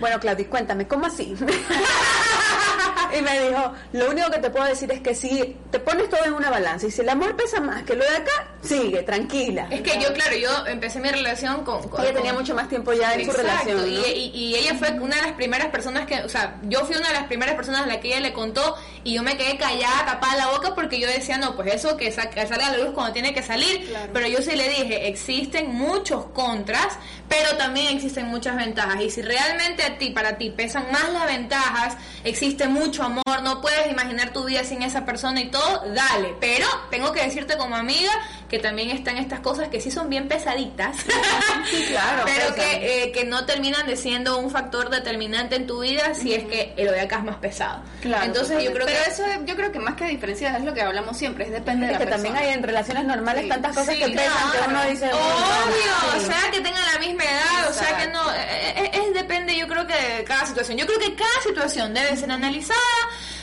bueno, 0.00 0.20
Claudia, 0.20 0.48
cuéntame, 0.48 0.86
¿cómo 0.86 1.06
así? 1.06 1.34
y 3.18 3.22
me 3.22 3.40
dijo, 3.48 3.72
lo 3.92 4.10
único 4.10 4.30
que 4.30 4.38
te 4.38 4.50
puedo 4.50 4.64
decir 4.66 4.90
es 4.92 5.00
que 5.00 5.14
si 5.14 5.56
te 5.70 5.78
pones 5.78 6.08
todo 6.08 6.24
en 6.24 6.32
una 6.34 6.50
balanza 6.50 6.86
y 6.86 6.90
si 6.90 7.00
el 7.02 7.08
amor 7.08 7.36
pesa 7.36 7.60
más 7.60 7.82
que 7.84 7.94
lo 7.94 8.04
de 8.04 8.16
acá, 8.16 8.48
sigue, 8.62 9.02
tranquila. 9.02 9.66
Es 9.70 9.80
que 9.82 10.00
yo, 10.00 10.12
claro, 10.12 10.36
yo 10.36 10.66
empecé 10.66 11.00
mi 11.00 11.08
relación 11.10 11.64
con... 11.64 11.88
con 11.88 12.02
Ella 12.04 12.14
tenía 12.14 12.32
mucho 12.32 12.54
más 12.54 12.68
tiempo 12.68 12.92
ya 12.92 13.14
en 13.14 13.24
su 13.24 13.30
Exacto, 13.30 13.42
relación. 13.42 13.76
¿no? 13.78 13.86
y, 13.86 14.10
y- 14.34 14.46
y 14.46 14.54
ella 14.56 14.74
fue 14.74 14.90
una 14.92 15.16
de 15.16 15.22
las 15.22 15.32
primeras 15.32 15.68
personas 15.68 16.06
que, 16.06 16.20
o 16.22 16.28
sea, 16.28 16.56
yo 16.64 16.84
fui 16.84 16.96
una 16.96 17.08
de 17.08 17.14
las 17.14 17.24
primeras 17.24 17.54
personas 17.54 17.82
a 17.82 17.86
la 17.86 18.00
que 18.00 18.08
ella 18.08 18.20
le 18.20 18.32
contó 18.32 18.76
y 19.04 19.14
yo 19.14 19.22
me 19.22 19.36
quedé 19.36 19.56
callada, 19.56 20.04
tapada 20.06 20.36
la 20.36 20.46
boca 20.48 20.74
porque 20.74 20.98
yo 21.00 21.06
decía, 21.08 21.38
no, 21.38 21.54
pues 21.56 21.74
eso 21.74 21.96
que, 21.96 22.10
sa- 22.12 22.30
que 22.30 22.46
salga 22.46 22.68
a 22.68 22.72
la 22.76 22.78
luz 22.84 22.92
cuando 22.94 23.12
tiene 23.12 23.32
que 23.34 23.42
salir, 23.42 23.94
pero 24.12 24.26
yo 24.26 24.38
sí 24.42 24.54
le 24.56 24.68
dije, 24.68 25.08
existen 25.08 25.68
muchos 25.72 26.26
contras, 26.26 26.98
pero 27.28 27.56
también 27.56 27.96
existen 27.96 28.26
muchas 28.26 28.56
ventajas 28.56 29.00
y 29.00 29.10
si 29.10 29.22
realmente 29.22 29.82
a 29.82 29.98
ti, 29.98 30.10
para 30.10 30.36
ti 30.38 30.50
pesan 30.50 30.86
más 30.92 31.08
las 31.12 31.26
ventajas, 31.26 31.96
existe 32.24 32.66
mucho 32.68 33.05
amor, 33.06 33.42
no 33.42 33.60
puedes 33.60 33.90
imaginar 33.90 34.30
tu 34.32 34.44
vida 34.44 34.62
sin 34.64 34.82
esa 34.82 35.04
persona 35.04 35.40
y 35.40 35.50
todo, 35.50 35.82
dale. 35.94 36.34
Pero 36.40 36.66
tengo 36.90 37.12
que 37.12 37.22
decirte 37.22 37.56
como 37.56 37.74
amiga 37.76 38.12
que 38.48 38.58
también 38.60 38.90
están 38.90 39.16
estas 39.18 39.40
cosas 39.40 39.68
que 39.68 39.80
sí 39.80 39.90
son 39.90 40.08
bien 40.08 40.28
pesaditas, 40.28 40.96
claro, 41.88 42.22
pero 42.26 42.54
que, 42.54 43.04
eh, 43.04 43.12
que 43.12 43.24
no 43.24 43.44
terminan 43.44 43.86
de 43.86 43.96
siendo 43.96 44.38
un 44.38 44.50
factor 44.50 44.88
determinante 44.90 45.56
en 45.56 45.66
tu 45.66 45.80
vida 45.80 46.14
si 46.14 46.34
es 46.34 46.44
que 46.44 46.72
lo 46.78 46.92
de 46.92 47.00
acá 47.00 47.16
es 47.18 47.24
más 47.24 47.36
pesado. 47.36 47.82
Claro, 48.02 48.24
Entonces 48.24 48.62
yo 48.62 48.72
creo 48.72 48.86
totalmente. 48.86 49.10
que 49.10 49.20
Pero 49.20 49.32
eso 49.34 49.44
yo 49.46 49.56
creo 49.56 49.72
que 49.72 49.78
más 49.80 49.94
que 49.96 50.04
diferencias 50.06 50.56
es 50.58 50.64
lo 50.64 50.72
que 50.74 50.82
hablamos 50.82 51.16
siempre, 51.16 51.44
es 51.46 51.50
depende 51.50 51.86
de 51.86 51.92
Es 51.94 51.98
la 51.98 52.04
que 52.04 52.10
también 52.10 52.34
persona. 52.34 52.50
hay 52.52 52.56
en 52.58 52.62
relaciones 52.62 53.04
normales 53.04 53.42
Sí. 53.44 53.48
tantas 53.48 53.74
cosas 53.76 53.94
Sí, 53.94 54.00
que 54.00 54.08
pesan 54.10 54.50
que 54.52 54.58
claro. 54.58 54.70
uno 54.72 54.84
dice 54.90 55.06
Obvio, 55.12 55.22
"Uy, 56.14 56.20
o 56.22 56.26
sea 56.26 56.50
que 56.50 56.60
tengan 56.60 56.84
la 56.92 56.98
misma 57.00 57.24
edad, 57.24 57.68
o 57.68 57.72
sea 57.72 57.96
que 57.98 58.06
no, 58.08 58.32
eh, 58.32 58.74
eh, 58.76 58.90
es, 58.94 59.14
depende 59.14 59.35
yo 59.54 59.68
creo 59.68 59.86
que 59.86 59.94
de 59.94 60.24
cada 60.24 60.46
situación. 60.46 60.78
Yo 60.78 60.86
creo 60.86 60.98
que 60.98 61.14
cada 61.14 61.40
situación 61.42 61.92
debe 61.94 62.16
ser 62.16 62.30
analizada 62.30 62.80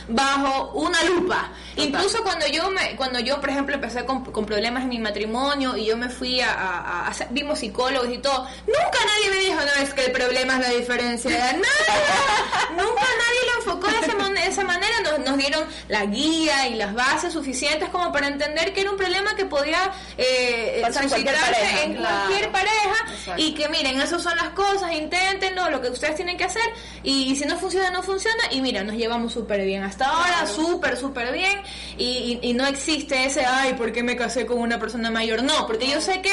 bajo 0.08 0.72
una 0.74 1.02
lupa. 1.04 1.50
Incluso 1.78 2.22
cuando 2.24 2.46
yo 2.48 2.70
me, 2.70 2.96
cuando 2.96 3.20
yo 3.20 3.40
por 3.40 3.50
ejemplo 3.50 3.76
empecé 3.76 4.04
con, 4.06 4.24
con 4.26 4.46
problemas 4.46 4.84
en 4.84 4.90
mi 4.90 5.00
matrimonio 5.00 5.78
y 5.78 5.86
yo 5.86 5.98
me 5.98 6.10
fui 6.10 6.42
a, 6.42 7.08
a- 7.08 7.14
vimos 7.30 7.60
psicólogos 7.60 8.10
y 8.12 8.18
todo, 8.18 8.48
nunca 8.68 9.00
nadie 9.06 9.30
me 9.30 9.38
dijo, 9.38 9.60
no, 9.62 9.84
es 9.84 9.94
que 9.94 10.06
el 10.06 10.12
problema 10.12 10.56
es 10.56 10.60
la 10.60 10.70
diferencia 10.70 11.30
de 11.32 11.38
edad. 11.38 11.54
Nada, 11.58 12.70
nunca 12.72 13.02
nadie 13.02 13.52
lo 13.52 13.60
enfocó 13.60 13.88
de 13.88 14.00
esa, 14.06 14.16
mon- 14.18 14.23
de 14.44 14.50
esa 14.52 14.64
manera, 14.64 14.94
nos, 15.04 15.20
nos 15.20 15.38
dieron 15.38 15.64
la 15.88 16.06
guía 16.06 16.68
y 16.68 16.76
las 16.76 16.94
bases 16.94 17.34
suficientes 17.34 17.90
como 17.90 18.12
para 18.12 18.28
entender 18.28 18.74
que 18.74 18.82
era 18.82 18.92
un 18.92 18.98
problema 18.98 19.36
que 19.36 19.46
podía 19.46 19.92
eh, 20.18 20.80
Pasa 20.82 21.02
en 21.04 21.10
cualquier 21.10 21.36
pareja, 21.36 21.84
en 21.84 21.96
claro. 21.96 22.16
cualquier 22.26 22.52
pareja 22.52 22.96
Exacto. 23.12 23.42
y 23.42 23.54
que 23.54 23.70
miren, 23.70 24.02
esas 24.02 24.22
son 24.24 24.36
las 24.38 24.50
cosas, 24.50 24.92
inténtenlo, 24.94 25.70
lo 25.70 25.82
que 25.82 25.90
ustedes 25.90 26.16
tienen 26.16 26.38
que 26.38 26.44
hacer 26.46 26.64
y 27.04 27.36
si 27.36 27.46
no 27.46 27.58
funciona, 27.58 27.90
no 27.90 28.04
funciona 28.04 28.44
y 28.52 28.62
mira, 28.62 28.84
nos 28.84 28.96
llevamos 28.96 29.34
súper 29.34 29.64
bien 29.66 29.84
hasta 29.84 30.06
ahora, 30.08 30.46
súper, 30.48 30.98
súper 30.98 31.32
bien 31.34 31.62
y, 31.98 32.40
y- 32.44 32.50
y 32.50 32.54
no 32.54 32.66
existe 32.68 33.26
ese, 33.26 33.46
ay, 33.46 33.74
¿por 33.74 33.92
qué 33.92 34.04
me 34.04 34.16
casé 34.16 34.46
con 34.46 34.60
una 34.60 34.80
persona 34.80 35.10
mayor? 35.12 35.44
No, 35.44 35.66
porque 35.68 35.88
yo 35.88 36.02
sé 36.02 36.22
que 36.22 36.32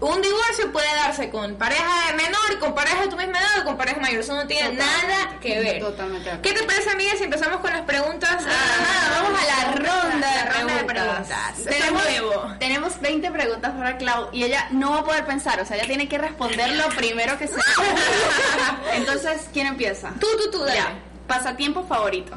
un 0.00 0.22
divorcio 0.22 0.72
puede 0.72 0.92
darse 0.94 1.28
con 1.28 1.56
pareja 1.56 2.08
de 2.08 2.14
menor, 2.16 2.58
con 2.58 2.74
pareja 2.74 3.02
de 3.02 3.08
tu 3.08 3.16
misma 3.16 3.38
edad 3.38 3.60
o 3.60 3.64
con 3.64 3.76
pareja 3.76 4.00
mayor, 4.00 4.20
eso 4.20 4.34
no 4.34 4.46
tiene 4.46 4.72
nada 4.72 5.38
que 5.40 5.60
ver. 5.60 5.80
Totalmente. 5.80 6.30
¿Qué 6.42 6.52
te 6.52 6.62
parece, 6.64 6.90
amiga, 6.90 7.12
si 7.18 7.24
empezamos 7.24 7.60
con 7.60 7.70
las 7.70 7.82
preguntas? 7.82 8.42
Ah, 8.48 9.22
vamos 9.22 9.40
a 9.40 9.46
la 9.46 9.72
ronda 9.76 10.28
de, 10.28 10.36
La 10.36 10.44
ronda 10.58 10.74
de 10.74 10.84
preguntas. 10.84 11.58
Es 11.58 11.64
Tenemos, 11.66 12.02
nuevo. 12.02 12.54
tenemos 12.58 13.00
20 13.00 13.30
preguntas 13.30 13.72
para 13.72 13.98
Clau 13.98 14.28
y 14.32 14.44
ella 14.44 14.68
no 14.70 14.92
va 14.92 14.98
a 15.00 15.04
poder 15.04 15.26
pensar, 15.26 15.60
o 15.60 15.66
sea, 15.66 15.76
ella 15.76 15.86
tiene 15.86 16.08
que 16.08 16.16
responder 16.16 16.70
lo 16.76 16.88
primero 16.90 17.38
que 17.38 17.46
se 17.46 17.54
Entonces, 18.94 19.48
¿quién 19.52 19.66
empieza? 19.66 20.10
Tú, 20.18 20.26
tú, 20.42 20.50
tú, 20.50 20.58
dale. 20.60 20.76
Ya. 20.76 20.98
Pasatiempo 21.26 21.84
favorito. 21.86 22.32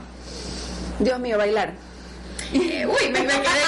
Dios 0.99 1.19
mío, 1.19 1.37
bailar. 1.37 1.73
Eh, 2.53 2.85
uy, 2.85 3.09
me, 3.09 3.21
me 3.21 3.33
quedé. 3.33 3.63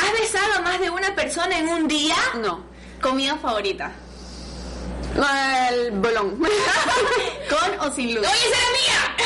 ¿Has 0.00 0.12
besado 0.18 0.54
a 0.56 0.60
más 0.62 0.80
de 0.80 0.88
una 0.88 1.14
persona 1.14 1.58
en 1.58 1.68
un 1.68 1.86
día? 1.86 2.16
No. 2.36 2.73
Comida 3.04 3.36
favorita. 3.36 3.92
El 5.68 5.90
bolón. 5.90 6.38
¿Con 7.50 7.86
o 7.86 7.92
sin 7.92 8.14
luz? 8.14 8.26
¡Oye, 8.26 8.38
esa 8.46 8.58
era 8.58 8.70
mía! 8.80 9.16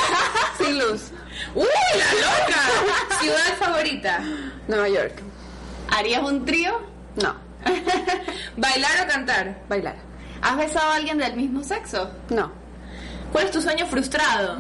Sin 0.58 0.78
luz. 0.80 1.12
¡Uy, 1.54 1.64
la 1.96 2.12
loca! 2.14 3.20
¿Ciudad 3.20 3.56
favorita? 3.56 4.18
Nueva 4.66 4.88
York. 4.88 5.22
¿Harías 5.96 6.24
un 6.24 6.44
trío? 6.44 6.80
No. 7.22 7.36
¿Bailar 8.56 9.04
o 9.04 9.06
cantar? 9.06 9.62
Bailar. 9.68 9.94
¿Has 10.42 10.56
besado 10.56 10.90
a 10.90 10.96
alguien 10.96 11.18
del 11.18 11.36
mismo 11.36 11.62
sexo? 11.62 12.10
No. 12.30 12.50
¿Cuál 13.30 13.44
es 13.44 13.52
tu 13.52 13.62
sueño 13.62 13.86
frustrado? 13.86 14.58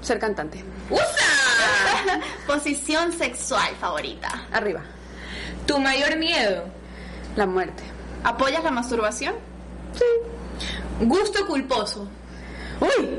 Ser 0.00 0.18
cantante. 0.18 0.64
¡Usa! 0.88 2.18
Posición 2.46 3.12
sexual 3.12 3.74
favorita. 3.78 4.46
Arriba. 4.50 4.80
¿Tu 5.66 5.78
mayor 5.78 6.16
miedo? 6.16 6.64
La 7.36 7.44
muerte. 7.44 7.93
¿Apoyas 8.24 8.64
la 8.64 8.70
masturbación? 8.70 9.34
¿Gusto 11.00 11.46
culposo? 11.46 12.08
Uy. 12.80 13.18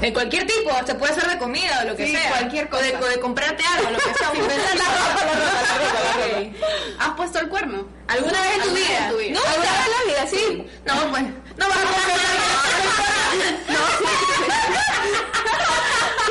De 0.00 0.12
cualquier 0.12 0.46
tipo, 0.46 0.70
hasta 0.72 0.98
puede 0.98 1.14
ser 1.14 1.28
de 1.28 1.38
comida 1.38 1.80
o 1.82 1.88
lo 1.88 1.96
que 1.96 2.06
Sí, 2.06 2.12
sea. 2.16 2.28
cualquier 2.30 2.68
cosa. 2.68 2.84
O 3.00 3.04
de, 3.06 3.20
comprarte 3.20 3.62
algo, 3.76 3.90
lo 3.90 3.98
que 3.98 4.14
sea. 4.14 4.32
La 4.74 4.84
ropa. 4.84 5.22
¿Has 6.98 7.10
puesto 7.16 7.38
el 7.38 7.48
cuerno? 7.48 7.86
¿Alguna 8.08 8.40
vez 8.40 8.54
en 8.56 8.62
tu 8.62 8.68
¿Alguna 8.68 8.80
vez 8.80 8.88
vida? 8.88 9.08
en 9.08 9.16
vez 9.16 9.38
en 9.86 9.90
la 9.92 10.02
vida? 10.06 10.26
Sí. 10.28 10.66
No, 10.84 10.94
pues. 11.10 11.22
No 11.56 11.68
vas 11.68 11.76
a 11.76 11.80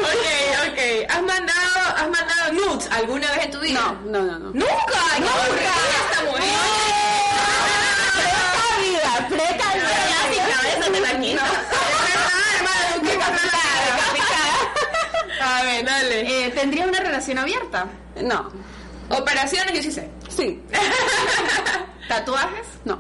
Ok, 0.02 0.26
ok. 0.68 0.80
¿Has 1.10 1.22
mandado, 1.24 1.80
has 1.98 2.10
mandado 2.10 2.54
nudes 2.54 2.90
alguna 2.92 3.28
vez 3.32 3.46
en 3.46 3.52
tu 3.52 3.60
vida? 3.60 3.80
No, 3.82 3.94
no, 4.04 4.22
no, 4.24 4.40
no. 4.40 4.50
Nunca, 4.52 5.20
nunca. 5.20 5.74
Esta 6.12 6.24
mujer. 6.26 6.44
vida, 8.82 9.28
preca 9.30 9.68
Ya, 9.76 10.30
mi 10.30 10.38
cabeza 10.38 10.92
te 10.92 11.00
la 11.00 11.12
quito. 11.20 11.44
Es 11.44 11.50
verdad, 12.12 12.50
hermano, 12.58 12.94
qué 13.04 13.14
complicada. 13.16 13.60
A 15.42 15.64
ver, 15.64 15.86
dale. 16.62 16.72
¿Tendrías 16.72 16.88
una 16.88 17.00
relación 17.00 17.38
abierta? 17.38 17.88
No. 18.22 18.52
Operaciones, 19.10 19.74
yo 19.74 19.82
sí 19.82 19.92
sé. 19.92 20.10
Sí. 20.30 20.62
¿Tatuajes? 22.08 22.68
No. 22.86 23.00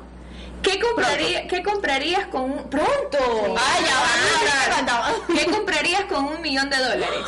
¿Qué, 0.61 0.79
compraría, 0.79 1.47
¿Qué 1.47 1.63
comprarías 1.63 2.27
con 2.27 2.43
un... 2.43 2.69
¡Pronto! 2.69 3.17
Vaya, 3.19 3.55
Vaya, 3.55 4.85
vaya. 4.85 5.13
¿Qué 5.27 5.45
comprarías 5.51 6.05
con 6.05 6.25
un 6.25 6.41
millón 6.41 6.69
de 6.69 6.77
dólares? 6.77 7.25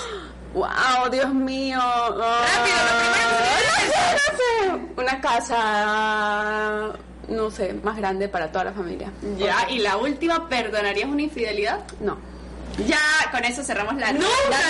Wow, 0.54 1.10
Dios 1.12 1.34
mío. 1.34 1.80
Rápido, 1.80 2.20
lo 2.20 2.94
Ah, 3.42 3.64
no 3.66 3.92
sé, 3.92 4.04
no 4.14 4.38
sé. 4.38 5.02
Una 5.02 5.20
casa, 5.22 6.94
no 7.28 7.50
sé, 7.50 7.74
más 7.84 7.98
grande 7.98 8.30
para 8.30 8.52
toda 8.52 8.66
la 8.66 8.74
familia. 8.74 9.12
Ya, 9.38 9.68
y 9.70 9.80
la 9.80 9.98
última, 9.98 10.48
¿perdonarías 10.48 11.10
una 11.10 11.24
infidelidad? 11.24 11.80
No. 12.00 12.18
Ya, 12.88 13.00
con 13.32 13.44
eso 13.46 13.64
cerramos 13.64 13.96
la 13.98 14.12
Nunca, 14.14 14.26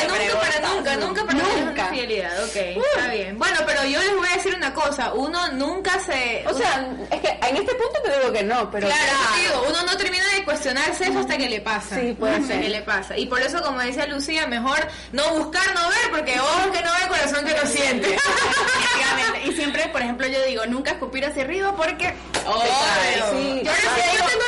nunca 0.08 0.40
para 0.40 0.60
nunca, 0.74 0.96
nunca 0.98 1.26
para 1.26 1.38
Nunca. 1.40 1.72
una 1.72 1.84
infidelidad, 1.86 2.44
ok, 2.44 2.56
está 2.56 3.08
bien. 3.12 3.38
Bueno, 3.40 3.60
pero 3.66 3.84
yo 3.86 4.00
les 4.02 4.16
voy 4.16 4.28
a 4.28 4.36
decir 4.36 4.54
una 4.56 4.74
cosa, 4.74 5.14
uno 5.14 5.48
nunca 5.54 5.92
se... 6.06 6.44
O 6.48 6.54
sea, 6.54 6.86
es 7.10 7.22
que 7.22 7.30
en 7.30 7.58
este 7.58 7.74
punto 7.76 8.02
te 8.04 8.20
digo 8.20 8.32
que 8.34 8.44
no, 8.44 8.70
pero. 8.70 8.88
Claro, 8.88 9.12
digo, 9.42 9.66
uno 9.70 9.84
no 9.84 9.98
termina 9.98 10.26
de 10.36 10.44
cuestionarse 10.44 11.06
eso 11.06 11.20
hasta 11.20 11.38
que 11.38 11.50
le 11.50 11.62
pasa. 11.62 11.96
Sí, 12.00 12.14
puede 12.18 12.36
Hasta 12.36 12.48
ser. 12.48 12.62
que 12.62 12.70
le 12.70 12.82
pasa. 12.82 13.18
Y 13.18 13.26
por 13.26 13.42
eso, 13.42 13.62
como 13.62 13.80
decía 13.80 14.06
Lucía, 14.08 14.48
mejor 14.48 14.80
no 15.14 15.30
buscar, 15.36 15.74
no 15.74 15.88
ver, 15.90 16.12
porque 16.12 16.40
ojos 16.40 16.68
que 16.74 16.82
no 16.82 16.92
ven, 17.00 17.08
corazón 17.08 17.46
que 17.46 17.54
no 17.54 17.66
siente. 17.70 18.18
Y 19.46 19.52
siempre, 19.52 19.88
por 19.90 20.02
ejemplo, 20.02 20.26
yo 20.28 20.42
digo, 20.46 20.66
nunca 20.68 20.92
escupir 20.92 21.26
hacia 21.26 21.44
arriba 21.44 21.76
porque... 21.76 22.14
Obvio. 22.46 22.64
Sí. 23.32 23.62
Ahora 23.68 23.82
sí, 23.96 24.18
yo 24.18 24.26
tengo 24.26 24.44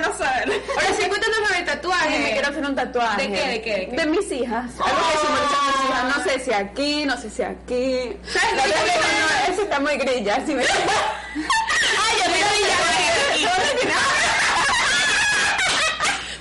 no 0.00 0.16
saber. 0.16 0.62
Ahora 0.76 0.88
sí, 0.98 1.08
cuéntanos 1.08 1.36
sobre 1.46 1.58
el 1.58 1.64
tatuaje. 1.64 2.08
Ay, 2.14 2.22
me 2.22 2.32
quiero 2.32 2.48
hacer 2.48 2.64
un 2.64 2.74
tatuaje. 2.78 3.22
¿De 3.22 3.28
qué, 3.32 3.48
de 3.48 3.60
qué, 3.62 3.74
de 3.74 3.88
qué? 3.88 3.96
De 3.96 4.06
mis 4.06 4.30
hijas. 4.32 4.70
Algo 4.78 4.98
que 5.10 5.18
simboliza 5.18 5.58
a 5.58 5.62
mis 5.66 5.76
hijas. 5.84 6.04
No 6.16 6.22
sé 6.24 6.32
si 6.44 6.52
aquí, 6.52 7.04
no 7.06 7.16
sé 7.20 7.28
si 7.30 7.42
aquí. 7.42 8.16
¿Sabes 8.24 8.56
La 8.56 8.62
qué? 8.62 8.68
verdad 8.70 8.84
que 8.84 8.98
no, 8.98 9.52
eso 9.52 9.62
está 9.62 9.80
muy 9.80 9.96
grilla. 9.96 10.46
Si 10.46 10.54
me... 10.54 10.62
Ay, 10.62 10.68
yo 12.20 12.26
me 12.30 12.38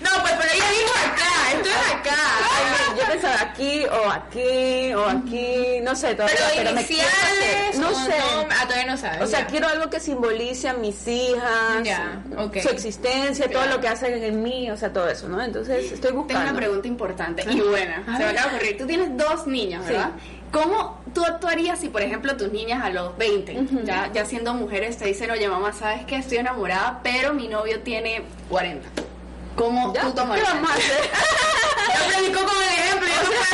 No, 0.02 0.10
pues 0.21 0.34
pero 0.39 0.54
ella 0.54 0.69
dijo 0.69 0.93
acá, 1.06 1.32
esto 1.54 1.69
es 1.69 1.91
acá. 1.93 2.15
Ay, 2.52 2.97
yo 3.00 3.06
pensaba 3.12 3.47
aquí 3.58 3.86
o 3.86 4.10
aquí 4.12 4.93
o 4.93 5.06
aquí, 5.08 5.80
no 5.82 5.96
sé 5.96 6.13
todavía, 6.13 6.38
Pero 6.56 6.70
iniciales, 6.72 7.78
no 7.80 7.89
sé. 7.93 8.10
no, 8.10 8.41
ah, 8.52 8.63
todavía 8.65 8.86
no 8.91 8.98
sabes. 8.98 9.22
O 9.22 9.28
sea, 9.28 9.48
quiero 9.48 9.67
algo 9.67 9.89
que 9.89 10.00
simbolice 10.00 10.70
a 10.70 10.74
mis 10.74 11.08
hijas, 11.08 11.84
Ya, 11.84 12.22
su 12.62 12.70
existencia, 12.70 13.50
todo 13.52 13.65
lo 13.65 13.80
que 13.82 13.88
hacen 13.88 14.24
en 14.24 14.43
mí, 14.43 14.70
o 14.70 14.78
sea, 14.78 14.93
todo 14.93 15.10
eso, 15.10 15.28
¿no? 15.28 15.41
Entonces 15.41 15.86
estoy 15.91 16.12
Tengo 16.12 16.24
buscando. 16.24 16.50
una 16.52 16.58
pregunta 16.60 16.88
importante 16.88 17.43
y 17.50 17.60
buena. 17.70 18.04
Se 18.06 18.24
me 18.24 18.30
acaba 18.32 18.52
de 18.52 18.56
ocurrir. 18.58 18.78
Tú 18.78 18.86
tienes 18.88 19.17
dos 19.17 19.48
niños, 19.48 19.86
¿verdad? 19.86 20.12
¿Cómo 20.52 21.02
tú 21.13 21.26
actuarías 21.26 21.80
si, 21.80 21.89
por 21.89 22.02
ejemplo, 22.02 22.38
tus 22.38 22.52
niñas 22.52 22.82
a 22.84 22.89
los 22.89 23.17
20, 23.17 23.67
ya, 23.84 24.10
ya 24.13 24.24
siendo 24.24 24.54
mujeres, 24.54 24.98
te 24.98 25.06
dicen, 25.06 25.30
oye, 25.32 25.48
mamá, 25.50 25.74
¿sabes 25.74 26.06
qué? 26.06 26.15
Estoy 26.17 26.38
enamorada, 26.38 27.02
pero 27.04 27.34
mi 27.34 27.48
novio 27.50 27.82
tiene 27.82 28.22
40. 28.50 28.88
¿Cómo 29.58 29.91
¿Ya? 29.93 30.02
tú 30.02 30.08
¿Qué 30.10 30.13
tomarías? 30.15 30.54
vamos 30.54 30.72
a 30.72 30.74
hacer? 30.76 31.10
Ya 31.89 32.08
predicó 32.15 32.39
como 32.46 32.62
el 32.62 32.67
ejemplo, 32.70 33.08
ya 33.13 33.24
no 33.24 33.30
puedo- 33.30 33.48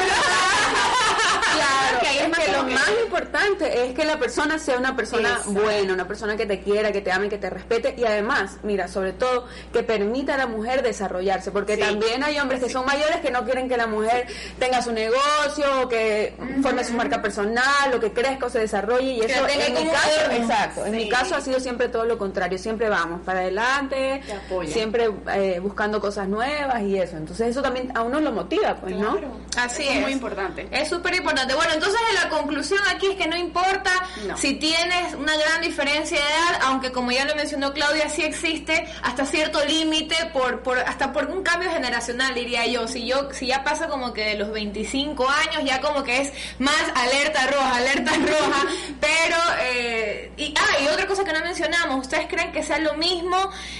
Claro, 1.55 1.99
que 2.45 2.51
lo 2.51 2.63
más 2.63 2.91
importante 3.03 3.85
es 3.85 3.93
que 3.93 4.05
la 4.05 4.17
persona 4.19 4.57
sea 4.59 4.77
una 4.77 4.95
persona 4.95 5.29
Exacto. 5.29 5.51
buena, 5.51 5.93
una 5.93 6.07
persona 6.07 6.35
que 6.35 6.45
te 6.45 6.61
quiera, 6.61 6.91
que 6.91 7.01
te 7.01 7.11
ame, 7.11 7.29
que 7.29 7.37
te 7.37 7.49
respete 7.49 7.95
y 7.97 8.05
además, 8.05 8.57
mira, 8.63 8.87
sobre 8.87 9.13
todo, 9.13 9.47
que 9.71 9.83
permita 9.83 10.35
a 10.35 10.37
la 10.37 10.47
mujer 10.47 10.81
desarrollarse, 10.83 11.51
porque 11.51 11.75
Sí. 11.75 11.81
también 11.81 12.23
hay 12.23 12.39
hombres 12.39 12.61
que 12.63 12.69
son 12.69 12.85
mayores 12.85 13.17
que 13.17 13.31
no 13.31 13.43
quieren 13.43 13.67
que 13.69 13.77
la 13.77 13.87
mujer 13.87 14.27
tenga 14.59 14.81
su 14.81 14.91
negocio, 14.91 15.65
o 15.83 15.87
que 15.89 16.33
forme 16.61 16.83
su 16.83 16.93
marca 16.93 17.21
personal, 17.21 17.93
o 17.95 17.99
que 17.99 18.11
crezca 18.11 18.45
o 18.45 18.49
se 18.49 18.59
desarrolle 18.59 19.13
y 19.13 19.19
Que 19.21 19.25
eso 19.27 19.47
en 19.47 19.73
mi 19.73 19.89
caso, 19.89 20.31
exacto, 20.31 20.85
en 20.85 20.91
mi 20.95 21.09
caso 21.09 21.35
ha 21.35 21.41
sido 21.41 21.59
siempre 21.59 21.89
todo 21.89 22.05
lo 22.05 22.17
contrario, 22.17 22.57
siempre 22.57 22.89
vamos 22.89 23.21
para 23.25 23.39
adelante, 23.39 24.21
siempre 24.67 25.09
eh, 25.33 25.59
buscando 25.61 25.99
cosas 25.99 26.27
nuevas 26.27 26.81
y 26.83 26.97
eso, 26.99 27.17
entonces 27.17 27.47
eso 27.47 27.61
también 27.61 27.91
a 27.95 28.01
uno 28.01 28.19
lo 28.19 28.31
motiva, 28.31 28.75
pues, 28.75 28.95
¿no? 28.95 29.19
Así 29.57 29.83
es. 29.87 29.95
es 29.95 30.01
muy 30.01 30.11
importante. 30.11 30.67
Es 30.71 30.89
súper 30.89 31.15
importante. 31.15 31.53
Bueno, 31.53 31.73
entonces 31.73 31.99
la 32.21 32.29
conclusión 32.33 32.79
aquí 32.93 33.07
es 33.07 33.15
que 33.15 33.27
no 33.27 33.35
importa 33.37 33.91
No. 34.27 34.37
si 34.37 34.53
tienes 34.55 35.13
una 35.15 35.35
gran 35.37 35.61
diferencia 35.61 36.17
de 36.17 36.23
edad, 36.23 36.59
aunque 36.63 36.91
como 36.91 37.11
ya 37.11 37.25
lo 37.25 37.35
mencionó 37.35 37.73
Claudia, 37.73 38.09
sí 38.09 38.23
existe 38.23 38.87
hasta 39.01 39.25
cierto 39.25 39.63
límite, 39.65 40.15
por, 40.33 40.61
por, 40.61 40.77
hasta 40.79 41.11
por 41.13 41.25
un 41.27 41.43
cambio 41.43 41.69
generacional, 41.71 42.33
diría 42.33 42.65
yo. 42.67 42.87
Si 42.87 43.05
yo 43.05 43.29
si 43.31 43.47
ya 43.47 43.63
pasa 43.63 43.87
como 43.87 44.13
que 44.13 44.23
de 44.25 44.35
los 44.35 44.51
25 44.51 45.27
años, 45.29 45.63
ya 45.65 45.81
como 45.81 46.03
que 46.03 46.21
es 46.21 46.33
más 46.59 46.83
alerta 46.95 47.47
roja, 47.47 47.75
alerta 47.75 48.11
roja. 48.17 48.65
Pero, 48.99 49.37
eh, 49.61 50.31
y, 50.37 50.53
ah, 50.57 50.83
y 50.83 50.87
otra 50.87 51.05
cosa 51.07 51.23
que 51.23 51.33
no 51.33 51.39
mencionamos, 51.41 52.01
¿ustedes 52.01 52.27
creen 52.27 52.51
que 52.51 52.63
sea 52.63 52.79
lo 52.79 52.93
mismo 52.95 53.37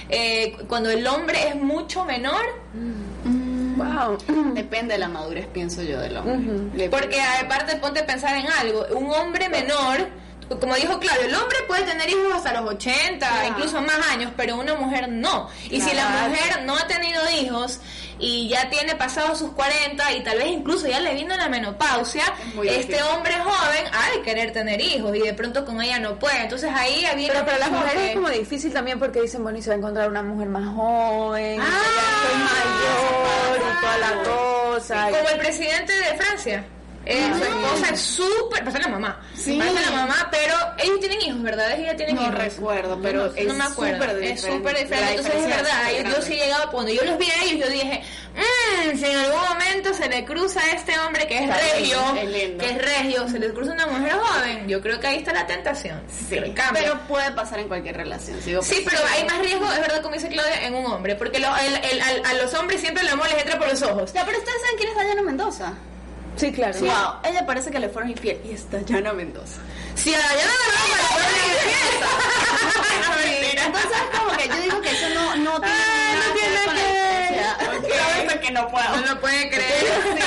eh, 0.08 0.56
cuando 0.68 0.90
el 0.90 1.06
hombre 1.06 1.48
es 1.48 1.56
mucho 1.56 2.04
menor? 2.04 2.44
Wow. 3.76 4.18
Depende 4.54 4.94
de 4.94 4.98
la 4.98 5.08
madurez, 5.08 5.46
pienso 5.46 5.82
yo, 5.82 6.00
del 6.00 6.16
hombre. 6.16 6.88
Porque 6.88 7.20
aparte 7.20 7.76
ponte 7.76 8.00
a 8.00 8.06
pensar 8.06 8.36
en 8.36 8.46
algo, 8.60 8.86
un 8.96 9.10
hombre 9.10 9.48
menor, 9.48 10.08
como 10.60 10.74
dijo 10.74 10.98
Claudio, 10.98 11.26
el 11.26 11.34
hombre 11.34 11.56
puede 11.66 11.82
tener 11.84 12.08
hijos 12.08 12.34
hasta 12.34 12.52
los 12.60 12.70
80, 12.70 13.26
Claro. 13.28 13.48
incluso 13.48 13.80
más 13.82 13.98
años, 14.10 14.32
pero 14.36 14.56
una 14.56 14.74
mujer 14.74 15.08
no. 15.08 15.48
Y 15.70 15.80
si 15.80 15.94
la 15.94 16.08
mujer 16.08 16.62
no 16.64 16.76
ha 16.76 16.86
tenido 16.86 17.22
hijos 17.30 17.80
y 18.18 18.48
ya 18.48 18.68
tiene 18.70 18.94
pasado 18.94 19.34
sus 19.34 19.50
40 19.52 20.12
y 20.12 20.22
tal 20.22 20.38
vez 20.38 20.46
incluso 20.48 20.86
ya 20.86 21.00
le 21.00 21.14
vino 21.14 21.36
la 21.36 21.48
menopausia, 21.48 22.22
Es 22.62 22.70
este 22.72 22.92
difícil. 22.94 23.02
hombre 23.12 23.34
joven 23.34 23.84
ha 23.92 24.10
de 24.16 24.22
querer 24.22 24.52
tener 24.52 24.80
hijos 24.80 25.16
y 25.16 25.20
de 25.20 25.34
pronto 25.34 25.64
con 25.64 25.80
ella 25.82 25.98
no 25.98 26.18
puede. 26.18 26.42
Entonces 26.42 26.70
ahí 26.74 27.04
viene 27.16 27.32
Pero 27.34 27.44
para 27.46 27.58
las 27.58 27.70
mujeres 27.70 28.02
es 28.10 28.14
como 28.14 28.28
difícil 28.30 28.72
también 28.72 28.98
porque 28.98 29.20
dicen, 29.22 29.42
bueno, 29.42 29.58
y 29.58 29.62
se 29.62 29.70
va 29.70 29.74
a 29.74 29.78
encontrar 29.78 30.08
una 30.08 30.22
mujer 30.22 30.48
más 30.48 30.74
joven, 30.74 31.60
Ah, 31.60 31.64
ya 32.32 32.38
mayor 32.38 33.58
y 33.58 33.80
toda 33.80 33.98
la 33.98 34.22
cosa. 34.22 35.08
Como 35.10 35.28
el 35.30 35.38
presidente 35.38 35.92
de 35.92 36.14
Francia. 36.16 36.64
Eh, 37.06 37.30
su 37.36 37.44
esposa 37.44 37.90
es 37.94 38.00
súper, 38.00 38.64
parece 38.64 38.78
la 38.82 38.88
mamá, 38.88 39.20
Sí. 39.36 39.58
parece 39.58 39.80
la 39.82 39.90
mamá, 39.90 40.28
pero 40.30 40.54
ellos 40.78 41.00
tienen 41.00 41.20
hijos, 41.22 41.42
¿verdad? 41.42 41.78
Ella 41.78 41.94
tienen 41.96 42.16
No 42.16 42.22
hos. 42.28 42.34
recuerdo, 42.34 42.98
pero 43.02 43.26
no, 43.26 43.34
es 43.34 43.46
no 43.46 43.54
me 43.54 43.64
acuerdo. 43.64 44.04
súper 44.06 44.22
es 44.22 44.40
súper 44.40 44.78
diferente. 44.78 45.10
Entonces 45.10 45.34
es 45.34 45.46
verdad, 45.46 45.82
yo, 46.02 46.10
yo 46.16 46.22
sí 46.22 46.34
llegaba 46.34 46.70
cuando 46.70 46.92
yo 46.92 47.04
los 47.04 47.18
vi 47.18 47.26
a 47.30 47.42
ellos, 47.44 47.66
yo 47.66 47.70
dije, 47.72 48.02
mmm, 48.34 48.98
si 48.98 49.04
en 49.04 49.16
algún 49.18 49.40
momento 49.42 49.92
se 49.92 50.08
le 50.08 50.24
cruza 50.24 50.60
a 50.60 50.70
este 50.72 50.98
hombre 50.98 51.26
que 51.26 51.36
es 51.36 51.42
Está 51.42 51.56
regio, 51.58 51.98
lindo, 52.26 52.64
que 52.64 52.70
es 52.70 52.78
regio, 52.82 53.28
se 53.28 53.38
le 53.38 53.52
cruza 53.52 53.72
una 53.72 53.86
mujer 53.86 54.12
joven, 54.14 54.66
yo 54.68 54.80
creo 54.80 54.98
que 54.98 55.06
ahí 55.06 55.18
está 55.18 55.32
la 55.34 55.46
tentación. 55.46 56.02
Sí, 56.08 56.36
el 56.36 56.54
pero 56.72 56.98
puede 57.06 57.30
pasar 57.32 57.58
en 57.60 57.68
cualquier 57.68 57.96
relación. 57.98 58.40
sigo 58.40 58.62
Sí, 58.62 58.82
pero 58.88 58.98
hay 59.12 59.24
más 59.24 59.38
riesgo, 59.40 59.70
es 59.70 59.80
verdad, 59.80 60.00
como 60.02 60.14
dice 60.14 60.28
Claudia, 60.28 60.66
en 60.66 60.74
un 60.74 60.86
hombre, 60.86 61.14
porque 61.16 61.38
lo- 61.38 61.54
el- 61.56 61.84
el- 61.84 62.00
al- 62.00 62.24
a 62.24 62.32
los 62.42 62.54
hombres 62.54 62.80
siempre 62.80 63.02
el 63.02 63.08
amor 63.10 63.28
les 63.28 63.42
entra 63.42 63.58
por 63.58 63.68
los 63.68 63.82
ojos. 63.82 64.12
Ya, 64.14 64.24
pero 64.24 64.38
ustedes 64.38 64.58
saben 64.62 64.76
quién 64.78 64.88
es 64.90 64.96
Dayana 64.96 65.22
Mendoza. 65.22 65.72
Sí, 66.36 66.52
claro. 66.52 66.78
Wow, 66.80 67.20
ella 67.30 67.46
parece 67.46 67.70
que 67.70 67.78
le 67.78 67.88
fueron 67.88 68.10
infiel. 68.10 68.40
Y 68.44 68.52
es 68.54 68.70
Dayana 68.70 69.12
Mendoza. 69.12 69.60
Si 69.94 70.12
a 70.14 70.18
Dayana 70.18 70.52
Sí, 73.22 73.56
Entonces 73.56 73.90
es 73.92 74.18
como 74.18 74.36
que 74.36 74.48
yo 74.48 74.56
digo 74.62 74.80
que 74.80 74.90
eso 74.90 75.08
no, 75.14 75.36
no 75.36 75.60
tiene 75.60 75.76
nada 75.78 76.34
que 76.34 76.50
ver 76.50 76.64
con 76.64 76.74
la 76.76 76.82
diferencia. 76.82 77.56
Sabes 78.18 78.40
que 78.40 78.50
no 78.50 78.68
puedo. 78.68 78.96
no 78.96 79.06
lo 79.14 79.20
puede 79.20 79.48
creer. 79.54 80.02
Sí, 80.16 80.23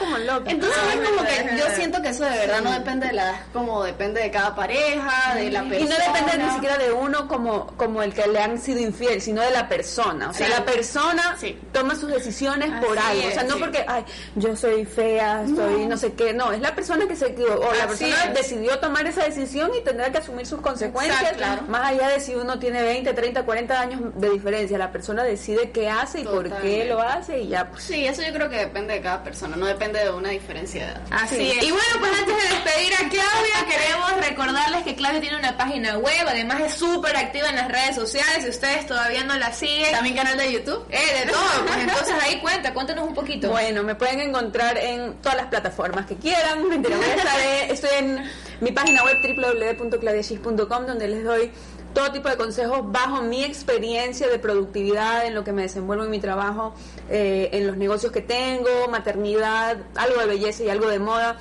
como 0.00 0.18
loco. 0.18 0.44
Entonces 0.50 0.78
es 0.94 1.08
como 1.08 1.22
que 1.24 1.56
yo 1.56 1.64
siento 1.76 2.02
que 2.02 2.08
eso 2.08 2.24
de 2.24 2.30
verdad 2.30 2.60
no 2.62 2.72
depende 2.72 3.06
de 3.06 3.12
la 3.12 3.22
edad, 3.30 3.40
como 3.52 3.84
depende 3.84 4.20
de 4.22 4.30
cada 4.32 4.54
pareja, 4.56 5.34
de 5.36 5.50
la 5.50 5.62
Y 5.64 5.68
persona. 5.68 5.96
no 5.98 6.12
depende 6.12 6.44
ni 6.44 6.50
siquiera 6.54 6.78
de 6.78 6.92
uno 6.92 7.28
como, 7.28 7.66
como 7.76 8.02
el 8.02 8.12
que 8.12 8.26
le 8.26 8.40
han 8.40 8.58
sido 8.60 8.80
infiel, 8.80 9.20
sino 9.22 9.42
de 9.42 9.50
la 9.52 9.68
persona. 9.68 10.30
O 10.30 10.32
sea, 10.34 10.46
Sí. 10.46 10.52
la 10.52 10.64
persona 10.64 11.36
Sí. 11.38 11.58
toma 11.72 11.94
sus 11.94 12.10
decisiones 12.10 12.70
por 12.84 12.98
algo. 12.98 13.28
o 13.28 13.30
sea, 13.30 13.42
no 13.44 13.54
sí. 13.54 13.60
porque, 13.60 13.84
ay, 13.86 14.04
yo 14.34 14.56
soy 14.56 14.84
fea, 14.84 15.44
soy 15.54 15.86
no 15.86 15.96
sé 15.96 16.14
qué. 16.14 16.32
No, 16.32 16.50
es 16.52 16.60
la 16.60 16.74
persona 16.74 17.06
que 17.06 17.14
se 17.16 17.26
equivocó. 17.28 17.68
O 17.68 17.74
la 17.74 17.84
Así 17.84 18.04
persona 18.06 18.24
es. 18.24 18.34
decidió 18.34 18.78
tomar 18.80 19.06
esa 19.06 19.24
decisión 19.24 19.70
y 19.78 19.82
tendrá 19.82 20.10
que 20.10 20.18
asumir 20.18 20.46
sus 20.46 20.60
consecuencias. 20.60 21.20
Exacto, 21.20 21.38
claro. 21.38 21.62
Más 21.68 21.86
allá 21.90 22.08
de 22.08 22.20
si 22.20 22.34
uno 22.34 22.58
tiene 22.58 22.82
20, 22.82 23.12
30, 23.12 23.44
40 23.44 23.80
años 23.80 24.00
de 24.14 24.30
diferencia. 24.30 24.78
La 24.78 24.90
persona 24.90 25.22
decide 25.22 25.70
qué 25.70 25.88
hace 25.90 26.20
y 26.20 26.24
por 26.24 26.48
qué 26.60 26.84
lo 26.86 27.00
hace 27.00 27.40
y 27.40 27.48
ya, 27.48 27.68
pues. 27.68 27.82
Sí, 27.84 28.06
eso 28.06 28.22
yo 28.22 28.32
creo 28.32 28.48
que 28.48 28.56
depende 28.56 28.94
de 28.94 29.00
cada 29.02 29.22
persona, 29.22 29.56
no 29.56 29.66
depende 29.66 29.89
de 29.92 30.10
una 30.10 30.30
diferencia 30.30 30.84
de 30.86 30.92
edad. 30.92 31.02
Así 31.10 31.36
Sí. 31.36 31.50
es. 31.58 31.62
Y 31.64 31.70
bueno, 31.70 31.86
pues 31.98 32.12
antes 32.18 32.36
de 32.36 32.42
despedir 32.54 32.94
a 32.94 33.08
Claudia, 33.08 33.66
queremos 33.68 34.26
recordarles 34.28 34.82
que 34.84 34.94
Claudia 34.94 35.20
tiene 35.20 35.36
una 35.36 35.56
página 35.56 35.98
web, 35.98 36.26
además 36.26 36.60
es 36.60 36.74
súper 36.74 37.16
activa 37.16 37.48
en 37.48 37.56
las 37.56 37.68
redes 37.68 37.94
sociales, 37.96 38.44
si 38.44 38.50
ustedes 38.50 38.86
todavía 38.86 39.24
no 39.24 39.36
la 39.38 39.52
siguen. 39.52 39.92
También 39.92 40.16
canal 40.16 40.36
de 40.38 40.52
YouTube. 40.52 40.86
Eh, 40.90 41.24
de 41.24 41.30
todo, 41.32 41.42
pues 41.66 41.78
entonces 41.78 42.14
ahí 42.22 42.40
cuenta, 42.40 42.72
cuéntanos 42.74 43.06
un 43.08 43.14
poquito. 43.14 43.50
Bueno, 43.50 43.82
me 43.82 43.94
pueden 43.94 44.20
encontrar 44.20 44.76
en 44.78 45.14
todas 45.22 45.36
las 45.36 45.46
plataformas 45.46 46.06
que 46.06 46.16
quieran. 46.16 46.68
Mentira, 46.68 46.96
voy 46.96 47.06
a 47.06 47.14
estar, 47.14 47.40
eh, 47.40 47.72
estoy 47.72 47.90
en 47.98 48.30
mi 48.60 48.72
página 48.72 49.02
web 49.04 49.16
www.claudiachis.com 49.22 50.86
donde 50.86 51.08
les 51.08 51.24
doy 51.24 51.50
todo 51.94 52.12
tipo 52.12 52.28
de 52.28 52.36
consejos 52.36 52.80
bajo 52.90 53.22
mi 53.22 53.42
experiencia 53.44 54.28
de 54.28 54.38
productividad 54.38 55.26
en 55.26 55.34
lo 55.34 55.44
que 55.44 55.52
me 55.52 55.62
desenvuelvo 55.62 56.04
en 56.04 56.10
mi 56.10 56.20
trabajo, 56.20 56.74
eh, 57.08 57.48
en 57.52 57.66
los 57.66 57.76
negocios 57.76 58.12
que 58.12 58.20
tengo, 58.22 58.88
maternidad, 58.90 59.76
algo 59.96 60.20
de 60.20 60.26
belleza 60.26 60.62
y 60.64 60.68
algo 60.70 60.88
de 60.88 60.98
moda. 60.98 61.36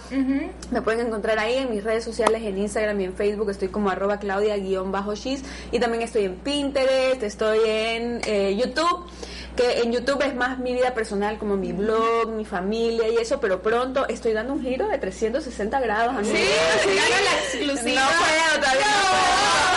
Me 0.72 0.82
pueden 0.82 1.08
encontrar 1.08 1.40
ahí 1.40 1.56
en 1.56 1.70
mis 1.72 1.84
redes 1.84 2.04
sociales, 2.04 2.42
en 2.44 2.58
Instagram 2.58 3.00
y 3.02 3.04
en 3.06 3.14
Facebook. 3.14 3.50
Estoy 3.50 3.68
como 3.70 3.90
arroba 3.90 4.20
claudia-shis. 4.20 5.44
Y 5.72 5.80
también 5.80 6.04
estoy 6.04 6.26
en 6.26 6.36
Pinterest, 6.36 7.24
estoy 7.24 7.60
en 7.66 8.22
eh, 8.26 8.56
YouTube. 8.56 9.06
Que 9.56 9.82
en 9.82 9.92
YouTube 9.92 10.22
es 10.26 10.34
más 10.36 10.58
mi 10.60 10.74
vida 10.74 10.94
personal, 10.94 11.38
como 11.38 11.58
mi 11.58 11.74
blog, 11.74 12.30
mi 12.30 12.46
familia 12.46 13.10
y 13.10 13.18
eso. 13.18 13.40
Pero 13.42 13.62
pronto 13.62 14.08
estoy 14.08 14.32
dando 14.34 14.54
un 14.54 14.62
giro 14.62 14.88
de 14.88 14.98
360 14.98 15.80
grados. 15.82 16.16
amigos. 16.16 16.38
Sí, 16.38 16.90
Sí. 16.90 16.96
la 16.96 17.68
exclusiva. 17.68 18.02
No 18.02 18.08
puedo, 18.08 18.62
todavía 18.64 18.86
no 18.86 19.10
puedo. 19.10 19.69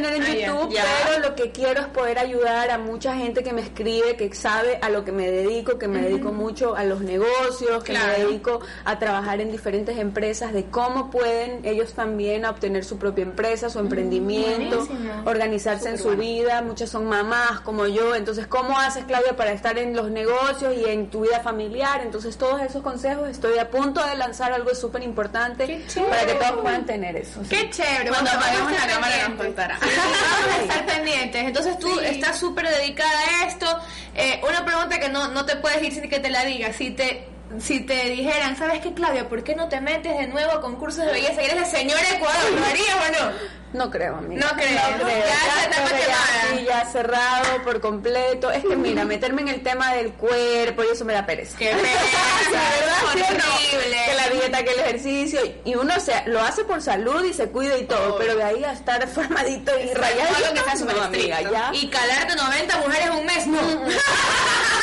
Mantener 0.00 0.14
en 0.14 0.22
Ah. 0.22 0.46
YouTube, 0.46 0.76
pero 1.06 1.28
lo 1.28 1.34
que 1.34 1.50
quiero 1.52 1.80
es 1.80 1.86
poder 1.88 2.18
ayudar 2.18 2.70
a 2.70 2.78
mucha 2.78 3.14
gente 3.16 3.42
que 3.42 3.52
me 3.52 3.62
escribe, 3.62 4.16
que 4.16 4.32
sabe 4.34 4.78
a 4.82 4.88
lo 4.90 5.04
que 5.04 5.12
me 5.12 5.30
dedico, 5.30 5.78
que 5.78 5.88
me 5.88 6.02
dedico 6.02 6.32
mucho 6.32 6.76
a 6.76 6.84
los 6.84 7.00
negocios, 7.00 7.82
que 7.84 7.92
Claro. 7.92 8.12
me 8.18 8.24
dedico 8.24 8.60
a 8.84 8.98
trabajar 8.98 9.40
en 9.40 9.50
diferentes 9.50 9.98
empresas, 9.98 10.52
de 10.52 10.64
cómo 10.66 11.10
pueden 11.10 11.64
ellos 11.64 11.94
también 11.94 12.44
obtener 12.44 12.84
su 12.84 12.98
propia 12.98 13.22
empresa, 13.22 13.70
su 13.70 13.78
emprendimiento, 13.78 14.76
buenísimo. 14.86 15.22
organizarse 15.26 15.88
en 15.88 15.98
su 15.98 16.10
vida. 16.16 16.62
Muchas 16.62 16.90
son 16.90 17.06
mamás 17.06 17.60
como 17.60 17.86
yo, 17.86 18.14
entonces, 18.14 18.46
¿cómo 18.46 18.78
haces, 18.78 19.04
Claudia, 19.04 19.36
para 19.36 19.52
estar 19.52 19.78
en 19.78 19.94
los 19.96 20.10
negocios 20.10 20.74
y 20.76 20.84
en 20.88 21.10
tu 21.10 21.22
vida 21.22 21.40
familiar? 21.40 22.00
Entonces, 22.02 22.36
todos 22.36 22.60
esos 22.62 22.82
consejos, 22.82 23.28
estoy 23.28 23.58
a 23.58 23.70
punto 23.70 24.04
de 24.06 24.16
lanzar 24.16 24.52
algo 24.52 24.74
súper 24.74 25.02
importante 25.02 25.84
para 26.08 26.26
que 26.26 26.34
todos 26.34 26.62
puedan 26.62 26.84
tener 26.86 27.16
eso. 27.16 27.40
sí. 27.42 27.48
Qué 27.48 27.70
chévere. 27.70 28.10
Cuando 28.10 28.30
a 28.30 28.34
apagamos 28.34 28.72
la 28.72 28.86
cámara 28.86 29.28
nos 29.28 29.38
contará. 29.38 29.78
Vamos 29.86 30.56
a 30.58 30.62
estar 30.62 30.86
pendientes. 30.86 31.44
Entonces 31.44 31.78
tú 31.78 32.00
estás 32.00 32.38
súper 32.38 32.68
dedicada 32.68 33.18
a 33.18 33.46
esto. 33.46 33.66
Eh, 34.14 34.40
una 34.46 34.64
pregunta 34.64 34.98
que 34.98 35.08
no, 35.08 35.28
no 35.28 35.44
te 35.44 35.56
puedes 35.56 35.82
ir 35.82 35.92
sin 35.92 36.08
que 36.08 36.20
te 36.20 36.30
la 36.30 36.44
diga. 36.44 36.72
Si 36.72 36.90
te 36.90 37.28
si 37.60 37.80
te 37.80 38.10
dijeran, 38.10 38.56
¿sabes 38.56 38.80
qué, 38.80 38.92
Claudia? 38.92 39.28
¿Por 39.28 39.44
qué 39.44 39.54
no 39.54 39.68
te 39.68 39.80
metes 39.80 40.16
de 40.18 40.26
nuevo 40.26 40.52
a 40.52 40.60
concursos 40.60 41.06
de 41.06 41.12
belleza? 41.12 41.40
¿Eres 41.40 41.56
la 41.56 41.64
señora 41.64 42.02
Ecuador? 42.14 42.52
¿Lo 42.52 42.64
harías 42.64 42.96
o 42.96 43.24
no? 43.24 43.32
No 43.72 43.90
creo, 43.90 44.16
amiga. 44.16 44.46
No 44.46 44.56
creo. 44.56 44.90
No 44.98 45.04
creo. 45.04 45.24
Ya 45.26 45.64
etapa 45.64 45.88
creo 45.90 46.08
ya, 46.08 46.56
sí, 46.56 46.64
ya 46.64 46.84
cerrado 46.86 47.62
por 47.64 47.80
completo. 47.80 48.50
Es 48.50 48.64
que 48.64 48.76
mira, 48.76 49.04
meterme 49.04 49.42
en 49.42 49.48
el 49.48 49.62
tema 49.62 49.92
del 49.94 50.12
cuerpo 50.12 50.82
y 50.84 50.92
eso 50.92 51.04
me 51.04 51.12
da 51.12 51.26
pereza. 51.26 51.58
Qué 51.58 51.66
pereza, 51.70 51.98
Sí, 52.44 52.52
¿verdad? 52.52 52.96
¿Sí 53.12 53.20
o 53.20 53.38
no? 53.38 53.54
horrible. 53.54 53.96
Que 54.06 54.14
la 54.14 54.28
dieta, 54.30 54.64
que 54.64 54.70
el 54.70 54.80
ejercicio. 54.80 55.40
Y 55.64 55.74
uno 55.74 55.98
se, 56.00 56.12
lo 56.26 56.40
hace 56.40 56.64
por 56.64 56.80
salud 56.80 57.24
y 57.24 57.34
se 57.34 57.48
cuida 57.48 57.76
y 57.76 57.84
todo. 57.84 58.16
Pero 58.18 58.36
de 58.36 58.44
ahí 58.44 58.64
a 58.64 58.72
estar 58.72 59.06
formadito 59.08 59.72
y 59.78 59.92
rayado. 59.92 60.36
algo 60.36 60.54
que 60.54 60.76
sea 60.76 60.86
no, 60.86 61.02
amiga, 61.02 61.42
ya. 61.42 61.70
Y 61.74 61.88
calarte 61.88 62.34
90 62.36 62.78
mujeres 62.78 63.10
un 63.10 63.26
mes, 63.26 63.46
no. 63.46 63.60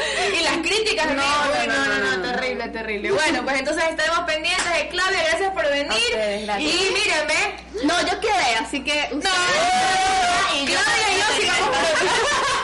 y 0.38 0.42
las 0.42 0.56
críticas, 0.58 1.06
no, 1.08 1.14
no, 1.14 1.66
no, 1.66 1.98
no, 1.98 2.16
no, 2.16 2.32
terrible, 2.32 2.68
terrible. 2.68 3.12
Bueno, 3.12 3.42
pues 3.44 3.58
entonces 3.58 3.84
estaremos 3.90 4.20
pendientes. 4.20 4.60
De 4.74 4.88
Claudia, 4.88 5.22
gracias 5.24 5.52
por 5.52 5.68
venir. 5.68 6.58
y 6.58 6.92
mírenme, 6.92 7.56
No, 7.84 8.00
yo 8.06 8.20
quedé, 8.20 8.56
así 8.60 8.82
que 8.82 9.08
no, 9.12 9.20
Claudia 9.20 10.62
y 10.62 10.66
yo 10.66 11.24
sí 11.38 11.46
vamos. 11.46 11.76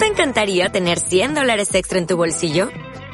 Por 0.00 0.06
encantaría 0.20 0.68
tener 0.68 0.98
100 0.98 1.34
dólares 1.34 1.74
extra 1.74 1.98
en 1.98 2.06
tu 2.06 2.16
bolsillo? 2.16 2.70